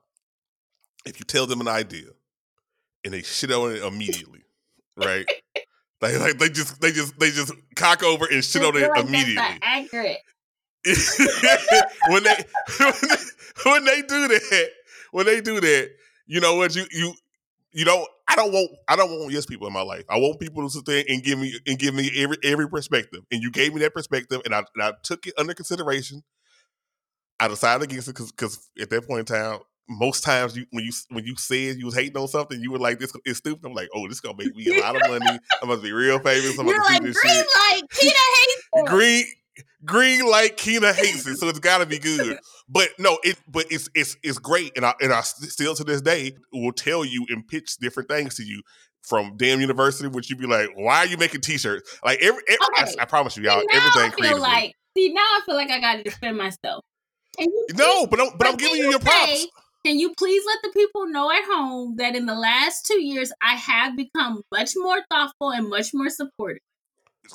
if 1.06 1.20
you 1.20 1.26
tell 1.26 1.46
them 1.46 1.62
an 1.62 1.68
idea 1.68 2.08
and 3.04 3.14
they 3.14 3.22
shit 3.22 3.52
on 3.52 3.72
it 3.72 3.84
immediately, 3.84 4.42
right? 4.98 5.26
like, 6.02 6.20
like 6.20 6.38
they 6.40 6.50
just 6.50 6.82
they 6.82 6.92
just 6.92 7.18
they 7.20 7.32
just 7.32 7.54
cock 7.76 8.04
over 8.04 8.26
and 8.26 8.44
shit 8.44 8.64
on 8.64 8.76
it 8.76 8.90
like 8.90 9.06
immediately. 9.06 9.60
accurate. 9.62 10.18
when 12.08 12.24
they 12.24 12.36
when 13.66 13.86
they 13.86 14.02
do 14.02 14.28
that, 14.28 14.70
when 15.12 15.26
they 15.26 15.42
do 15.42 15.60
that, 15.60 15.92
you 16.26 16.40
know 16.40 16.56
what 16.56 16.76
you 16.76 16.86
you 16.92 17.14
you 17.72 17.86
don't 17.86 18.08
I 18.28 18.36
don't 18.36 18.52
want 18.52 18.72
I 18.88 18.96
don't 18.96 19.10
want 19.12 19.32
yes 19.32 19.46
people 19.46 19.68
in 19.68 19.74
my 19.74 19.82
life. 19.82 20.04
I 20.10 20.18
want 20.18 20.40
people 20.40 20.64
to 20.64 20.70
sit 20.70 20.86
there 20.86 21.04
and 21.08 21.24
give 21.24 21.40
me 21.40 21.54
and 21.68 21.78
give 21.78 21.94
me 21.94 22.12
every 22.16 22.38
every 22.44 22.70
perspective. 22.70 23.22
And 23.32 23.42
you 23.42 23.52
gave 23.52 23.74
me 23.74 23.82
that 23.82 23.94
perspective, 23.94 24.42
and 24.46 24.54
I, 24.54 24.64
and 24.76 24.84
I 24.84 24.94
took 25.04 25.28
it 25.28 25.34
under 25.38 25.54
consideration. 25.54 26.24
I 27.40 27.48
decided 27.48 27.84
against 27.84 28.08
it 28.08 28.16
because 28.16 28.32
because 28.32 28.70
at 28.80 28.90
that 28.90 29.08
point 29.08 29.22
in 29.22 29.26
time, 29.26 29.60
most 29.88 30.24
times 30.24 30.56
you 30.56 30.66
when 30.72 30.86
you 30.86 30.92
when 31.10 31.26
you 31.26 31.36
said 31.38 31.78
you 31.78 31.86
was 31.86 31.96
hating 31.96 32.18
on 32.18 32.28
something, 32.28 32.62
you 32.62 32.72
were 32.72 32.80
like, 32.80 33.00
"This 33.00 33.14
is 33.26 33.38
stupid." 33.38 33.66
I'm 33.66 33.74
like, 33.74 33.90
"Oh, 33.96 34.08
this 34.08 34.18
is 34.18 34.22
gonna 34.22 34.38
make 34.38 34.56
me 34.56 34.68
a 34.78 34.82
lot 34.82 34.96
of 34.96 35.02
money. 35.08 35.40
I'm 35.62 35.70
gonna 35.70 35.82
be 35.82 35.92
real 35.92 36.20
famous. 36.20 36.58
I'm 36.58 36.68
You're 36.68 36.84
like, 36.84 37.02
green 37.02 37.14
shit. 37.14 37.48
light, 37.56 37.82
Keena 37.92 38.14
hates 38.14 38.64
green 38.90 39.26
green 39.86 40.26
light, 40.26 40.58
Keena 40.58 40.94
hates 40.94 41.28
it, 41.28 41.38
so 41.38 41.48
it's 41.48 41.60
got 41.60 41.80
to 41.80 41.86
be 41.86 42.00
good." 42.00 42.40
But 42.68 42.90
no, 43.00 43.20
it 43.24 43.38
but 43.48 43.66
it's 43.72 43.90
it's 43.96 44.18
it's 44.24 44.40
great, 44.40 44.72
and 44.76 44.86
I 44.86 44.94
and 45.02 45.12
I 45.12 45.22
still 45.22 45.76
to 45.76 45.84
this 45.84 46.02
day 46.02 46.38
will 46.54 46.74
tell 46.74 47.04
you 47.04 47.26
and 47.30 47.48
pitch 47.48 47.78
different 47.78 48.10
things 48.10 48.36
to 48.36 48.44
you 48.44 48.62
from 49.02 49.38
damn 49.38 49.62
university, 49.62 50.08
which 50.08 50.30
you'd 50.30 50.40
be 50.40 50.48
like, 50.48 50.70
why 50.76 50.98
are 50.98 51.06
you 51.06 51.18
making 51.18 51.42
t-shirts? 51.42 52.00
Like 52.04 52.20
every, 52.22 52.44
every 52.48 52.58
okay. 52.78 52.92
I, 53.00 53.04
I, 53.04 53.06
promise 53.06 53.38
you, 53.38 53.44
y'all, 53.44 53.64
everything. 53.72 54.12
I 54.12 54.30
feel 54.30 54.40
like 54.40 54.76
see 54.98 55.14
now 55.14 55.22
I 55.22 55.42
feel 55.46 55.56
like 55.56 55.72
I 55.72 55.80
got 55.80 55.96
to 55.96 56.04
defend 56.04 56.38
myself. 56.38 56.84
no, 57.74 58.08
but 58.08 58.20
I'm, 58.20 58.38
but 58.38 58.48
I'm 58.48 58.58
giving 58.58 58.78
you 58.78 58.90
your 58.90 59.00
props. 59.00 59.48
Can 59.86 59.98
you 59.98 60.14
please 60.18 60.44
let 60.46 60.58
the 60.62 60.70
people 60.78 61.08
know 61.08 61.32
at 61.32 61.44
home 61.46 61.96
that 61.98 62.16
in 62.16 62.26
the 62.26 62.36
last 62.36 62.86
two 62.86 63.02
years 63.02 63.32
I 63.42 63.56
have 63.56 63.96
become 63.96 64.42
much 64.52 64.72
more 64.76 65.00
thoughtful 65.10 65.52
and 65.52 65.70
much 65.70 65.92
more 65.94 66.10
supportive? 66.10 66.62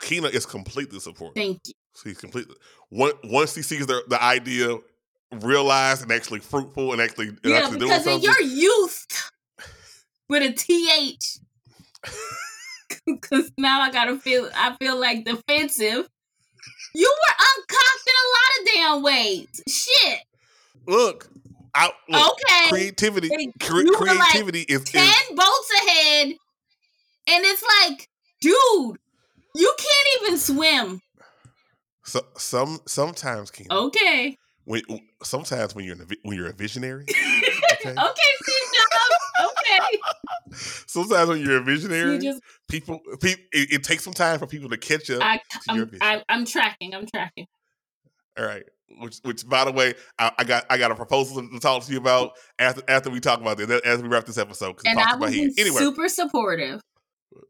Keena 0.02 0.28
is 0.28 0.44
completely 0.44 1.00
supportive. 1.00 1.34
Thank 1.34 1.60
you. 1.66 1.72
He's 2.02 2.18
completely 2.18 2.56
once 2.90 3.54
he 3.54 3.62
sees 3.62 3.86
the 3.86 4.02
the 4.08 4.22
idea 4.22 4.78
realized 5.40 6.02
and 6.02 6.12
actually 6.12 6.40
fruitful 6.40 6.92
and 6.92 7.00
actually 7.00 7.28
and 7.28 7.38
yeah, 7.44 7.56
actually 7.56 7.78
because 7.78 8.04
doing 8.04 8.16
in 8.16 8.22
your 8.22 8.40
youth 8.42 9.06
with 10.28 10.42
a 10.42 10.52
th. 10.52 11.40
Because 13.06 13.50
now 13.58 13.80
I 13.80 13.90
gotta 13.90 14.18
feel 14.18 14.48
I 14.54 14.76
feel 14.76 14.98
like 14.98 15.24
defensive. 15.24 16.08
You 16.96 17.16
were 17.16 17.34
uncocked 17.40 18.06
in 18.06 18.14
a 18.14 18.28
lot 18.30 18.60
of 18.60 18.66
damn 18.74 19.02
ways. 19.02 19.62
Shit. 19.68 20.20
Look, 20.86 21.28
I, 21.74 21.90
look 22.08 22.32
okay. 22.32 22.68
Creativity, 22.68 23.28
cre- 23.60 23.90
creativity 23.94 24.60
like 24.60 24.70
is 24.70 24.84
ten 24.84 25.02
is, 25.02 25.30
boats 25.30 25.70
ahead, 25.82 26.26
and 27.26 27.44
it's 27.44 27.64
like, 27.80 28.08
dude, 28.40 28.98
you 29.56 29.74
can't 29.78 30.22
even 30.22 30.38
swim. 30.38 31.00
So 32.04 32.20
some 32.36 32.80
sometimes 32.86 33.50
can. 33.50 33.66
Okay 33.70 34.36
when 34.64 34.82
sometimes 35.22 35.74
when 35.74 35.84
you're 35.84 35.96
a, 35.96 36.06
when 36.22 36.36
you're 36.36 36.48
a 36.48 36.52
visionary. 36.52 37.06
Okay, 37.86 37.90
okay 37.90 38.22
Steve 38.42 38.80
Okay. 39.42 39.98
Sometimes 40.86 41.28
when 41.28 41.40
you're 41.40 41.58
a 41.58 41.62
visionary, 41.62 42.14
you 42.14 42.20
just, 42.20 42.40
people, 42.66 43.00
people 43.20 43.44
it, 43.52 43.72
it, 43.72 43.84
takes 43.84 44.04
some 44.04 44.14
time 44.14 44.38
for 44.38 44.46
people 44.46 44.70
to 44.70 44.78
catch 44.78 45.10
up. 45.10 45.20
I, 45.20 45.40
am 45.68 45.90
I, 46.00 46.22
am 46.30 46.46
tracking. 46.46 46.94
I'm 46.94 47.04
tracking. 47.06 47.46
All 48.38 48.46
right. 48.46 48.62
Which, 49.00 49.18
which, 49.18 49.46
by 49.46 49.66
the 49.66 49.72
way, 49.72 49.94
I, 50.18 50.32
I, 50.38 50.44
got 50.44 50.64
I 50.70 50.78
got 50.78 50.92
a 50.92 50.94
proposal 50.94 51.46
to 51.46 51.60
talk 51.60 51.84
to 51.84 51.92
you 51.92 51.98
about 51.98 52.32
after 52.58 52.82
after 52.88 53.10
we 53.10 53.20
talk 53.20 53.42
about 53.42 53.58
this 53.58 53.68
as 53.82 54.00
we 54.00 54.08
wrap 54.08 54.24
this 54.24 54.38
episode. 54.38 54.76
And 54.86 54.98
I 54.98 55.16
be 55.16 55.52
anyway, 55.58 55.80
super 55.80 56.08
supportive. 56.08 56.80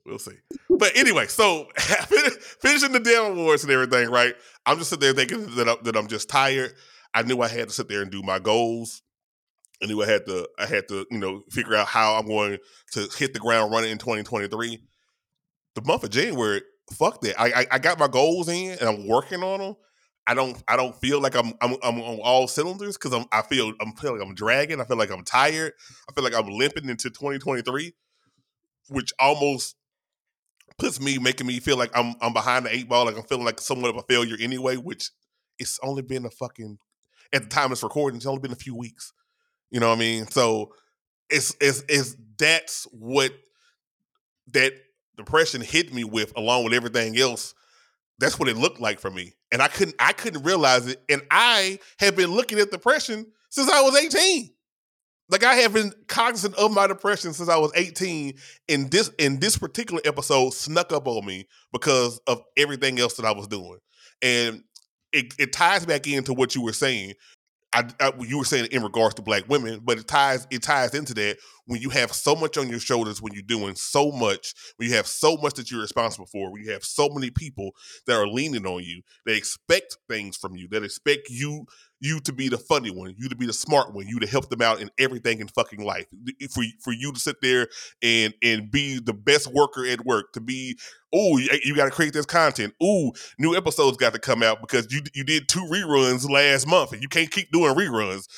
We'll 0.07 0.18
see. 0.18 0.37
But 0.68 0.93
anyway, 0.97 1.26
so 1.26 1.68
finishing 1.76 2.93
the 2.93 3.01
damn 3.01 3.32
awards 3.32 3.64
and 3.64 3.72
everything, 3.72 4.11
right? 4.11 4.35
I'm 4.66 4.78
just 4.78 4.91
sitting 4.91 5.01
there 5.01 5.14
thinking 5.14 5.55
that, 5.57 5.68
I, 5.68 5.76
that 5.82 5.97
I'm 5.97 6.07
just 6.07 6.28
tired. 6.28 6.72
I 7.12 7.22
knew 7.22 7.41
I 7.41 7.49
had 7.49 7.68
to 7.68 7.74
sit 7.74 7.89
there 7.89 8.03
and 8.03 8.11
do 8.11 8.22
my 8.22 8.39
goals. 8.39 9.03
I 9.82 9.87
knew 9.87 10.03
I 10.03 10.07
had 10.07 10.26
to 10.26 10.49
I 10.59 10.66
had 10.66 10.89
to, 10.89 11.07
you 11.11 11.18
know, 11.18 11.43
figure 11.51 11.74
out 11.74 11.87
how 11.87 12.14
I'm 12.14 12.26
going 12.26 12.59
to 12.93 13.09
hit 13.18 13.35
the 13.35 13.41
ground 13.41 13.72
running 13.72 13.91
in 13.91 13.99
2023. 13.99 14.82
The 15.74 15.82
month 15.82 16.05
of 16.05 16.11
January, 16.11 16.62
fuck 16.93 17.20
that. 17.22 17.39
I 17.41 17.62
I, 17.62 17.66
I 17.72 17.78
got 17.78 17.99
my 17.99 18.09
goals 18.09 18.49
in 18.49 18.78
and 18.78 18.89
I'm 18.89 19.07
working 19.07 19.43
on 19.43 19.61
them. 19.61 19.74
I 20.26 20.35
don't 20.35 20.62
I 20.66 20.76
don't 20.76 20.97
feel 20.97 21.20
like 21.20 21.35
I'm 21.35 21.53
I'm, 21.61 21.76
I'm 21.82 22.01
on 22.01 22.20
all 22.22 22.49
cylinders 22.49 22.97
because 22.97 23.12
I'm 23.12 23.26
I 23.30 23.43
feel 23.43 23.72
I'm 23.80 23.93
feeling 23.93 24.20
like 24.20 24.28
I'm 24.28 24.35
dragging. 24.35 24.80
I 24.80 24.85
feel 24.85 24.97
like 24.97 25.11
I'm 25.11 25.24
tired. 25.24 25.72
I 26.09 26.12
feel 26.12 26.24
like 26.24 26.35
I'm 26.35 26.49
limping 26.49 26.89
into 26.89 27.11
2023, 27.11 27.93
which 28.89 29.12
almost 29.18 29.76
puts 30.78 31.01
me 31.01 31.18
making 31.18 31.47
me 31.47 31.61
feel 31.61 31.76
like 31.76 31.91
I'm 31.95 32.14
I'm 32.20 32.32
behind 32.32 32.66
the 32.66 32.74
eight 32.74 32.89
ball. 32.89 33.07
Like 33.07 33.16
I'm 33.16 33.24
feeling 33.24 33.45
like 33.45 33.61
somewhat 33.61 33.91
of 33.91 33.97
a 33.97 34.03
failure 34.03 34.37
anyway. 34.41 34.76
Which 34.76 35.11
it's 35.59 35.78
only 35.82 36.03
been 36.03 36.24
a 36.24 36.30
fucking 36.30 36.78
at 37.32 37.43
the 37.43 37.49
time 37.49 37.72
it's 37.72 37.82
recording, 37.82 38.16
it's 38.16 38.26
only 38.26 38.41
been 38.41 38.53
a 38.53 38.57
few 38.57 38.74
weeks. 38.74 39.12
You 39.70 39.80
know 39.80 39.89
what 39.89 39.97
I 39.97 40.01
mean? 40.01 40.26
So 40.28 40.72
it's 41.28 41.55
it's 41.61 41.85
it's 41.89 42.16
that's 42.39 42.85
what 42.93 43.32
that 44.53 44.72
depression 45.16 45.61
hit 45.61 45.93
me 45.93 46.05
with, 46.05 46.32
along 46.37 46.64
with 46.64 46.72
everything 46.72 47.18
else. 47.18 47.55
That's 48.18 48.39
what 48.39 48.49
it 48.49 48.57
looked 48.57 48.80
like 48.80 49.01
for 49.01 49.11
me, 49.11 49.35
and 49.51 49.61
I 49.61 49.68
couldn't 49.68 49.97
I 49.99 50.12
couldn't 50.12 50.45
realize 50.45 50.87
it. 50.87 51.03
And 51.09 51.22
I 51.30 51.80
have 51.99 52.14
been 52.14 52.30
looking 52.30 52.61
at 52.61 52.70
depression 52.70 53.26
since 53.49 53.68
I 53.68 53.82
was 53.82 53.97
eighteen. 53.97 54.53
Like 55.31 55.45
I 55.45 55.55
have 55.57 55.72
been 55.72 55.93
cognizant 56.07 56.55
of 56.57 56.72
my 56.72 56.87
depression 56.87 57.33
since 57.33 57.49
I 57.49 57.57
was 57.57 57.72
18. 57.75 58.35
And 58.68 58.91
this 58.91 59.11
in 59.18 59.41
this 59.41 59.57
particular 59.57 60.03
episode 60.05 60.51
snuck 60.51 60.93
up 60.93 61.07
on 61.07 61.25
me 61.25 61.47
because 61.72 62.20
of 62.27 62.43
everything 62.57 62.99
else 62.99 63.14
that 63.14 63.27
I 63.27 63.33
was 63.33 63.47
doing. 63.47 63.79
And 64.22 64.62
it, 65.12 65.35
it 65.39 65.53
ties 65.53 65.87
back 65.87 66.07
into 66.07 66.35
what 66.35 66.55
you 66.55 66.62
were 66.62 66.72
saying. 66.72 67.14
I, 67.72 67.85
I, 67.99 68.12
you 68.20 68.39
were 68.39 68.45
saying 68.45 68.68
in 68.70 68.83
regards 68.83 69.16
to 69.16 69.22
black 69.22 69.49
women, 69.49 69.81
but 69.83 69.99
it 69.99 70.07
ties 70.07 70.47
it 70.51 70.62
ties 70.62 70.95
into 70.95 71.12
that 71.14 71.39
when 71.66 71.81
you 71.81 71.91
have 71.91 72.12
so 72.12 72.37
much 72.37 72.57
on 72.57 72.68
your 72.68 72.79
shoulders, 72.79 73.20
when 73.20 73.33
you're 73.33 73.43
doing 73.43 73.75
so 73.75 74.12
much, 74.12 74.55
when 74.77 74.89
you 74.89 74.95
have 74.95 75.07
so 75.07 75.37
much 75.37 75.55
that 75.55 75.70
you're 75.70 75.81
responsible 75.81 76.27
for, 76.27 76.53
when 76.53 76.62
you 76.62 76.70
have 76.70 76.85
so 76.85 77.09
many 77.09 77.31
people 77.31 77.72
that 78.07 78.14
are 78.14 78.29
leaning 78.29 78.66
on 78.66 78.83
you, 78.83 79.03
they 79.27 79.37
expect 79.37 79.97
things 80.09 80.37
from 80.37 80.55
you, 80.55 80.68
that 80.68 80.85
expect 80.85 81.29
you 81.31 81.66
you 82.05 82.20
to 82.20 82.32
be 82.34 82.50
the 82.50 82.59
funny 82.59 82.90
one, 82.90 83.14
you 83.16 83.30
to 83.30 83.34
be 83.34 83.46
the 83.46 83.52
smart 83.52 83.94
one, 83.94 84.07
you 84.07 84.20
to 84.20 84.26
help 84.26 84.50
them 84.50 84.61
out 84.61 84.80
in 84.80 84.90
everything 84.98 85.40
in 85.40 85.48
fucking 85.48 85.82
life. 85.82 86.05
For 86.50 86.62
for 86.80 86.92
you 86.92 87.11
to 87.12 87.18
sit 87.18 87.36
there 87.40 87.68
and 88.02 88.34
and 88.42 88.70
be 88.70 88.98
the 88.98 89.14
best 89.14 89.52
worker 89.52 89.86
at 89.86 90.05
work, 90.05 90.32
to 90.34 90.40
be 90.40 90.78
oh 91.14 91.38
you, 91.38 91.74
got 91.74 91.86
to 91.86 91.90
create 91.90 92.12
this 92.12 92.26
content. 92.26 92.74
Ooh, 92.82 93.12
new 93.38 93.57
episodes 93.57 93.96
got 93.96 94.12
to 94.12 94.18
come 94.18 94.42
out 94.42 94.61
because 94.61 94.92
you 94.92 95.00
you 95.14 95.24
did 95.24 95.48
two 95.48 95.66
reruns 95.70 96.28
last 96.28 96.66
month 96.66 96.92
and 96.92 97.00
you 97.00 97.09
can't 97.09 97.30
keep 97.30 97.50
doing 97.50 97.74
reruns. 97.74 98.28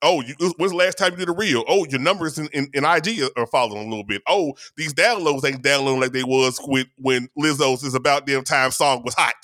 Oh, 0.00 0.20
you, 0.20 0.34
when's 0.58 0.70
the 0.70 0.76
last 0.76 0.96
time 0.96 1.10
you 1.10 1.18
did 1.18 1.28
a 1.28 1.32
reel? 1.32 1.64
Oh, 1.66 1.84
your 1.86 1.98
numbers 1.98 2.38
in, 2.38 2.48
in, 2.52 2.84
IG 2.84 3.20
are 3.36 3.48
falling 3.48 3.78
a 3.78 3.88
little 3.88 4.04
bit. 4.04 4.22
Oh, 4.28 4.54
these 4.76 4.94
downloads 4.94 5.44
ain't 5.44 5.62
downloading 5.62 6.00
like 6.00 6.12
they 6.12 6.22
was 6.22 6.60
with, 6.64 6.86
when 6.98 7.28
Lizzo's 7.36 7.82
"Is 7.82 7.96
About 7.96 8.24
Damn 8.24 8.44
Time" 8.44 8.70
song 8.70 9.02
was 9.02 9.14
hot, 9.14 9.34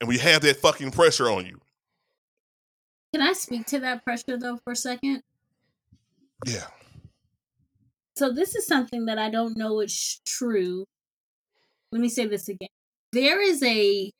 and 0.00 0.08
we 0.08 0.18
have 0.18 0.42
that 0.42 0.58
fucking 0.58 0.90
pressure 0.90 1.30
on 1.30 1.46
you. 1.46 1.62
Can 3.14 3.22
I 3.22 3.32
speak 3.32 3.64
to 3.66 3.78
that 3.78 4.02
pressure 4.02 4.36
though 4.36 4.56
for 4.64 4.72
a 4.72 4.76
second? 4.76 5.22
Yeah. 6.44 6.66
So 8.16 8.32
this 8.32 8.56
is 8.56 8.66
something 8.66 9.06
that 9.06 9.20
I 9.20 9.30
don't 9.30 9.56
know 9.56 9.78
is 9.78 10.20
true. 10.26 10.84
Let 11.92 12.00
me 12.00 12.08
say 12.08 12.26
this 12.26 12.48
again. 12.48 12.70
There 13.12 13.40
is 13.40 13.62
a 13.62 14.10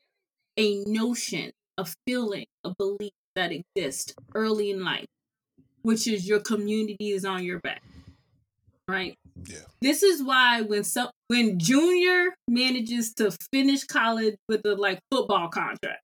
a 0.57 0.85
notion, 0.85 1.51
a 1.77 1.89
feeling, 2.07 2.47
a 2.63 2.73
belief 2.79 3.11
that 3.35 3.51
exists 3.51 4.15
early 4.33 4.71
in 4.71 4.85
life, 4.85 5.07
which 5.83 6.07
is 6.07 6.29
your 6.29 6.39
community 6.39 7.11
is 7.11 7.25
on 7.25 7.43
your 7.43 7.59
back. 7.59 7.83
Right? 8.87 9.17
Yeah. 9.45 9.67
This 9.83 10.05
is 10.05 10.23
why 10.23 10.61
when 10.61 10.85
some 10.85 11.11
when 11.27 11.59
junior 11.59 12.37
manages 12.47 13.13
to 13.15 13.37
finish 13.53 13.83
college 13.83 14.37
with 14.49 14.65
a 14.65 14.77
like 14.77 15.01
football 15.11 15.49
contract, 15.49 16.04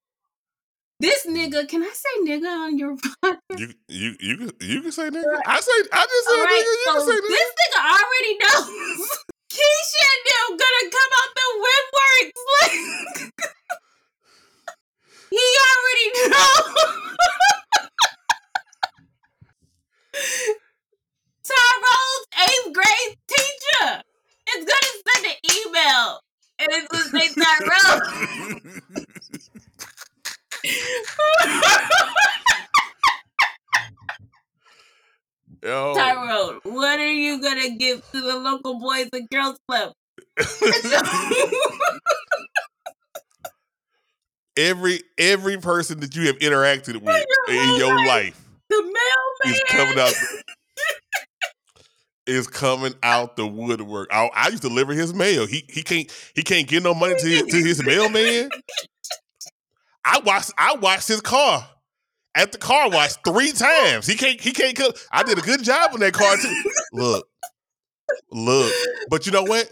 this 1.01 1.27
nigga, 1.27 1.67
can 1.69 1.83
I 1.83 1.91
say 1.93 2.15
nigga 2.25 2.47
on 2.47 2.79
your 2.79 2.97
podcast? 3.25 3.59
You 3.59 3.69
you 3.89 4.17
you 4.21 4.37
can 4.37 4.51
you 4.61 4.83
can 4.83 4.93
say 4.93 5.09
nigga. 5.11 5.41
I 5.47 5.61
say 5.61 5.73
I 5.93 6.07
just 6.07 6.25
said 6.29 6.45
right, 6.45 6.53
nigga. 6.53 6.77
You 6.77 6.85
so 6.85 6.93
can 6.93 7.03
say 7.09 7.17
nigga. 7.19 7.29
this 7.29 7.51
nigga 7.61 7.81
already 7.97 8.33
knows 8.39 9.09
Keisha 9.51 10.05
and 10.13 10.23
them 10.29 10.49
gonna 10.61 10.85
come 10.95 11.13
out 11.19 11.31
the 11.35 11.47
woodworks. 11.65 12.41
Like, 12.61 12.77
he 15.31 15.47
already 15.71 16.07
knows. 16.29 16.69
Tyrone's 21.45 22.27
eighth 22.49 22.75
grade 22.75 23.17
teacher 23.29 24.03
is 24.57 24.65
gonna 24.65 24.93
send 25.07 25.27
an 25.27 25.39
email, 25.57 26.21
and 26.59 26.69
it's 26.71 26.89
gonna 26.89 27.11
say 27.11 27.29
Tyrone. 27.35 28.60
Yo. 35.71 35.95
Tyrone, 35.95 36.59
what 36.65 36.99
are 36.99 37.13
you 37.13 37.41
gonna 37.41 37.77
give 37.77 38.03
to 38.11 38.21
the 38.21 38.37
local 38.37 38.81
boys 38.81 39.09
and 39.13 39.31
girls 39.31 39.57
club? 39.69 39.93
every 44.57 45.01
every 45.17 45.59
person 45.59 46.01
that 46.01 46.17
you 46.17 46.27
have 46.27 46.37
interacted 46.41 47.01
with 47.01 47.15
your 47.15 47.25
in 47.57 47.77
your 47.79 47.97
life. 47.99 48.09
life 48.09 48.45
the 48.69 48.83
mailman 48.83 48.97
is 49.45 49.63
coming 49.69 50.01
out 50.01 50.13
is 52.27 52.49
coming 52.49 52.95
out 53.05 53.37
the 53.37 53.47
woodwork. 53.47 54.09
I, 54.13 54.29
I 54.35 54.49
used 54.49 54.63
to 54.63 54.69
deliver 54.69 54.93
his 54.93 55.15
mail. 55.15 55.47
He 55.47 55.65
he 55.69 55.85
can't 55.85 56.11
he 56.35 56.43
can't 56.43 56.67
get 56.67 56.83
no 56.83 56.95
money 56.95 57.15
to 57.17 57.29
his, 57.29 57.43
to 57.43 57.57
his 57.57 57.81
mailman. 57.85 58.51
I 60.05 60.19
watched 60.19 60.51
I 60.59 60.75
watched 60.75 61.07
his 61.07 61.21
car 61.21 61.65
at 62.35 62.53
the 62.53 62.59
car 62.59 62.91
wash 62.91 63.15
three 63.27 63.53
times. 63.53 64.07
He 64.07 64.15
can't 64.17 64.41
he 64.41 64.53
can't 64.53 64.77
cook. 64.77 64.97
I 65.13 65.23
did 65.23 65.39
a 65.39 65.43
good 65.43 65.63
job 65.63 65.91
on 65.93 66.01
that 66.01 66.13
car 66.13 66.37
too. 66.37 66.63
Look, 66.93 67.29
look, 68.31 68.73
but 69.09 69.27
you 69.27 69.33
know 69.33 69.43
what? 69.43 69.71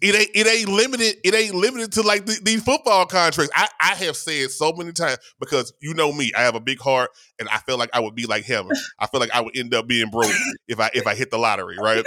It 0.00 0.14
ain't 0.14 0.30
it 0.34 0.46
ain't 0.46 0.68
limited. 0.70 1.16
It 1.22 1.34
ain't 1.34 1.54
limited 1.54 1.92
to 1.92 2.02
like 2.02 2.24
the, 2.24 2.38
these 2.42 2.62
football 2.62 3.04
contracts. 3.04 3.52
I, 3.54 3.68
I 3.78 3.94
have 3.94 4.16
said 4.16 4.50
so 4.50 4.72
many 4.72 4.92
times 4.92 5.18
because 5.38 5.74
you 5.80 5.92
know 5.92 6.12
me. 6.12 6.32
I 6.34 6.42
have 6.42 6.54
a 6.54 6.60
big 6.60 6.80
heart, 6.80 7.10
and 7.38 7.48
I 7.50 7.58
feel 7.58 7.76
like 7.76 7.90
I 7.92 8.00
would 8.00 8.14
be 8.14 8.24
like 8.24 8.44
him. 8.44 8.68
I 8.98 9.06
feel 9.06 9.20
like 9.20 9.34
I 9.34 9.42
would 9.42 9.54
end 9.56 9.74
up 9.74 9.86
being 9.86 10.10
broke 10.10 10.32
if 10.66 10.80
I 10.80 10.90
if 10.94 11.06
I 11.06 11.14
hit 11.14 11.30
the 11.30 11.38
lottery. 11.38 11.76
Right? 11.78 12.06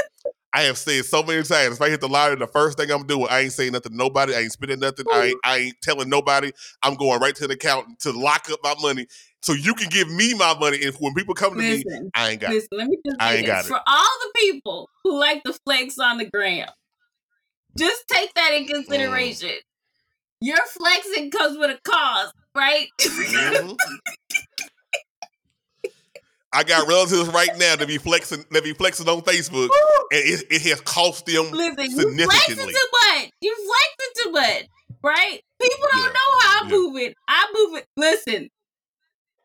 I 0.54 0.64
have 0.64 0.78
said 0.78 1.06
so 1.06 1.22
many 1.22 1.43
times, 1.43 1.76
if 1.76 1.82
I 1.82 1.89
hit 1.89 2.02
the 2.02 2.10
lottery, 2.10 2.38
the 2.38 2.47
first 2.47 2.78
thing 2.78 2.89
I'm 2.89 3.06
doing, 3.06 3.28
I 3.30 3.41
ain't 3.41 3.54
saying 3.54 3.74
nothing 3.74 3.91
to 3.91 3.97
nobody. 3.97 4.34
I 4.34 4.39
ain't 4.39 4.52
spending 4.52 4.80
nothing. 4.80 5.06
I 5.12 5.28
ain't, 5.28 5.39
I 5.43 5.58
ain't 5.58 5.82
telling 5.82 6.10
nobody. 6.10 6.52
I'm 6.82 6.95
going 6.95 7.20
right 7.20 7.36
to 7.36 7.47
the 7.47 7.54
accountant 7.54 8.00
to 8.00 8.12
lock 8.12 8.50
up 8.50 8.60
my 8.64 8.74
money 8.82 9.06
so 9.41 9.54
you 9.54 9.76
can 9.76 9.89
give 9.89 10.10
me 10.10 10.34
my 10.34 10.58
money. 10.60 10.84
And 10.84 10.95
when 10.95 11.14
people 11.14 11.36
come 11.36 11.54
to 11.54 11.60
me, 11.60 11.84
I 12.16 12.32
ain't 12.32 12.41
got 12.41 12.52
it. 12.52 12.56
listen, 12.56 12.70
let 12.72 12.88
me 12.88 12.97
just 13.06 13.18
I 13.20 13.36
ain't 13.36 13.45
got 13.45 13.66
it. 13.66 13.68
For 13.68 13.80
all 13.86 14.10
the 14.22 14.32
people 14.36 14.89
who 15.04 15.20
like 15.20 15.43
the 15.43 15.54
flex 15.66 16.00
on 16.00 16.18
the 16.18 16.26
gram, 16.26 16.68
just 17.78 18.08
take 18.08 18.34
that 18.34 18.54
in 18.54 18.66
consideration. 18.66 19.50
Mm. 19.50 19.62
Your 20.41 20.66
flexing 20.66 21.32
comes 21.32 21.58
with 21.58 21.70
a 21.70 21.80
cost, 21.84 22.34
right? 22.56 22.88
Mhm. 23.02 23.78
I 26.52 26.64
got 26.64 26.88
relatives 26.88 27.30
right 27.30 27.50
now 27.58 27.76
that 27.76 27.88
be 27.88 27.97
flexing 27.97 28.43
that 28.52 28.64
be 28.64 28.74
flexing 28.74 29.08
on 29.08 29.22
Facebook, 29.22 29.70
and 30.12 30.22
it, 30.26 30.45
it 30.50 30.62
has 30.64 30.82
cost 30.82 31.26
them 31.26 31.52
Listen, 31.52 32.18
you 32.18 32.26
flexing 32.26 32.56
too 32.56 32.64
much. 32.64 33.30
You 33.41 33.56
flexing 33.56 34.24
too 34.24 34.32
much, 34.32 34.66
right? 35.04 35.41
People 35.62 35.88
don't 35.91 36.02
Yeah, 36.02 36.08
know 36.08 36.39
how 36.39 36.60
I 36.60 36.62
yeah. 36.66 36.70
move 36.72 36.97
it. 36.97 37.14
I 37.28 37.54
move 37.54 37.78
it. 37.78 37.86
Listen, 37.95 38.50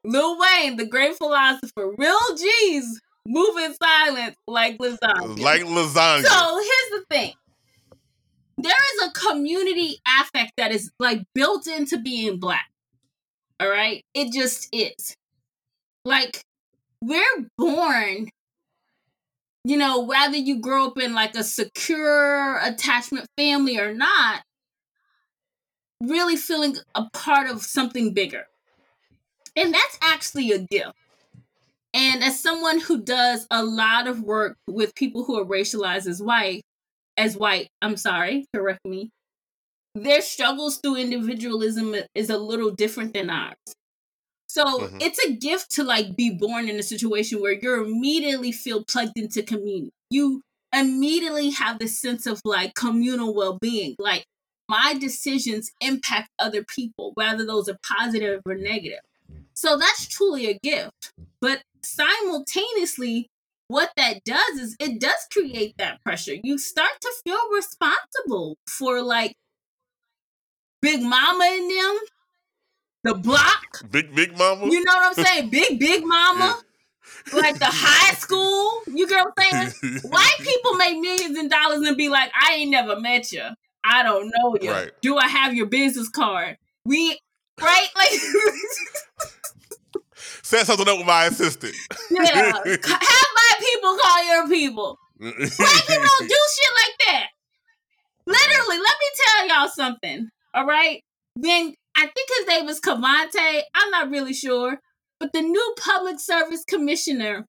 Lil 0.05 0.39
Wayne, 0.39 0.77
the 0.77 0.87
great 0.87 1.17
philosopher, 1.17 1.93
real 1.99 2.19
G's 2.37 3.01
move 3.27 3.57
in 3.59 3.75
silence 3.75 4.37
like 4.47 4.79
lasagna. 4.79 5.39
like 5.41 5.63
lasagna. 5.63 6.25
So 6.25 6.57
here's 6.59 7.01
the 7.01 7.05
thing. 7.11 7.33
There 8.57 8.73
is 8.73 9.09
a 9.09 9.13
community 9.13 9.99
affect 10.21 10.53
that 10.57 10.73
is 10.73 10.91
like 10.99 11.23
built 11.35 11.67
into 11.67 11.99
being 11.99 12.39
black. 12.39 12.67
All 13.61 13.69
right? 13.69 14.03
It 14.15 14.33
just 14.33 14.69
is. 14.73 15.17
Like 16.05 16.41
we're 17.07 17.47
born 17.59 18.29
you 19.65 19.79
know, 19.79 20.01
whether 20.01 20.37
you 20.37 20.61
grow 20.61 20.89
up 20.89 20.99
in 20.99 21.15
like 21.15 21.35
a 21.35 21.43
secure 21.43 22.59
attachment 22.59 23.27
family 23.39 23.79
or 23.79 23.95
not, 23.95 24.43
really 26.03 26.37
feeling 26.37 26.77
a 26.95 27.09
part 27.13 27.49
of 27.49 27.63
something 27.63 28.13
bigger. 28.13 28.47
And 29.57 29.73
that's 29.73 29.99
actually 30.03 30.53
a 30.53 30.59
gift. 30.59 30.93
And 31.95 32.23
as 32.23 32.41
someone 32.41 32.81
who 32.81 33.01
does 33.01 33.47
a 33.51 33.65
lot 33.65 34.07
of 34.07 34.21
work 34.21 34.57
with 34.69 34.95
people 34.95 35.25
who 35.25 35.39
are 35.39 35.45
racialized 35.45 36.09
as 36.09 36.21
white, 36.21 36.63
as 37.17 37.37
white, 37.37 37.69
I'm 37.81 37.97
sorry, 37.97 38.47
correct 38.55 38.85
me, 38.85 39.11
their 39.95 40.21
struggles 40.21 40.79
through 40.79 40.97
individualism 40.97 41.95
is 42.15 42.29
a 42.29 42.37
little 42.37 42.73
different 42.73 43.15
than 43.15 43.31
ours. 43.31 43.55
So 44.55 44.65
Mhm. 44.87 45.01
it's 45.01 45.19
a 45.19 45.33
gift 45.33 45.73
to 45.73 45.83
like 45.83 46.15
be 46.15 46.31
born 46.31 46.69
in 46.69 46.79
a 46.79 46.83
situation 46.85 47.41
where 47.41 47.59
you 47.61 47.85
immediately 47.85 48.53
feel 48.53 48.85
plugged 48.85 49.19
into 49.19 49.43
community. 49.43 49.91
You 50.11 50.43
immediately 50.73 51.51
have 51.51 51.81
this 51.81 52.01
sense 52.01 52.25
of 52.25 52.41
like 52.45 52.75
communal 52.75 53.35
well-being. 53.35 53.97
Like 53.99 54.25
my 54.69 54.95
decisions 54.95 55.73
impact 55.81 56.29
other 56.39 56.63
people, 56.63 57.11
whether 57.15 57.45
those 57.45 57.69
are 57.69 57.79
positive 57.83 58.43
or 58.47 58.55
negative. 58.55 59.01
So 59.55 59.77
that's 59.77 60.07
truly 60.07 60.47
a 60.47 60.59
gift. 60.63 61.11
But 61.41 61.63
simultaneously, 61.83 63.27
what 63.67 63.91
that 63.97 64.23
does 64.25 64.61
is 64.61 64.77
it 64.79 65.01
does 65.01 65.27
create 65.33 65.75
that 65.79 65.99
pressure. 66.05 66.37
You 66.45 66.59
start 66.59 66.93
to 67.01 67.13
feel 67.25 67.41
responsible 67.53 68.57
for 68.69 69.03
like 69.03 69.35
Big 70.81 71.03
Mama 71.03 71.45
in 71.45 71.67
them, 71.67 71.99
the 73.05 73.15
block. 73.15 73.89
Big 73.91 74.15
Big 74.15 74.37
Mama. 74.37 74.67
You 74.67 74.83
know 74.83 74.93
what 74.95 75.19
I'm 75.19 75.25
saying? 75.25 75.51
Big 75.51 75.79
Big 75.79 76.05
Mama, 76.05 76.59
like 77.33 77.59
the 77.59 77.69
high 77.69 78.15
school. 78.15 78.83
You 78.87 79.07
get 79.07 79.25
what 79.25 79.35
I'm 79.39 79.71
saying? 79.73 80.01
White 80.05 80.39
people 80.41 80.75
make 80.75 80.99
millions 80.99 81.39
in 81.39 81.49
dollars 81.49 81.87
and 81.87 81.97
be 81.97 82.09
like, 82.09 82.33
I 82.41 82.55
ain't 82.55 82.71
never 82.71 82.99
met 82.99 83.31
you. 83.31 83.45
I 83.85 84.03
don't 84.03 84.33
know 84.35 84.57
you. 84.61 84.71
Right. 84.71 84.91
Do 85.03 85.19
I 85.19 85.29
have 85.29 85.55
your 85.55 85.67
business 85.67 86.09
card? 86.09 86.57
We 86.85 87.19
right? 87.61 87.89
Like 87.97 88.11
Set 90.43 90.67
something 90.67 90.89
up 90.89 90.99
with 90.99 91.07
my 91.07 91.25
assistant. 91.27 91.75
yeah. 92.11 92.53
Have 92.53 92.63
my 92.65 93.53
people 93.61 93.97
call 94.03 94.27
your 94.27 94.49
people. 94.49 94.99
Black 95.19 95.33
people 95.33 96.05
don't 96.19 96.29
do 96.29 96.39
shit 96.55 96.73
like 96.77 96.99
that. 97.07 97.27
Literally, 98.27 98.79
let 98.79 98.79
me 98.79 99.11
tell 99.25 99.49
y'all 99.49 99.69
something. 99.69 100.29
All 100.55 100.67
right. 100.67 101.03
Then 101.37 101.75
I 101.97 102.07
think 102.07 102.29
his 102.39 102.47
name 102.47 102.69
is 102.69 102.81
Cavante. 102.81 103.63
I'm 103.75 103.91
not 103.91 104.11
really 104.11 104.35
sure. 104.35 104.81
But 105.21 105.33
the 105.33 105.43
new 105.43 105.75
public 105.79 106.21
service 106.21 106.65
commissioner 106.65 107.47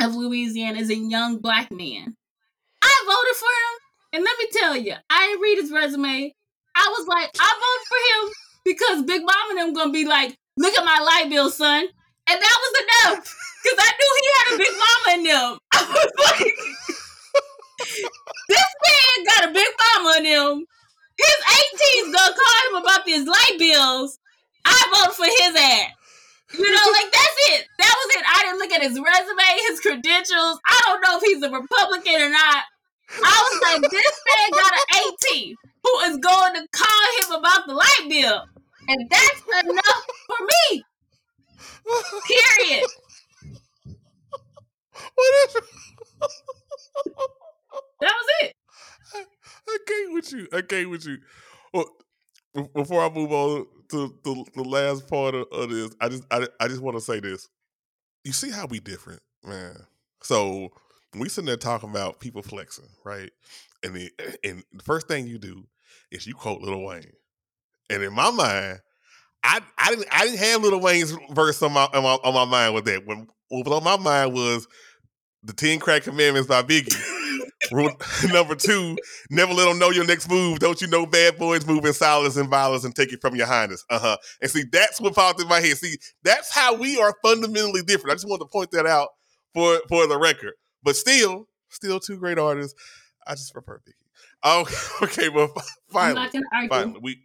of 0.00 0.14
Louisiana 0.14 0.78
is 0.78 0.90
a 0.90 0.96
young 0.96 1.38
black 1.38 1.70
man. 1.70 2.14
I 2.82 3.04
voted 3.06 3.36
for 3.36 3.46
him. 3.46 3.80
And 4.14 4.24
let 4.24 4.38
me 4.38 4.46
tell 4.52 4.76
you, 4.76 4.94
I 5.10 5.26
didn't 5.26 5.42
read 5.42 5.60
his 5.60 5.72
resume. 5.72 6.32
I 6.76 6.94
was 6.96 7.06
like, 7.08 7.30
I 7.40 7.50
voted 7.64 7.86
for 7.88 7.98
him 8.08 8.32
because 8.64 9.02
Big 9.02 9.22
Mama 9.22 9.50
and 9.50 9.58
them 9.58 9.74
gonna 9.74 9.92
be 9.92 10.04
like, 10.06 10.36
look 10.56 10.78
at 10.78 10.84
my 10.84 10.98
light 11.00 11.30
bill, 11.30 11.50
son. 11.50 11.84
And 12.26 12.40
that 12.40 12.58
was 12.62 12.82
enough. 12.82 13.36
Because 13.62 13.78
I 13.78 13.90
knew 13.98 14.12
he 14.20 14.28
had 14.38 14.54
a 14.54 14.58
big 14.58 14.74
mama 14.78 15.18
in 15.18 15.24
them. 15.24 15.58
I 15.72 15.82
was 15.88 16.12
like, 16.30 16.54
this 18.48 18.70
man 18.84 19.24
got 19.26 19.50
a 19.50 19.52
big 19.52 19.68
mama 19.80 20.18
in 20.18 20.24
him. 20.24 20.66
His 21.18 21.38
18's 21.46 22.14
gonna 22.14 22.34
call 22.34 22.60
him 22.70 22.82
about 22.82 23.04
these 23.04 23.26
light 23.26 23.56
bills. 23.58 24.18
I 24.64 24.78
vote 24.92 25.14
for 25.14 25.24
his 25.26 25.54
ass. 25.56 25.90
You 26.58 26.70
know, 26.70 26.86
like 26.92 27.10
that's 27.12 27.38
it. 27.52 27.66
That 27.78 27.94
was 27.98 28.16
it. 28.16 28.24
I 28.26 28.42
didn't 28.42 28.58
look 28.60 28.72
at 28.72 28.82
his 28.82 29.00
resume, 29.00 29.68
his 29.68 29.80
credentials. 29.80 30.60
I 30.66 30.80
don't 30.86 31.00
know 31.02 31.18
if 31.18 31.22
he's 31.24 31.42
a 31.42 31.50
Republican 31.50 32.20
or 32.22 32.30
not. 32.30 32.64
I 33.10 33.50
was 33.50 33.60
like, 33.62 33.90
this 33.90 34.20
man 34.26 34.50
got 34.52 34.72
an 34.72 35.14
18 35.32 35.54
who 35.82 35.98
is 36.10 36.16
going 36.18 36.54
to 36.54 36.66
call 36.72 37.04
him 37.20 37.40
about 37.40 37.66
the 37.66 37.74
light 37.74 38.06
bill. 38.08 38.44
And 38.88 39.10
that's 39.10 39.42
enough 39.66 40.06
for 40.26 40.46
me. 40.72 40.84
Period. 42.26 42.84
What 45.14 45.34
is 45.48 45.54
That 48.00 48.12
was 48.14 48.26
it. 48.42 48.54
I 49.68 49.78
can't 49.86 50.14
with 50.14 50.32
you. 50.32 50.48
I 50.52 50.62
can't 50.62 50.90
with 50.90 51.06
you. 51.06 51.18
Well, 51.72 51.86
before 52.74 53.04
I 53.04 53.10
move 53.10 53.32
on 53.32 53.66
to 53.90 54.14
the, 54.22 54.44
the 54.54 54.62
last 54.62 55.08
part 55.08 55.34
of, 55.34 55.46
of 55.52 55.70
this, 55.70 55.94
I 56.00 56.08
just 56.08 56.24
I, 56.30 56.46
I 56.60 56.68
just 56.68 56.80
want 56.82 56.96
to 56.96 57.00
say 57.00 57.20
this. 57.20 57.48
You 58.24 58.32
see 58.32 58.50
how 58.50 58.66
we 58.66 58.80
different, 58.80 59.20
man. 59.44 59.76
So 60.22 60.70
we 61.18 61.28
sitting 61.28 61.46
there 61.46 61.56
talking 61.56 61.90
about 61.90 62.20
people 62.20 62.42
flexing, 62.42 62.88
right? 63.04 63.30
And 63.82 63.94
the 63.94 64.10
and 64.44 64.64
the 64.72 64.82
first 64.82 65.08
thing 65.08 65.26
you 65.26 65.38
do 65.38 65.66
is 66.10 66.26
you 66.26 66.34
quote 66.34 66.60
Lil 66.62 66.82
Wayne. 66.82 67.12
And 67.90 68.02
in 68.02 68.12
my 68.12 68.30
mind, 68.30 68.80
I 69.42 69.60
I 69.78 69.90
didn't 69.90 70.06
I 70.10 70.24
didn't 70.24 70.38
have 70.38 70.62
Lil 70.62 70.80
Wayne's 70.80 71.16
verse 71.30 71.62
on 71.62 71.72
my 71.72 71.88
on 71.92 72.02
my, 72.02 72.18
on 72.24 72.34
my 72.34 72.44
mind 72.44 72.74
with 72.74 72.84
that. 72.86 73.06
When 73.06 73.28
what 73.48 73.66
was 73.66 73.76
on 73.76 73.84
my 73.84 73.96
mind 73.96 74.32
was 74.32 74.66
the 75.42 75.52
Ten 75.52 75.78
Crack 75.78 76.04
Commandments 76.04 76.48
by 76.48 76.62
Biggie. 76.62 76.94
Rule 77.72 77.90
number 78.32 78.54
two, 78.54 78.96
never 79.30 79.52
let 79.52 79.68
them 79.68 79.78
know 79.78 79.90
your 79.90 80.06
next 80.06 80.28
move. 80.28 80.58
Don't 80.58 80.80
you 80.80 80.86
know 80.86 81.06
bad 81.06 81.38
boys 81.38 81.66
move 81.66 81.84
in 81.84 81.92
silence 81.92 82.36
and 82.36 82.48
violence 82.48 82.84
and 82.84 82.94
take 82.94 83.12
it 83.12 83.20
from 83.20 83.34
your 83.36 83.46
highness? 83.46 83.84
Uh 83.90 83.98
huh. 83.98 84.16
And 84.42 84.50
see, 84.50 84.64
that's 84.70 85.00
what 85.00 85.14
popped 85.14 85.40
in 85.40 85.48
my 85.48 85.60
head. 85.60 85.76
See, 85.76 85.96
that's 86.22 86.54
how 86.54 86.74
we 86.74 87.00
are 87.00 87.14
fundamentally 87.22 87.82
different. 87.82 88.12
I 88.12 88.14
just 88.14 88.28
want 88.28 88.40
to 88.42 88.46
point 88.46 88.70
that 88.72 88.86
out 88.86 89.08
for 89.54 89.80
for 89.88 90.06
the 90.06 90.18
record. 90.18 90.54
But 90.82 90.96
still, 90.96 91.48
still 91.70 92.00
two 92.00 92.18
great 92.18 92.38
artists. 92.38 92.74
I 93.26 93.32
just 93.34 93.52
prefer 93.52 93.78
Biggie. 93.78 93.92
Oh, 94.42 94.98
okay, 95.02 95.28
well, 95.30 95.50
finally, 95.90 96.14
not 96.14 96.32
gonna 96.32 96.44
argue. 96.52 96.68
finally, 96.68 97.00
we 97.02 97.18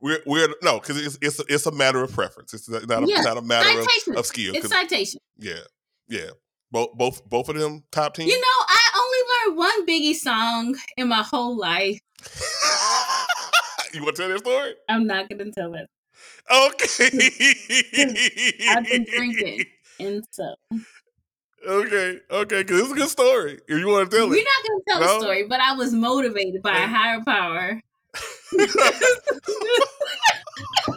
we're 0.00 0.20
we're 0.26 0.48
no, 0.62 0.78
because 0.78 1.04
it's 1.04 1.18
it's 1.20 1.40
a, 1.40 1.44
it's 1.48 1.66
a 1.66 1.72
matter 1.72 2.02
of 2.02 2.12
preference. 2.12 2.54
It's 2.54 2.68
not 2.68 3.02
a, 3.02 3.06
Yeah, 3.06 3.22
not 3.22 3.36
a 3.36 3.42
matter 3.42 3.80
of, 3.80 3.84
citation. 3.84 4.16
of 4.16 4.26
skill. 4.26 4.54
It's 4.54 4.68
citation. 4.68 5.20
yeah, 5.38 5.54
yeah. 6.08 6.30
Both 6.70 6.90
both 6.96 7.24
both 7.28 7.48
of 7.48 7.56
them 7.56 7.82
top 7.90 8.14
team. 8.14 8.28
You 8.28 8.38
know, 8.38 8.46
I 8.68 8.87
one 9.54 9.86
Biggie 9.86 10.14
song 10.14 10.76
in 10.96 11.08
my 11.08 11.22
whole 11.22 11.56
life. 11.56 12.00
you 13.94 14.02
want 14.02 14.16
to 14.16 14.22
tell 14.22 14.28
that 14.30 14.38
story? 14.40 14.74
I'm 14.88 15.06
not 15.06 15.28
gonna 15.28 15.50
tell 15.52 15.74
it. 15.74 15.86
Okay. 16.50 17.10
I've 18.68 18.84
been 18.84 19.04
drinking, 19.04 19.64
and 20.00 20.24
so 20.30 20.54
Okay, 21.66 22.20
okay, 22.30 22.62
because 22.62 22.80
it's 22.82 22.92
a 22.92 22.94
good 22.94 23.08
story. 23.08 23.58
If 23.68 23.78
you 23.78 23.88
want 23.88 24.10
to 24.10 24.16
tell 24.16 24.32
it. 24.32 24.36
you're 24.36 24.44
not 24.44 24.62
gonna 24.66 24.80
tell 24.88 25.00
No? 25.00 25.06
the 25.14 25.20
story. 25.24 25.46
But 25.48 25.60
I 25.60 25.72
was 25.74 25.92
motivated 25.92 26.62
by 26.62 26.78
a 26.78 26.86
higher 26.86 27.20
power. 27.24 27.80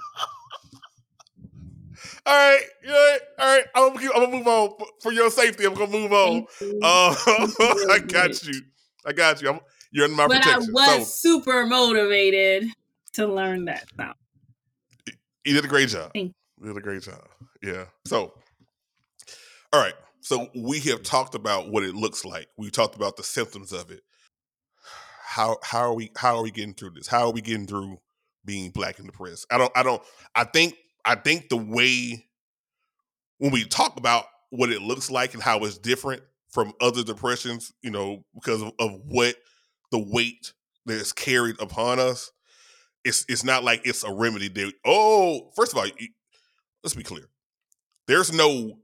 all 2.26 2.34
right, 2.34 2.62
you 2.84 2.90
know 2.90 3.18
all 3.40 3.56
right. 3.56 3.64
I'm 3.76 3.88
gonna, 3.90 4.00
keep, 4.00 4.12
I'm 4.16 4.24
gonna 4.26 4.38
move 4.38 4.48
on 4.48 4.70
for 5.02 5.12
your 5.12 5.30
safety. 5.32 5.66
I'm 5.66 5.74
gonna 5.74 5.92
move 5.92 6.14
on. 6.14 6.46
Uh, 6.84 7.16
I 7.90 8.00
got 8.00 8.44
you. 8.44 8.62
I 9.06 9.14
got 9.14 9.42
you. 9.42 9.50
I'm, 9.50 9.60
you're 9.92 10.06
in 10.06 10.12
my 10.12 10.28
but 10.28 10.46
I 10.46 10.58
was 10.58 10.86
So 10.86 11.30
super 11.30 11.66
motivated 11.66 12.70
to 13.14 13.28
learn 13.28 13.66
that 13.66 13.86
song. 13.98 14.14
you 15.44 15.54
did 15.54 15.66
a 15.66 15.68
great 15.68 15.90
job. 15.90 16.12
Thank 16.14 16.34
You 16.60 16.68
did 16.68 16.78
a 16.78 16.82
great 16.82 17.02
job. 17.02 17.22
Yeah. 17.62 17.86
So, 18.06 18.34
all 19.74 19.82
right. 19.82 19.94
So 20.22 20.50
we 20.56 20.80
have 20.82 21.04
talked 21.04 21.36
about 21.36 21.70
what 21.70 21.84
it 21.84 21.96
looks 21.96 22.24
like. 22.24 22.48
We 22.58 22.70
talked 22.70 22.96
about 22.96 23.18
the 23.18 23.24
symptoms 23.24 23.74
of 23.74 23.92
it. 23.92 24.02
How 25.24 25.58
how 25.64 25.80
are 25.80 25.94
we 25.94 26.12
how 26.16 26.38
are 26.38 26.44
we 26.44 26.52
getting 26.52 26.74
through 26.74 26.92
this? 26.92 27.08
How 27.08 27.28
are 27.28 27.32
we 27.32 27.42
getting 27.42 27.66
through 27.66 27.98
being 28.46 28.70
black 28.70 29.00
in 29.00 29.08
the 29.08 29.12
press? 29.12 29.46
I 29.50 29.58
don't 29.58 29.72
I 29.76 29.84
don't 29.84 30.02
I 30.36 30.44
think 30.44 30.76
I 31.06 31.16
think 31.16 31.50
the 31.50 31.58
way 31.58 32.26
when 33.38 33.52
we 33.52 33.64
talk 33.66 33.98
about 33.98 34.26
what 34.50 34.72
it 34.72 34.82
looks 34.82 35.10
like 35.10 35.34
and 35.34 35.42
how 35.42 35.60
it's 35.60 35.78
different 35.78 36.22
from 36.50 36.74
other 36.82 37.04
depressions, 37.04 37.74
you 37.82 37.90
know, 37.90 38.24
because 38.36 38.62
of, 38.62 38.74
of 38.80 39.00
what 39.06 39.36
the 39.92 40.00
weight 40.00 40.54
that 40.86 40.94
is 40.94 41.14
carried 41.14 41.60
upon 41.62 42.00
us, 42.00 42.32
it's 43.04 43.26
it's 43.28 43.44
not 43.44 43.64
like 43.64 43.82
it's 43.86 44.04
a 44.04 44.14
remedy 44.14 44.48
that 44.48 44.74
oh 44.86 45.52
first 45.56 45.72
of 45.72 45.80
all 45.80 45.88
let's 46.84 46.94
be 46.94 47.04
clear. 47.04 47.28
There's 48.08 48.32
no 48.32 48.80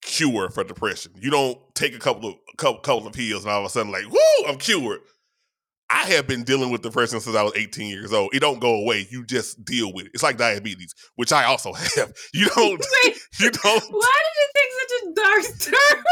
cure 0.00 0.48
for 0.50 0.64
depression. 0.64 1.12
You 1.16 1.30
don't 1.30 1.58
take 1.74 1.94
a 1.94 1.98
couple 1.98 2.30
of 2.30 2.34
couple, 2.56 2.80
couple 2.80 3.06
of 3.06 3.12
pills 3.12 3.44
and 3.44 3.52
all 3.52 3.60
of 3.60 3.66
a 3.66 3.68
sudden 3.68 3.92
like 3.92 4.04
whoo 4.10 4.46
i'm 4.48 4.58
cured 4.58 5.00
i 5.90 6.04
have 6.06 6.26
been 6.26 6.42
dealing 6.44 6.70
with 6.70 6.82
depression 6.82 7.20
since 7.20 7.34
i 7.36 7.42
was 7.42 7.52
18 7.56 7.88
years 7.88 8.12
old. 8.12 8.34
It 8.34 8.40
don't 8.40 8.58
go 8.60 8.74
away. 8.74 9.06
You 9.10 9.24
just 9.24 9.64
deal 9.64 9.92
with 9.92 10.06
it. 10.06 10.12
It's 10.14 10.22
like 10.22 10.36
diabetes 10.36 10.94
which 11.16 11.32
i 11.32 11.44
also 11.44 11.72
have. 11.96 12.12
You 12.34 12.48
don't 12.48 12.80
Wait, 13.04 13.16
you 13.40 13.50
don't 13.50 13.84
why 13.92 14.18
did 14.24 14.34
you 14.38 14.48
take 14.56 14.72
such 14.80 14.92
a 15.02 15.14
dark 15.14 15.58
turn? 15.60 16.04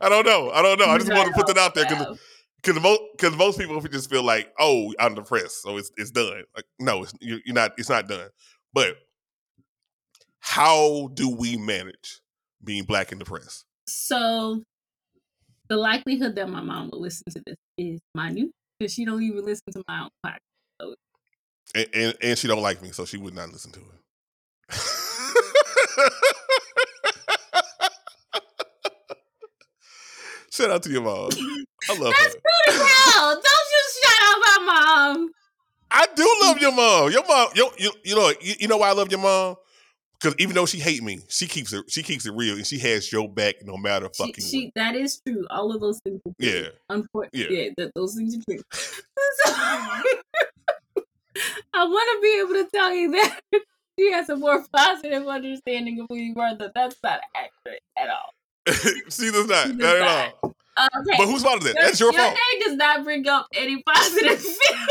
i 0.00 0.08
don't 0.08 0.26
know. 0.26 0.50
I 0.50 0.62
don't 0.62 0.78
know. 0.78 0.86
I 0.86 0.98
just 0.98 1.12
want 1.12 1.28
to 1.28 1.34
put 1.34 1.46
that 1.48 1.58
out 1.58 1.74
there 1.74 1.86
because 1.86 2.18
because 2.62 2.82
most 2.82 3.00
because 3.16 3.36
most 3.36 3.58
people 3.58 3.80
just 3.80 4.10
feel 4.10 4.22
like 4.22 4.52
oh 4.58 4.92
I'm 4.98 5.14
depressed 5.14 5.62
so 5.62 5.76
it's 5.76 5.90
it's 5.96 6.10
done. 6.10 6.44
Like 6.54 6.64
no 6.78 7.02
it's 7.02 7.12
you- 7.20 7.40
you're 7.44 7.54
not 7.54 7.72
it's 7.78 7.88
not 7.88 8.08
done. 8.08 8.28
But 8.72 8.96
how 10.40 11.08
do 11.14 11.28
we 11.34 11.56
manage 11.56 12.20
being 12.62 12.84
black 12.84 13.10
and 13.12 13.18
depressed? 13.18 13.64
So 13.86 14.62
the 15.68 15.76
likelihood 15.76 16.36
that 16.36 16.48
my 16.48 16.60
mom 16.60 16.90
will 16.92 17.00
listen 17.00 17.24
to 17.32 17.42
this 17.44 17.56
is 17.76 18.00
minute 18.14 18.50
because 18.78 18.92
she 18.94 19.04
don't 19.04 19.22
even 19.22 19.44
listen 19.44 19.72
to 19.72 19.82
my 19.88 20.02
own 20.02 20.10
podcast. 20.24 20.38
and, 21.74 21.86
and 21.94 22.14
and 22.22 22.38
she 22.38 22.46
don't 22.46 22.62
like 22.62 22.80
me 22.82 22.90
so 22.92 23.04
she 23.04 23.16
would 23.16 23.34
not 23.34 23.50
listen 23.52 23.72
to 23.72 23.80
it 23.80 23.84
shout 30.50 30.70
out 30.70 30.82
to 30.82 30.90
your 30.90 31.02
mom 31.02 31.30
I 31.90 31.94
love 31.94 32.12
That's 32.20 32.34
her 32.34 32.40
pretty 32.40 32.78
hell. 32.84 33.32
Don't 33.32 33.44
you 33.44 33.82
shout 34.02 34.20
out 34.22 34.38
my 34.40 34.58
mom. 34.66 35.30
I 35.90 36.06
do 36.14 36.36
love 36.42 36.58
your 36.62 36.72
mom 36.72 37.10
your 37.10 37.26
mom 37.26 37.48
you, 37.54 37.70
you, 37.78 37.92
you 38.04 38.14
know 38.14 38.32
you, 38.40 38.54
you 38.60 38.68
know 38.68 38.76
why 38.76 38.90
I 38.90 38.92
love 38.92 39.10
your 39.10 39.20
mom 39.20 39.56
because 40.20 40.34
even 40.38 40.54
though 40.54 40.66
she 40.66 40.78
hate 40.78 41.02
me 41.02 41.20
she 41.28 41.46
keeps 41.46 41.72
it 41.72 41.84
she 41.88 42.02
keeps 42.02 42.26
it 42.26 42.32
real 42.34 42.56
and 42.56 42.66
she 42.66 42.78
has 42.78 43.10
your 43.12 43.28
back 43.28 43.56
no 43.64 43.76
matter 43.76 44.08
She, 44.14 44.22
fucking 44.26 44.44
she 44.44 44.72
that 44.74 44.94
is 44.94 45.20
true. 45.26 45.46
All 45.50 45.72
of 45.74 45.80
those 45.80 46.00
things. 46.00 46.20
Are 46.26 46.32
true. 46.40 46.48
Yeah. 46.50 46.68
Unfortunately, 46.88 47.56
Yeah. 47.56 47.62
yeah, 47.64 47.70
that 47.78 47.92
those 47.94 48.14
things 48.14 48.36
are 48.36 48.42
true. 48.48 48.62
I 51.74 51.84
want 51.84 52.08
to 52.16 52.20
be 52.22 52.40
able 52.40 52.64
to 52.64 52.70
tell 52.74 52.92
you 52.92 53.10
that 53.12 53.40
she 53.98 54.10
has 54.12 54.28
a 54.28 54.36
more 54.36 54.64
positive 54.74 55.26
understanding 55.26 56.00
of 56.00 56.06
who 56.08 56.16
you 56.16 56.34
are. 56.36 56.56
That 56.56 56.72
that's 56.74 56.96
not 57.02 57.20
accurate 57.36 57.82
at 57.96 58.08
all. 58.08 58.34
she 59.10 59.30
does 59.30 59.46
not. 59.46 59.66
She 59.68 59.72
Not 59.74 59.96
at 59.96 60.34
all. 60.42 60.54
Okay. 61.00 61.16
But 61.18 61.26
whose 61.26 61.42
fault 61.42 61.58
is 61.58 61.64
that? 61.64 61.76
That's 61.80 62.00
your 62.00 62.12
your 62.12 62.22
fault. 62.22 62.34
name 62.34 62.60
does 62.68 62.76
not 62.76 63.04
bring 63.04 63.26
up 63.28 63.46
any 63.54 63.82
positive 63.82 64.40
feeling. 64.40 64.86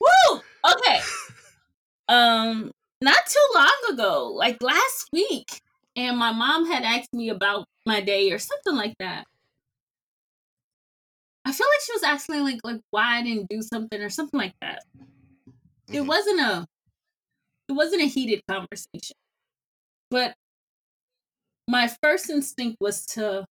Woo! 0.00 0.40
Okay. 0.64 1.00
Um, 2.08 2.70
not 3.00 3.26
too 3.26 3.48
long 3.54 3.76
ago, 3.92 4.28
like 4.34 4.62
last 4.62 5.08
week, 5.12 5.60
and 5.96 6.16
my 6.18 6.32
mom 6.32 6.66
had 6.66 6.84
asked 6.84 7.12
me 7.12 7.28
about 7.28 7.66
my 7.86 8.00
day 8.00 8.30
or 8.32 8.38
something 8.38 8.74
like 8.76 8.94
that. 8.98 9.24
I 11.44 11.52
feel 11.52 11.66
like 11.66 11.80
she 11.84 11.92
was 11.92 12.02
asking 12.02 12.42
like 12.44 12.60
like 12.64 12.80
why 12.90 13.18
I 13.18 13.22
didn't 13.22 13.48
do 13.48 13.62
something 13.62 14.00
or 14.00 14.10
something 14.10 14.38
like 14.38 14.54
that. 14.60 14.84
It 15.92 16.02
Mhm. 16.02 16.06
wasn't 16.06 16.40
a 16.40 16.66
it 17.68 17.72
wasn't 17.72 18.02
a 18.02 18.06
heated 18.06 18.42
conversation. 18.48 19.16
But 20.10 20.34
my 21.68 21.88
first 22.02 22.30
instinct 22.30 22.76
was 22.80 23.04
to 23.06 23.44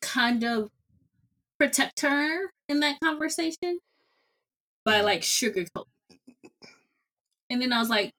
kind 0.00 0.44
of 0.44 0.68
protect 1.62 2.00
her 2.00 2.50
in 2.68 2.80
that 2.80 2.98
conversation 3.00 3.78
by 4.84 4.94
mm-hmm. 4.94 5.04
like 5.04 5.20
sugarcoat. 5.20 5.84
And 7.50 7.62
then 7.62 7.72
I 7.72 7.78
was 7.78 7.88
like, 7.88 8.10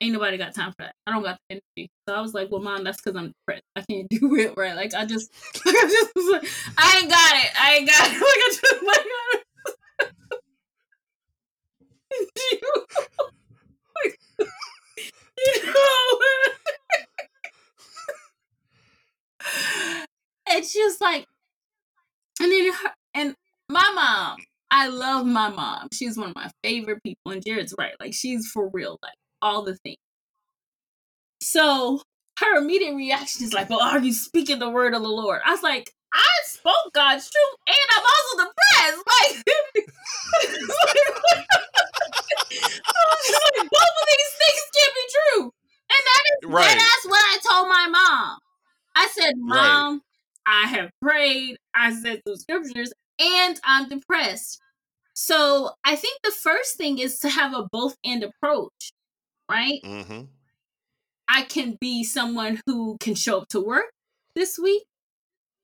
ain't 0.00 0.14
nobody 0.14 0.38
got 0.38 0.54
time 0.54 0.70
for 0.70 0.84
that. 0.84 0.94
I 1.06 1.10
don't 1.12 1.22
got 1.22 1.38
the 1.50 1.60
energy. 1.76 1.90
So 2.08 2.14
I 2.14 2.22
was 2.22 2.32
like, 2.32 2.50
well, 2.50 2.62
mom, 2.62 2.84
that's 2.84 2.98
because 3.02 3.14
I'm 3.18 3.32
depressed. 3.32 3.64
I 3.74 3.82
can't 3.82 4.08
do 4.10 4.34
it 4.36 4.54
right. 4.56 4.74
Like 4.74 4.94
I 4.94 5.04
just, 5.04 5.30
like, 5.66 5.74
I 5.76 5.82
just 5.82 6.12
was 6.16 6.32
like, 6.32 6.48
I 6.78 7.00
ain't 7.00 7.10
got 7.10 7.36
it. 7.36 7.50
I 7.60 7.74
ain't 7.74 7.88
got 7.88 8.10
it. 8.10 8.16
Like 8.22 8.38
I 8.38 8.48
just 8.52 8.72
like. 8.82 9.06
you, 12.12 12.26
you 15.38 15.66
know, 15.66 16.18
it's 20.48 20.72
just 20.72 21.00
like, 21.02 21.26
and 22.40 22.52
then 22.52 22.72
her, 22.72 22.90
and 23.14 23.34
my 23.68 23.90
mom, 23.94 24.38
I 24.70 24.88
love 24.88 25.26
my 25.26 25.48
mom. 25.48 25.88
She's 25.92 26.16
one 26.16 26.30
of 26.30 26.34
my 26.34 26.50
favorite 26.62 27.02
people, 27.02 27.32
and 27.32 27.44
Jared's 27.44 27.74
right. 27.78 27.94
Like 28.00 28.14
she's 28.14 28.46
for 28.52 28.68
real, 28.72 28.98
like 29.02 29.14
all 29.42 29.62
the 29.62 29.76
things. 29.84 29.96
So 31.42 32.00
her 32.40 32.56
immediate 32.56 32.94
reaction 32.94 33.44
is 33.44 33.52
like, 33.54 33.70
"Well, 33.70 33.80
are 33.80 33.98
you 34.00 34.12
speaking 34.12 34.58
the 34.58 34.68
word 34.70 34.94
of 34.94 35.02
the 35.02 35.08
Lord?" 35.08 35.40
I 35.44 35.50
was 35.52 35.62
like, 35.62 35.92
"I 36.12 36.26
spoke 36.44 36.92
God's 36.94 37.30
truth, 37.30 37.56
and 37.66 37.76
I'm 37.92 38.04
also 38.04 38.50
depressed." 38.50 39.04
Like, 39.16 39.56
both 43.70 43.96
of 44.00 44.06
these 44.08 44.32
things 44.38 44.62
can't 44.74 44.94
be 44.94 45.06
true, 45.14 45.42
and 45.44 46.02
that 46.06 46.22
is 46.32 46.38
Right. 46.50 46.78
that's 46.78 47.06
what 47.06 47.20
I 47.20 47.38
told 47.48 47.68
my 47.68 47.86
mom. 47.88 48.38
I 48.94 49.08
said, 49.08 49.34
Right. 49.48 50.05
"Mom, 50.46 50.64
I 50.64 50.68
have 50.68 50.90
prayed. 51.02 51.56
I 51.74 51.92
said 51.92 52.22
some 52.26 52.36
scriptures, 52.36 52.92
and 53.18 53.60
I'm 53.64 53.88
depressed." 53.88 54.60
So 55.14 55.70
I 55.84 55.96
think 55.96 56.20
the 56.22 56.30
first 56.30 56.76
thing 56.76 56.98
is 56.98 57.18
to 57.20 57.30
have 57.30 57.54
a 57.54 57.66
both 57.72 57.96
end 58.04 58.22
approach, 58.22 58.92
right? 59.50 59.80
Mm-hmm. 59.82 60.22
I 61.28 61.42
can 61.42 61.76
be 61.80 62.04
someone 62.04 62.60
who 62.66 62.96
can 63.00 63.14
show 63.14 63.38
up 63.38 63.48
to 63.48 63.60
work 63.60 63.86
this 64.34 64.58
week. 64.58 64.84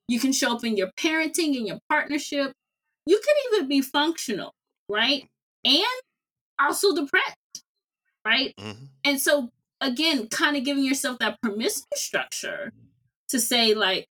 You 0.08 0.18
can 0.18 0.32
show 0.32 0.54
up 0.54 0.64
in 0.64 0.76
your 0.76 0.90
parenting 0.98 1.56
and 1.56 1.66
your 1.66 1.78
partnership. 1.88 2.52
You 3.06 3.20
can 3.24 3.34
even 3.52 3.68
be 3.68 3.80
functional, 3.80 4.54
right? 4.88 5.28
And 5.64 5.84
also 6.58 6.94
depressed, 6.94 7.36
right? 8.24 8.52
Mm-hmm. 8.58 8.84
And 9.04 9.20
so, 9.20 9.50
again, 9.80 10.28
kind 10.28 10.56
of 10.56 10.64
giving 10.64 10.84
yourself 10.84 11.18
that 11.18 11.40
permissive 11.42 11.86
structure 11.94 12.72
to 13.28 13.38
say, 13.38 13.74
like, 13.74 14.06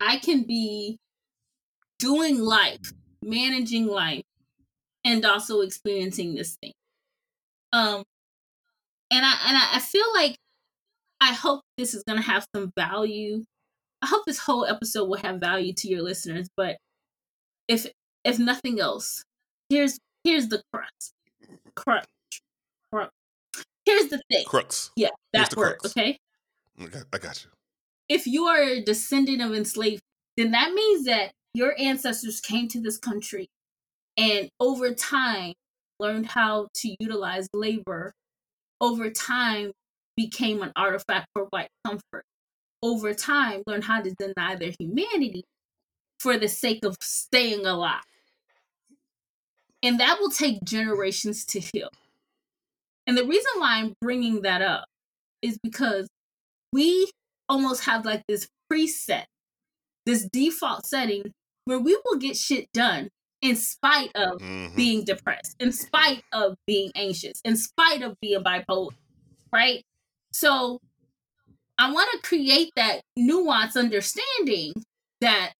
I 0.00 0.18
can 0.18 0.42
be 0.42 0.98
doing 1.98 2.38
life, 2.40 2.92
managing 3.22 3.86
life, 3.86 4.22
and 5.04 5.24
also 5.24 5.60
experiencing 5.60 6.34
this 6.34 6.56
thing. 6.60 6.72
Um, 7.72 8.02
and 9.10 9.24
I 9.24 9.34
and 9.46 9.56
I, 9.56 9.68
I 9.74 9.78
feel 9.78 10.06
like 10.14 10.36
I 11.20 11.32
hope 11.32 11.62
this 11.76 11.94
is 11.94 12.02
gonna 12.02 12.22
have 12.22 12.44
some 12.54 12.72
value. 12.76 13.44
I 14.02 14.06
hope 14.06 14.24
this 14.26 14.38
whole 14.38 14.64
episode 14.64 15.08
will 15.08 15.18
have 15.18 15.40
value 15.40 15.72
to 15.74 15.88
your 15.88 16.02
listeners. 16.02 16.48
But 16.56 16.78
if 17.68 17.86
if 18.24 18.38
nothing 18.38 18.80
else, 18.80 19.24
here's 19.68 19.98
here's 20.24 20.48
the 20.48 20.62
crux. 20.72 21.12
Crux. 21.74 22.06
Crux. 22.92 23.10
Here's 23.84 24.08
the 24.08 24.20
thing. 24.30 24.44
Crux. 24.46 24.90
Yeah, 24.96 25.08
that 25.32 25.50
the 25.50 25.56
word. 25.56 25.78
crux. 25.78 25.96
Okay. 25.96 26.18
Okay, 26.82 27.00
I 27.12 27.18
got 27.18 27.44
you. 27.44 27.50
If 28.10 28.26
you 28.26 28.46
are 28.46 28.60
a 28.60 28.82
descendant 28.82 29.40
of 29.40 29.54
enslaved, 29.54 30.02
then 30.36 30.50
that 30.50 30.72
means 30.72 31.04
that 31.04 31.30
your 31.54 31.74
ancestors 31.78 32.40
came 32.40 32.66
to 32.68 32.80
this 32.80 32.98
country 32.98 33.48
and 34.16 34.48
over 34.58 34.92
time 34.92 35.54
learned 36.00 36.26
how 36.26 36.66
to 36.74 36.96
utilize 36.98 37.48
labor. 37.54 38.12
Over 38.80 39.10
time 39.10 39.70
became 40.16 40.60
an 40.62 40.72
artifact 40.74 41.28
for 41.34 41.44
white 41.50 41.68
comfort. 41.86 42.24
Over 42.82 43.14
time 43.14 43.62
learned 43.68 43.84
how 43.84 44.02
to 44.02 44.12
deny 44.18 44.56
their 44.56 44.72
humanity 44.80 45.44
for 46.18 46.36
the 46.36 46.48
sake 46.48 46.84
of 46.84 46.96
staying 47.00 47.64
alive. 47.64 48.02
And 49.84 50.00
that 50.00 50.18
will 50.18 50.30
take 50.30 50.64
generations 50.64 51.44
to 51.46 51.60
heal. 51.60 51.90
And 53.06 53.16
the 53.16 53.24
reason 53.24 53.52
why 53.58 53.76
I'm 53.76 53.94
bringing 54.00 54.42
that 54.42 54.62
up 54.62 54.86
is 55.42 55.58
because 55.62 56.08
we 56.72 57.10
almost 57.50 57.84
have 57.86 58.06
like 58.06 58.24
this 58.28 58.48
preset, 58.72 59.26
this 60.06 60.28
default 60.32 60.86
setting 60.86 61.32
where 61.66 61.78
we 61.80 62.00
will 62.04 62.18
get 62.18 62.36
shit 62.36 62.68
done 62.72 63.10
in 63.42 63.56
spite 63.56 64.10
of 64.14 64.40
Mhm. 64.40 64.70
being 64.76 65.04
depressed, 65.04 65.56
in 65.60 65.72
spite 65.72 66.22
of 66.32 66.56
being 66.66 66.90
anxious, 66.94 67.40
in 67.44 67.56
spite 67.56 68.02
of 68.02 68.16
being 68.20 68.42
bipolar, 68.42 68.90
right? 69.52 69.82
So 70.32 70.80
I 71.78 71.92
want 71.92 72.10
to 72.12 72.28
create 72.28 72.70
that 72.76 73.02
nuance 73.16 73.76
understanding 73.76 74.72
that 75.20 75.52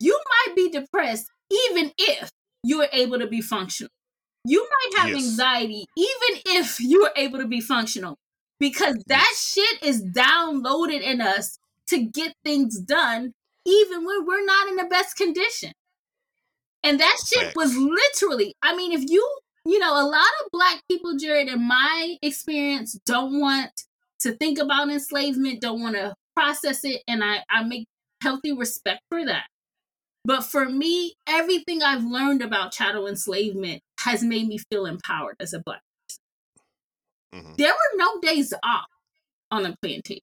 you 0.00 0.18
might 0.46 0.56
be 0.56 0.70
depressed 0.70 1.28
even 1.50 1.92
if 1.98 2.30
you 2.64 2.82
are 2.82 2.88
able 2.92 3.18
to 3.20 3.26
be 3.28 3.40
functional. 3.40 3.90
You 4.46 4.68
might 4.68 5.00
have 5.02 5.14
Yes. 5.14 5.16
anxiety 5.16 5.86
even 5.96 6.42
if 6.46 6.80
you 6.80 7.04
are 7.04 7.12
able 7.16 7.40
to 7.40 7.48
be 7.48 7.60
functional 7.60 8.16
because 8.62 9.02
that 9.08 9.34
shit 9.36 9.82
is 9.82 10.04
downloaded 10.04 11.00
in 11.02 11.20
us 11.20 11.58
to 11.88 12.00
get 12.00 12.32
things 12.44 12.78
done 12.78 13.32
even 13.66 14.04
when 14.04 14.24
we're 14.24 14.44
not 14.44 14.68
in 14.68 14.76
the 14.76 14.84
best 14.84 15.16
condition. 15.16 15.72
And 16.84 17.00
that 17.00 17.16
shit 17.26 17.56
was 17.56 17.76
literally, 17.76 18.54
I 18.62 18.76
mean, 18.76 18.92
if 18.92 19.10
you, 19.10 19.28
you 19.66 19.80
know, 19.80 19.92
a 19.92 20.06
lot 20.06 20.28
of 20.44 20.50
black 20.52 20.80
people, 20.88 21.16
Jared, 21.16 21.48
in 21.48 21.66
my 21.66 22.16
experience, 22.22 22.96
don't 23.04 23.40
want 23.40 23.72
to 24.20 24.30
think 24.30 24.60
about 24.60 24.90
enslavement, 24.90 25.60
don't 25.60 25.82
want 25.82 25.96
to 25.96 26.14
process 26.36 26.84
it. 26.84 27.02
And 27.08 27.24
I, 27.24 27.38
I 27.50 27.64
make 27.64 27.88
healthy 28.22 28.52
respect 28.52 29.00
for 29.10 29.24
that. 29.24 29.46
But 30.24 30.44
for 30.44 30.68
me, 30.68 31.14
everything 31.26 31.82
I've 31.82 32.04
learned 32.04 32.42
about 32.42 32.70
chattel 32.70 33.08
enslavement 33.08 33.82
has 33.98 34.22
made 34.22 34.46
me 34.46 34.58
feel 34.58 34.86
empowered 34.86 35.34
as 35.40 35.52
a 35.52 35.58
black 35.58 35.82
Mhm. 37.32 37.56
there 37.56 37.72
were 37.72 37.96
no 37.98 38.20
days 38.20 38.52
off 38.62 38.86
on 39.50 39.66
a 39.66 39.76
plantation. 39.82 40.22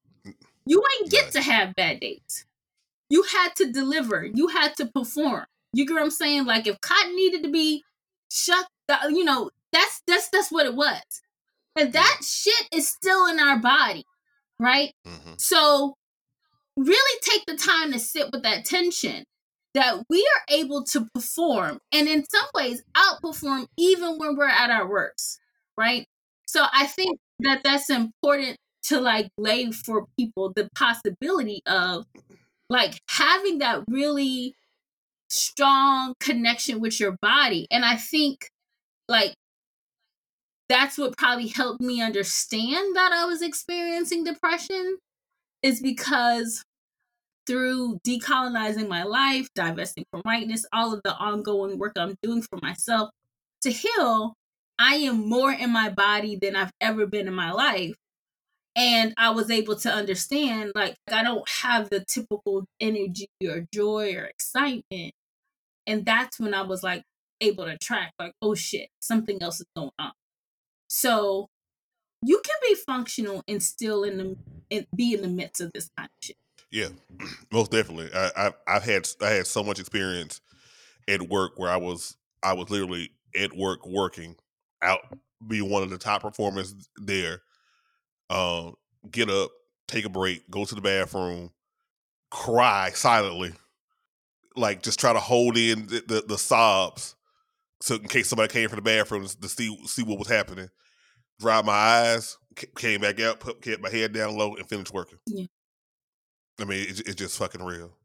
You 0.65 0.83
ain't 1.01 1.11
get 1.11 1.31
to 1.31 1.41
have 1.41 1.75
bad 1.75 1.99
days. 1.99 2.45
You 3.09 3.23
had 3.23 3.55
to 3.57 3.71
deliver. 3.71 4.25
You 4.25 4.47
had 4.49 4.75
to 4.77 4.85
perform. 4.85 5.45
You 5.73 5.85
get 5.85 5.93
what 5.93 6.03
I'm 6.03 6.11
saying? 6.11 6.45
Like 6.45 6.67
if 6.67 6.79
cotton 6.81 7.15
needed 7.15 7.43
to 7.43 7.49
be 7.49 7.83
shut, 8.31 8.67
down, 8.87 9.15
you 9.15 9.23
know, 9.23 9.49
that's 9.71 10.01
that's 10.07 10.29
that's 10.29 10.51
what 10.51 10.65
it 10.67 10.75
was. 10.75 11.01
And 11.75 11.93
that 11.93 12.19
shit 12.23 12.67
is 12.71 12.87
still 12.87 13.25
in 13.27 13.39
our 13.39 13.57
body, 13.57 14.05
right? 14.59 14.93
Mhm. 15.07 15.39
So 15.41 15.95
really 16.77 17.19
take 17.21 17.45
the 17.45 17.55
time 17.57 17.91
to 17.93 17.99
sit 17.99 18.31
with 18.31 18.43
that 18.43 18.65
tension 18.65 19.25
that 19.73 20.03
we 20.09 20.21
are 20.35 20.43
able 20.55 20.83
to 20.83 21.07
perform 21.13 21.79
and 21.91 22.07
in 22.07 22.25
some 22.29 22.47
ways 22.55 22.83
outperform 22.95 23.67
even 23.77 24.17
when 24.17 24.35
we're 24.35 24.47
at 24.47 24.71
our 24.71 24.87
worst, 24.89 25.39
right? 25.77 26.07
So 26.49 26.65
I 26.73 26.87
think 26.87 27.19
that 27.41 27.61
that's 27.63 27.91
important 27.91 28.57
to 28.85 28.99
like 28.99 29.29
lay 29.37 29.71
for 29.71 30.07
people 30.17 30.51
the 30.55 30.67
possibility 30.73 31.61
of 31.67 32.05
like 32.71 32.99
having 33.07 33.59
that 33.59 33.83
really 33.87 34.55
strong 35.29 36.15
connection 36.19 36.79
with 36.79 36.99
your 36.99 37.15
body. 37.21 37.67
And 37.69 37.85
I 37.85 37.97
think 37.97 38.49
like 39.07 39.35
that's 40.69 40.97
what 40.97 41.15
probably 41.19 41.49
helped 41.49 41.81
me 41.81 42.01
understand 42.01 42.95
that 42.95 43.11
I 43.11 43.25
was 43.25 43.43
experiencing 43.43 44.23
depression 44.23 44.97
is 45.61 45.79
because 45.79 46.63
through 47.45 47.99
decolonizing 48.03 48.87
my 48.87 49.03
life, 49.03 49.49
divesting 49.53 50.05
from 50.09 50.21
whiteness, 50.21 50.65
all 50.73 50.95
of 50.95 51.01
the 51.03 51.13
ongoing 51.13 51.77
work 51.77 51.93
I'm 51.95 52.15
doing 52.23 52.41
for 52.41 52.57
myself 52.59 53.11
to 53.61 53.69
heal, 53.69 54.33
I 54.79 54.95
am 54.95 55.27
more 55.27 55.51
in 55.51 55.71
my 55.71 55.89
body 55.89 56.37
than 56.37 56.55
I've 56.55 56.71
ever 56.79 57.05
been 57.05 57.27
in 57.27 57.33
my 57.33 57.51
life. 57.51 57.95
And 58.75 59.13
I 59.17 59.31
was 59.31 59.51
able 59.51 59.75
to 59.75 59.91
understand 59.91 60.71
like 60.73 60.95
I 61.11 61.21
don't 61.21 61.47
have 61.49 61.89
the 61.89 62.05
typical 62.05 62.65
energy 62.79 63.27
or 63.43 63.65
joy 63.73 64.15
or 64.15 64.23
excitement. 64.23 65.13
And 65.85 66.05
that's 66.05 66.39
when 66.39 66.53
I 66.53 66.61
was 66.61 66.81
like 66.81 67.03
able 67.41 67.65
to 67.65 67.77
track 67.77 68.13
like, 68.17 68.33
oh 68.41 68.55
shit, 68.55 68.87
something 69.01 69.43
else 69.43 69.59
is 69.59 69.65
going 69.75 69.91
on. 69.99 70.13
So 70.87 71.49
you 72.23 72.41
can 72.43 72.55
be 72.69 72.75
functional 72.75 73.43
and 73.47 73.61
still 73.61 74.03
in 74.03 74.17
the 74.17 74.37
and 74.71 74.87
be 74.95 75.13
in 75.13 75.21
the 75.21 75.27
midst 75.27 75.61
of 75.61 75.73
this 75.73 75.89
kind 75.97 76.07
of 76.07 76.25
shit. 76.25 76.37
Yeah, 76.71 76.89
most 77.51 77.71
definitely. 77.71 78.09
I, 78.13 78.29
I 78.35 78.53
I've 78.67 78.83
had 78.83 79.09
I 79.21 79.29
had 79.31 79.47
so 79.47 79.61
much 79.61 79.79
experience 79.79 80.39
at 81.07 81.23
work 81.23 81.53
where 81.57 81.69
I 81.69 81.77
was 81.77 82.15
I 82.43 82.53
was 82.53 82.69
literally 82.69 83.11
at 83.37 83.55
work 83.55 83.85
working 83.85 84.35
out, 84.81 84.99
be 85.47 85.61
one 85.61 85.83
of 85.83 85.89
the 85.89 85.97
top 85.97 86.21
performers 86.21 86.73
there. 86.97 87.41
Um, 88.29 88.75
get 89.09 89.29
up, 89.29 89.51
take 89.87 90.05
a 90.05 90.09
break, 90.09 90.49
go 90.49 90.65
to 90.65 90.75
the 90.75 90.81
bathroom, 90.81 91.51
cry 92.29 92.91
silently, 92.93 93.53
like 94.55 94.83
just 94.83 94.99
try 94.99 95.13
to 95.13 95.19
hold 95.19 95.57
in 95.57 95.87
the, 95.87 96.03
the, 96.07 96.23
the 96.27 96.37
sobs 96.37 97.15
so 97.81 97.95
in 97.95 98.07
case 98.07 98.27
somebody 98.27 98.51
came 98.51 98.69
from 98.69 98.77
the 98.77 98.81
bathroom 98.81 99.25
to 99.25 99.49
see 99.49 99.75
see 99.85 100.03
what 100.03 100.19
was 100.19 100.27
happening. 100.27 100.69
Dried 101.39 101.65
my 101.65 101.71
eyes, 101.71 102.37
came 102.75 103.01
back 103.01 103.21
out, 103.21 103.39
put 103.39 103.61
kept 103.61 103.81
my 103.81 103.89
head 103.89 104.11
down 104.11 104.37
low, 104.37 104.55
and 104.55 104.67
finished 104.67 104.93
working. 104.93 105.19
Yeah. 105.25 105.45
I 106.59 106.65
mean, 106.65 106.85
it's, 106.89 106.99
it's 106.99 107.15
just 107.15 107.37
fucking 107.37 107.63
real. 107.63 107.95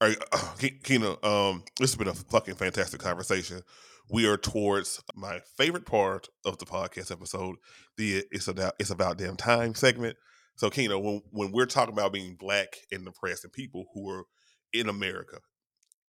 All 0.00 0.08
right, 0.08 0.82
Kina, 0.82 1.10
um, 1.22 1.64
this 1.78 1.90
has 1.90 1.96
been 1.96 2.08
a 2.08 2.14
fucking 2.14 2.54
fantastic 2.54 3.00
conversation. 3.00 3.60
We 4.08 4.26
are 4.26 4.36
towards 4.36 5.02
my 5.14 5.40
favorite 5.56 5.84
part 5.84 6.28
of 6.44 6.58
the 6.58 6.64
podcast 6.64 7.10
episode, 7.10 7.56
the 7.96 8.24
"It's 8.30 8.46
about 8.48 8.74
It's 8.78 8.90
about 8.90 9.18
damn 9.18 9.36
time" 9.36 9.74
segment. 9.74 10.16
So, 10.54 10.70
Kina, 10.70 10.98
when 10.98 11.22
when 11.30 11.50
we're 11.52 11.66
talking 11.66 11.92
about 11.92 12.12
being 12.12 12.34
black 12.36 12.68
and 12.92 13.04
depressed 13.04 13.44
and 13.44 13.52
people 13.52 13.86
who 13.94 14.08
are 14.10 14.24
in 14.72 14.88
America, 14.88 15.38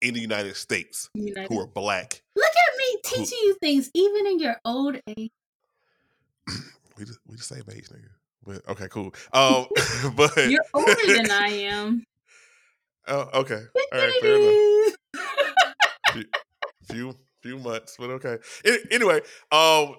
in 0.02 0.14
the 0.14 0.20
United 0.20 0.56
States, 0.56 1.10
United- 1.16 1.50
who 1.50 1.60
are 1.60 1.68
black, 1.68 2.22
Look 2.36 2.46
at 2.46 2.78
me 2.78 3.00
teaching 3.04 3.40
you 3.44 3.56
things, 3.62 3.90
even 3.96 4.28
in 4.28 4.40
your 4.40 4.58
old 4.64 4.98
age. 5.08 5.32
we 6.98 7.06
just, 7.06 7.20
we 7.28 7.36
the 7.36 7.44
same 7.44 7.64
age, 7.72 7.90
nigga. 7.90 8.10
But 8.46 8.70
okay, 8.70 8.88
cool. 8.90 9.14
Um, 9.34 9.66
but 10.16 10.36
You're 10.50 10.62
older 10.74 10.96
than 11.08 11.32
I 11.32 11.48
am. 11.74 12.04
Oh, 13.08 13.30
okay. 13.42 13.62
All 13.94 14.00
right, 14.00 14.14
fair 14.22 14.36
enough. 14.36 14.96
few 16.14 16.26
few 16.90 17.16
months, 17.44 17.96
but 18.00 18.10
okay. 18.10 18.38
Anyway, 18.92 19.22
um, 19.52 19.96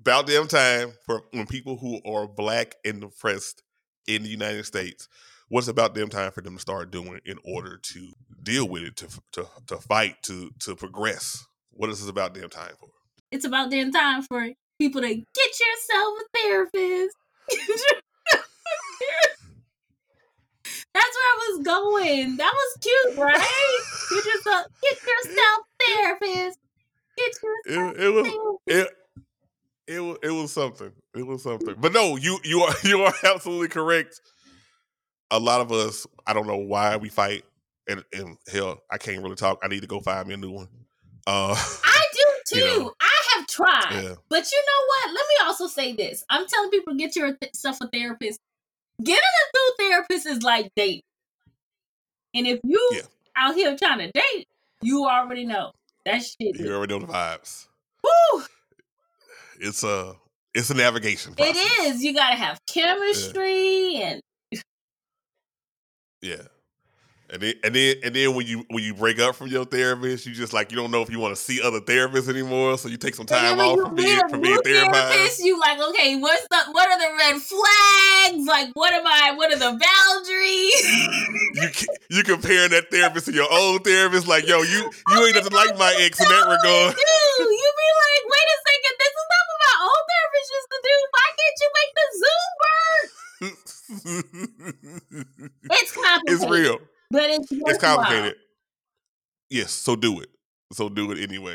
about 0.00 0.26
damn 0.26 0.48
time 0.48 0.92
for 1.04 1.22
when 1.32 1.46
people 1.46 1.76
who 1.76 2.00
are 2.04 2.26
black 2.26 2.76
and 2.84 3.00
depressed 3.00 3.62
in 4.06 4.22
the 4.22 4.28
United 4.28 4.64
States. 4.64 5.08
What's 5.50 5.68
about 5.68 5.94
damn 5.94 6.10
time 6.10 6.30
for 6.30 6.42
them 6.42 6.56
to 6.56 6.60
start 6.60 6.90
doing 6.90 7.20
in 7.24 7.38
order 7.42 7.78
to 7.78 8.12
deal 8.42 8.68
with 8.68 8.82
it, 8.82 8.96
to 8.96 9.08
to 9.32 9.46
to 9.66 9.76
fight, 9.78 10.16
to 10.24 10.50
to 10.60 10.76
progress? 10.76 11.46
What 11.70 11.90
is 11.90 12.00
this 12.00 12.10
about 12.10 12.34
damn 12.34 12.50
time 12.50 12.74
for? 12.78 12.88
it's 13.30 13.44
about 13.44 13.70
damn 13.70 13.92
time 13.92 14.22
for 14.22 14.48
people 14.78 15.00
to 15.02 15.08
get 15.08 15.24
yourself 15.60 16.18
a 16.20 16.38
therapist. 16.38 17.16
That's 20.94 21.16
where 21.16 21.30
I 21.30 21.50
was 21.50 21.64
going. 21.64 22.36
That 22.38 22.52
was 22.52 22.78
cute, 22.80 23.18
right? 23.18 23.80
Get 24.10 24.24
yourself, 24.24 24.66
get 24.82 24.98
yourself 25.02 25.60
therapist. 25.94 26.58
It, 27.66 28.00
it 28.00 28.08
was 28.14 28.58
it 28.66 28.88
it 29.86 30.00
was 30.00 30.18
it 30.22 30.30
was 30.30 30.52
something. 30.52 30.92
It 31.14 31.26
was 31.26 31.42
something. 31.42 31.74
But 31.78 31.92
no, 31.92 32.16
you 32.16 32.38
you 32.44 32.60
are 32.60 32.74
you 32.84 33.02
are 33.02 33.14
absolutely 33.24 33.68
correct. 33.68 34.20
A 35.30 35.38
lot 35.38 35.60
of 35.60 35.72
us, 35.72 36.06
I 36.26 36.32
don't 36.32 36.46
know 36.46 36.56
why 36.56 36.96
we 36.96 37.10
fight, 37.10 37.44
and, 37.86 38.02
and 38.14 38.38
hell, 38.50 38.80
I 38.90 38.96
can't 38.96 39.22
really 39.22 39.34
talk. 39.36 39.58
I 39.62 39.68
need 39.68 39.82
to 39.82 39.86
go 39.86 40.00
find 40.00 40.26
me 40.26 40.34
a 40.34 40.38
new 40.38 40.52
one. 40.52 40.68
Uh, 41.26 41.54
I 41.84 42.00
do 42.12 42.24
too. 42.46 42.58
you 42.58 42.64
know. 42.64 42.92
I 43.00 43.36
have 43.36 43.46
tried. 43.46 43.92
yeah, 43.92 44.14
But 44.30 44.50
you 44.50 44.58
know 44.66 44.86
what? 44.88 45.08
Let 45.08 45.14
me 45.28 45.46
also 45.46 45.66
say 45.66 45.92
this. 45.94 46.24
I'm 46.30 46.46
telling 46.46 46.70
people 46.70 46.94
get 46.94 47.14
yourself 47.14 47.76
a 47.82 47.88
therapist. 47.88 48.40
Getting 49.02 49.20
a 49.20 49.56
new 49.56 49.74
therapist 49.90 50.26
is 50.26 50.42
like 50.42 50.72
dating. 50.74 51.02
And 52.34 52.46
if 52.46 52.60
you 52.64 52.90
Yeah. 52.94 53.02
out 53.36 53.54
here 53.54 53.76
trying 53.76 53.98
to 53.98 54.10
date, 54.12 54.46
you 54.80 55.06
already 55.06 55.44
know 55.44 55.72
that 56.08 56.22
shit. 56.22 56.58
you 56.58 56.74
already 56.74 56.98
know 56.98 57.04
the 57.06 57.12
vibes. 57.12 57.66
woo, 58.04 58.42
It's 59.60 59.82
a 59.84 60.14
it's 60.54 60.70
a 60.70 60.74
navigation. 60.74 61.34
Process. 61.34 61.56
it 61.56 61.86
is. 61.94 62.02
You 62.02 62.14
gotta 62.14 62.36
have 62.36 62.60
chemistry 62.66 63.96
and 63.96 64.20
Yeah. 66.22 66.42
And 67.30 67.42
then, 67.42 67.52
and 67.62 67.74
then 67.74 67.96
and 68.02 68.16
then 68.16 68.34
when 68.34 68.46
you 68.46 68.64
when 68.70 68.82
you 68.82 68.94
break 68.94 69.20
up 69.20 69.36
from 69.36 69.48
your 69.48 69.66
therapist, 69.66 70.24
you 70.24 70.32
just 70.32 70.54
like 70.54 70.70
you 70.72 70.78
don't 70.78 70.90
know 70.90 71.02
if 71.02 71.10
you 71.10 71.20
want 71.20 71.36
to 71.36 71.40
see 71.40 71.60
other 71.60 71.78
therapists 71.78 72.26
anymore, 72.26 72.78
so 72.78 72.88
you 72.88 72.96
take 72.96 73.14
some 73.14 73.26
time 73.26 73.60
off 73.60 73.78
from 73.78 73.94
being 73.94 74.16
a 74.16 74.26
from 74.30 74.40
being 74.40 74.56
therapist, 74.64 75.44
you 75.44 75.60
like, 75.60 75.78
okay, 75.78 76.16
what's 76.16 76.48
the 76.48 76.56
what 76.72 76.88
are 76.88 76.98
the 76.98 77.14
red 77.18 77.36
flags? 77.36 78.46
Like 78.48 78.70
what 78.72 78.94
am 78.94 79.06
I 79.06 79.32
what 79.36 79.52
are 79.52 79.58
the 79.58 79.76
boundaries? 79.76 80.88
you 81.52 81.68
you 82.16 82.22
comparing 82.24 82.70
that 82.70 82.88
therapist 82.90 83.26
to 83.26 83.32
your 83.34 83.52
old 83.52 83.84
therapist, 83.84 84.26
like 84.26 84.48
yo, 84.48 84.62
you 84.62 84.88
you 84.88 85.26
ain't 85.26 85.34
nothing 85.36 85.52
like 85.52 85.76
my 85.76 85.94
ex 86.00 86.18
in 86.18 86.28
that 86.28 86.48
regard. 86.48 86.96
Dude, 86.96 87.04
you 87.44 87.72
be 87.76 87.88
like, 87.92 88.24
wait 88.24 88.48
a 88.48 88.56
second, 88.64 88.94
this 88.96 89.12
is 89.12 89.28
not 89.28 89.44
what 89.48 89.58
my 89.68 89.74
old 89.84 90.04
therapist 90.08 90.48
used 90.56 90.70
to 90.72 90.80
do. 90.80 90.94
Why 91.12 91.28
can't 91.36 91.60
you 91.60 91.68
make 91.76 91.92
the 91.92 92.06
Zoom 92.24 92.48
work? 92.64 93.08
It's 95.70 95.92
complicated. 95.92 96.42
it's 96.42 96.50
real. 96.50 96.78
But 97.10 97.30
it's 97.30 97.48
It's 97.50 97.78
complicated. 97.78 98.36
Yes, 99.50 99.72
so 99.72 99.96
do 99.96 100.20
it. 100.20 100.28
So 100.72 100.88
do 100.88 101.10
it 101.12 101.18
anyway. 101.18 101.54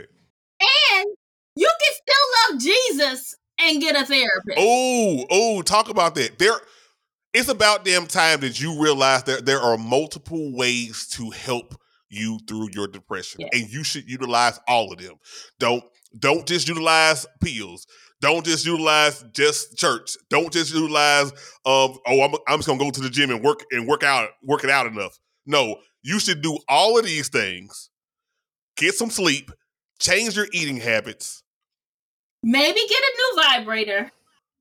And 0.60 1.08
you 1.56 1.72
can 1.80 1.94
still 1.94 2.54
love 2.54 2.62
Jesus 2.62 3.36
and 3.60 3.82
get 3.82 3.96
a 3.96 4.06
therapist. 4.06 4.58
Oh, 4.58 5.26
oh, 5.30 5.62
talk 5.62 5.90
about 5.90 6.16
that. 6.16 6.40
There 6.40 6.56
it's 7.34 7.50
about 7.50 7.84
damn 7.84 8.06
time 8.06 8.42
that 8.42 8.62
you 8.62 8.82
realize 8.82 9.24
that 9.24 9.46
there 9.46 9.60
are 9.60 9.78
multiple 9.78 10.56
ways 10.56 11.08
to 11.14 11.32
help 11.32 11.76
you 12.10 12.40
through 12.48 12.70
your 12.74 12.88
depression. 12.88 13.42
Yeah. 13.42 13.60
And 13.60 13.70
you 13.70 13.84
should 13.84 14.08
utilize 14.08 14.60
all 14.68 14.92
of 14.94 15.00
them. 15.00 15.16
Don't 15.60 15.84
don't 16.18 16.46
just 16.46 16.68
utilize 16.68 17.26
pills. 17.44 17.88
Don't 18.22 18.46
just 18.46 18.66
utilize 18.66 19.24
just 19.34 19.76
church. 19.78 20.16
Don't 20.30 20.54
just 20.54 20.74
utilize 20.74 21.32
um 21.66 21.98
oh 22.08 22.22
I'm 22.22 22.36
I'm 22.48 22.60
just 22.60 22.68
going 22.68 22.80
to 22.80 22.86
go 22.86 22.92
to 22.92 23.02
the 23.02 23.10
gym 23.10 23.32
and 23.32 23.44
work 23.44 23.64
and 23.72 23.88
work 23.88 24.04
out 24.04 24.30
work 24.44 24.64
it 24.64 24.70
out 24.70 24.86
enough. 24.86 25.18
No, 25.46 25.78
you 26.02 26.20
should 26.20 26.42
do 26.42 26.58
all 26.70 26.98
of 26.98 27.06
these 27.06 27.30
things. 27.30 27.90
Get 28.78 28.96
some 28.96 29.10
sleep, 29.10 29.52
change 30.00 30.36
your 30.36 30.48
eating 30.54 30.78
habits, 30.78 31.44
Maybe 32.46 32.80
get 32.90 33.00
a 33.00 33.14
new 33.18 33.42
vibrator. 33.44 34.12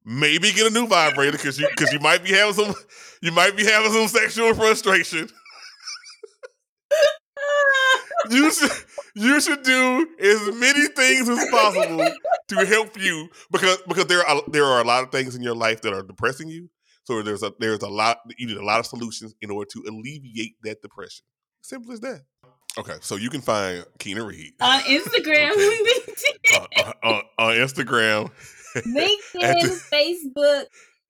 maybe 0.05 0.53
get 0.53 0.71
a 0.71 0.75
new 0.75 0.87
vibrator 0.87 1.33
because 1.33 1.59
you 1.59 1.67
because 1.71 1.93
you 1.93 1.99
might 2.01 2.23
be 2.23 2.31
having 2.33 2.55
some 2.55 2.75
you 3.23 3.33
might 3.33 3.57
be 3.57 3.65
having 3.65 3.93
some 3.93 4.09
sexual 4.09 4.55
frustration. 4.55 5.29
You 8.31 8.53
should 8.53 8.71
you 9.17 9.41
should 9.41 9.63
do 9.65 10.07
as 10.21 10.55
many 10.57 10.87
things 10.89 11.29
as 11.29 11.45
possible 11.51 12.07
to 12.49 12.67
help 12.67 12.97
you 13.01 13.29
because 13.51 13.79
because 13.89 14.07
there 14.07 14.25
are 14.25 14.43
there 14.49 14.65
are 14.65 14.81
a 14.81 14.85
lot 14.85 15.03
of 15.03 15.11
things 15.11 15.35
in 15.35 15.43
your 15.43 15.57
life 15.57 15.81
that 15.83 15.93
are 15.93 16.05
depressing 16.05 16.49
you. 16.49 16.69
So 17.05 17.23
there's 17.23 17.43
a 17.43 17.53
there's 17.59 17.83
a 17.83 17.89
lot 17.89 18.19
you 18.39 18.47
need 18.47 18.57
a 18.57 18.65
lot 18.65 18.81
of 18.81 18.87
solutions 18.87 19.35
in 19.43 19.51
order 19.51 19.69
to 19.75 19.85
alleviate 19.89 20.55
that 20.63 20.83
depression. 20.83 21.25
Simple 21.63 21.93
as 21.93 22.01
that. 22.01 22.23
Okay, 22.79 22.97
so 23.01 23.17
you 23.17 23.29
can 23.29 23.41
find 23.43 23.85
Keena 23.99 24.25
Reed 24.25 24.53
on 24.61 24.81
Instagram, 24.83 25.51
on, 26.55 26.67
on, 26.85 26.93
on- 27.03 27.23
on 27.39 27.55
Instagram. 27.57 28.31
LinkedIn, 28.77 29.61
the- 29.63 29.83
Facebook. 29.93 30.65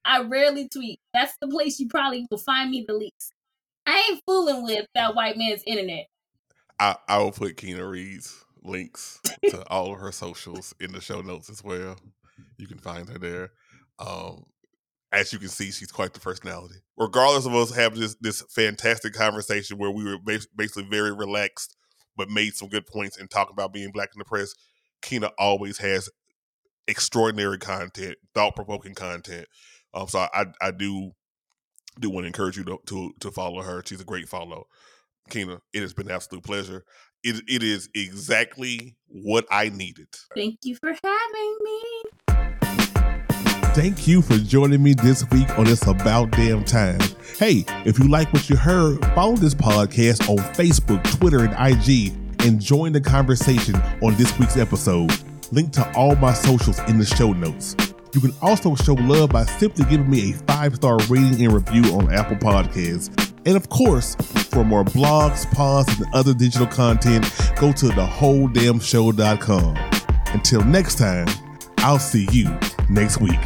I 0.05 0.23
rarely 0.25 0.69
tweet. 0.69 0.99
That's 1.15 1.33
the 1.41 1.47
place 1.47 1.79
you 1.79 1.87
probably 1.89 2.27
will 2.31 2.39
find 2.39 2.71
me 2.71 2.85
the 2.87 2.95
least. 2.95 3.33
I 3.87 4.09
ain't 4.11 4.21
fooling 4.27 4.65
with 4.65 4.87
that 4.97 5.15
white 5.15 5.37
man's 5.37 5.63
internet. 5.67 6.07
I, 6.81 6.97
I 7.09 7.19
will 7.19 7.31
put 7.31 7.57
Keena 7.57 7.87
Reed's 7.87 8.45
links 8.65 9.21
to 9.51 9.65
all 9.69 9.93
of 9.93 10.01
her 10.01 10.11
socials 10.11 10.75
in 10.81 10.91
the 10.93 11.01
show 11.01 11.21
notes 11.21 11.49
as 11.51 11.63
well. 11.63 11.97
You 12.59 12.67
can 12.67 12.79
find 12.79 13.09
her 13.09 13.19
there. 13.19 13.51
Um, 14.01 14.45
as 15.13 15.33
you 15.33 15.39
can 15.39 15.49
see, 15.49 15.71
she's 15.71 15.93
quite 15.93 16.15
the 16.15 16.21
personality. 16.21 16.77
Regardless 16.97 17.47
of 17.47 17.55
us 17.55 17.75
having 17.75 18.01
this 18.01 18.17
this 18.21 18.43
fantastic 18.51 19.13
conversation 19.13 19.79
where 19.79 19.91
we 19.91 20.05
were 20.05 20.19
bas- 20.19 20.49
basically 20.57 20.85
very 20.85 21.13
relaxed, 21.13 21.77
but 22.17 22.31
made 22.31 22.55
some 22.55 22.69
good 22.69 22.87
points 22.87 23.19
and 23.19 23.31
talking 23.31 23.53
about 23.53 23.73
being 23.73 23.93
black 23.93 24.11
in 24.15 24.19
the 24.19 24.25
press, 24.25 24.55
Kina 25.03 25.31
always 25.39 25.79
has 25.79 26.09
extraordinary 26.89 27.59
content, 27.59 28.17
thought 28.35 28.57
provoking 28.57 28.95
content. 28.95 29.47
Um, 29.95 30.09
so 30.09 30.27
I 30.33 30.47
I 30.61 30.71
do 30.71 31.13
do 32.01 32.09
want 32.09 32.25
to 32.25 32.29
encourage 32.29 32.57
you 32.57 32.65
to, 32.65 32.79
to 32.87 33.13
to 33.21 33.31
follow 33.31 33.63
her. 33.63 33.83
She's 33.85 34.01
a 34.01 34.05
great 34.07 34.29
follow. 34.29 34.67
Kina, 35.31 35.61
it 35.73 35.81
has 35.81 35.93
been 35.93 36.09
an 36.09 36.15
absolute 36.15 36.45
pleasure. 36.45 36.85
It, 37.23 37.45
it 37.47 37.63
is 37.63 37.89
exactly 37.95 38.97
what 39.07 39.47
I 39.51 39.69
needed. 39.69 40.09
Thank 40.35 40.61
you 40.65 40.75
for 40.75 40.89
having 40.89 41.59
me. 41.63 42.03
Thank 43.75 44.07
you 44.07 44.21
for 44.21 44.37
joining 44.37 44.83
me 44.83 44.93
this 44.93 45.25
week 45.31 45.49
on 45.59 45.67
It's 45.67 45.87
About 45.87 46.31
Damn 46.33 46.63
Time. 46.63 47.01
Hey, 47.39 47.65
if 47.87 47.99
you 47.99 48.07
like 48.07 48.31
what 48.35 48.51
you 48.51 48.57
heard, 48.57 49.03
follow 49.15 49.35
this 49.35 49.55
podcast 49.55 50.29
on 50.29 50.37
Facebook, 50.53 51.03
Twitter, 51.19 51.47
and 51.47 51.55
IG, 51.55 52.13
and 52.47 52.61
join 52.61 52.93
the 52.93 53.01
conversation 53.01 53.75
on 54.03 54.15
this 54.17 54.39
week's 54.39 54.59
episode. 54.59 55.11
Link 55.53 55.73
to 55.73 55.91
all 55.97 56.15
my 56.17 56.35
socials 56.35 56.81
in 56.81 56.99
the 56.99 57.07
show 57.07 57.33
notes. 57.33 57.75
You 58.13 58.21
can 58.21 58.35
also 58.43 58.75
show 58.75 58.93
love 58.93 59.31
by 59.31 59.47
simply 59.47 59.87
giving 59.87 60.11
me 60.11 60.33
a 60.33 60.35
five 60.47 60.75
star 60.75 60.99
rating 61.09 61.43
and 61.43 61.55
review 61.55 61.95
on 61.95 62.13
Apple 62.13 62.37
Podcasts. 62.37 63.09
And 63.47 63.57
of 63.57 63.71
course, 63.71 64.17
for 64.51 64.65
more 64.65 64.85
blogs, 64.85 65.51
pods, 65.51 65.99
and 65.99 66.15
other 66.15 66.35
digital 66.35 66.67
content, 66.67 67.25
go 67.57 67.73
to 67.73 67.87
thewholedamnshow.com. 67.87 69.77
Until 70.35 70.63
next 70.63 70.99
time, 70.99 71.27
I'll 71.79 71.99
see 71.99 72.29
you 72.33 72.55
next 72.91 73.19
week. 73.19 73.41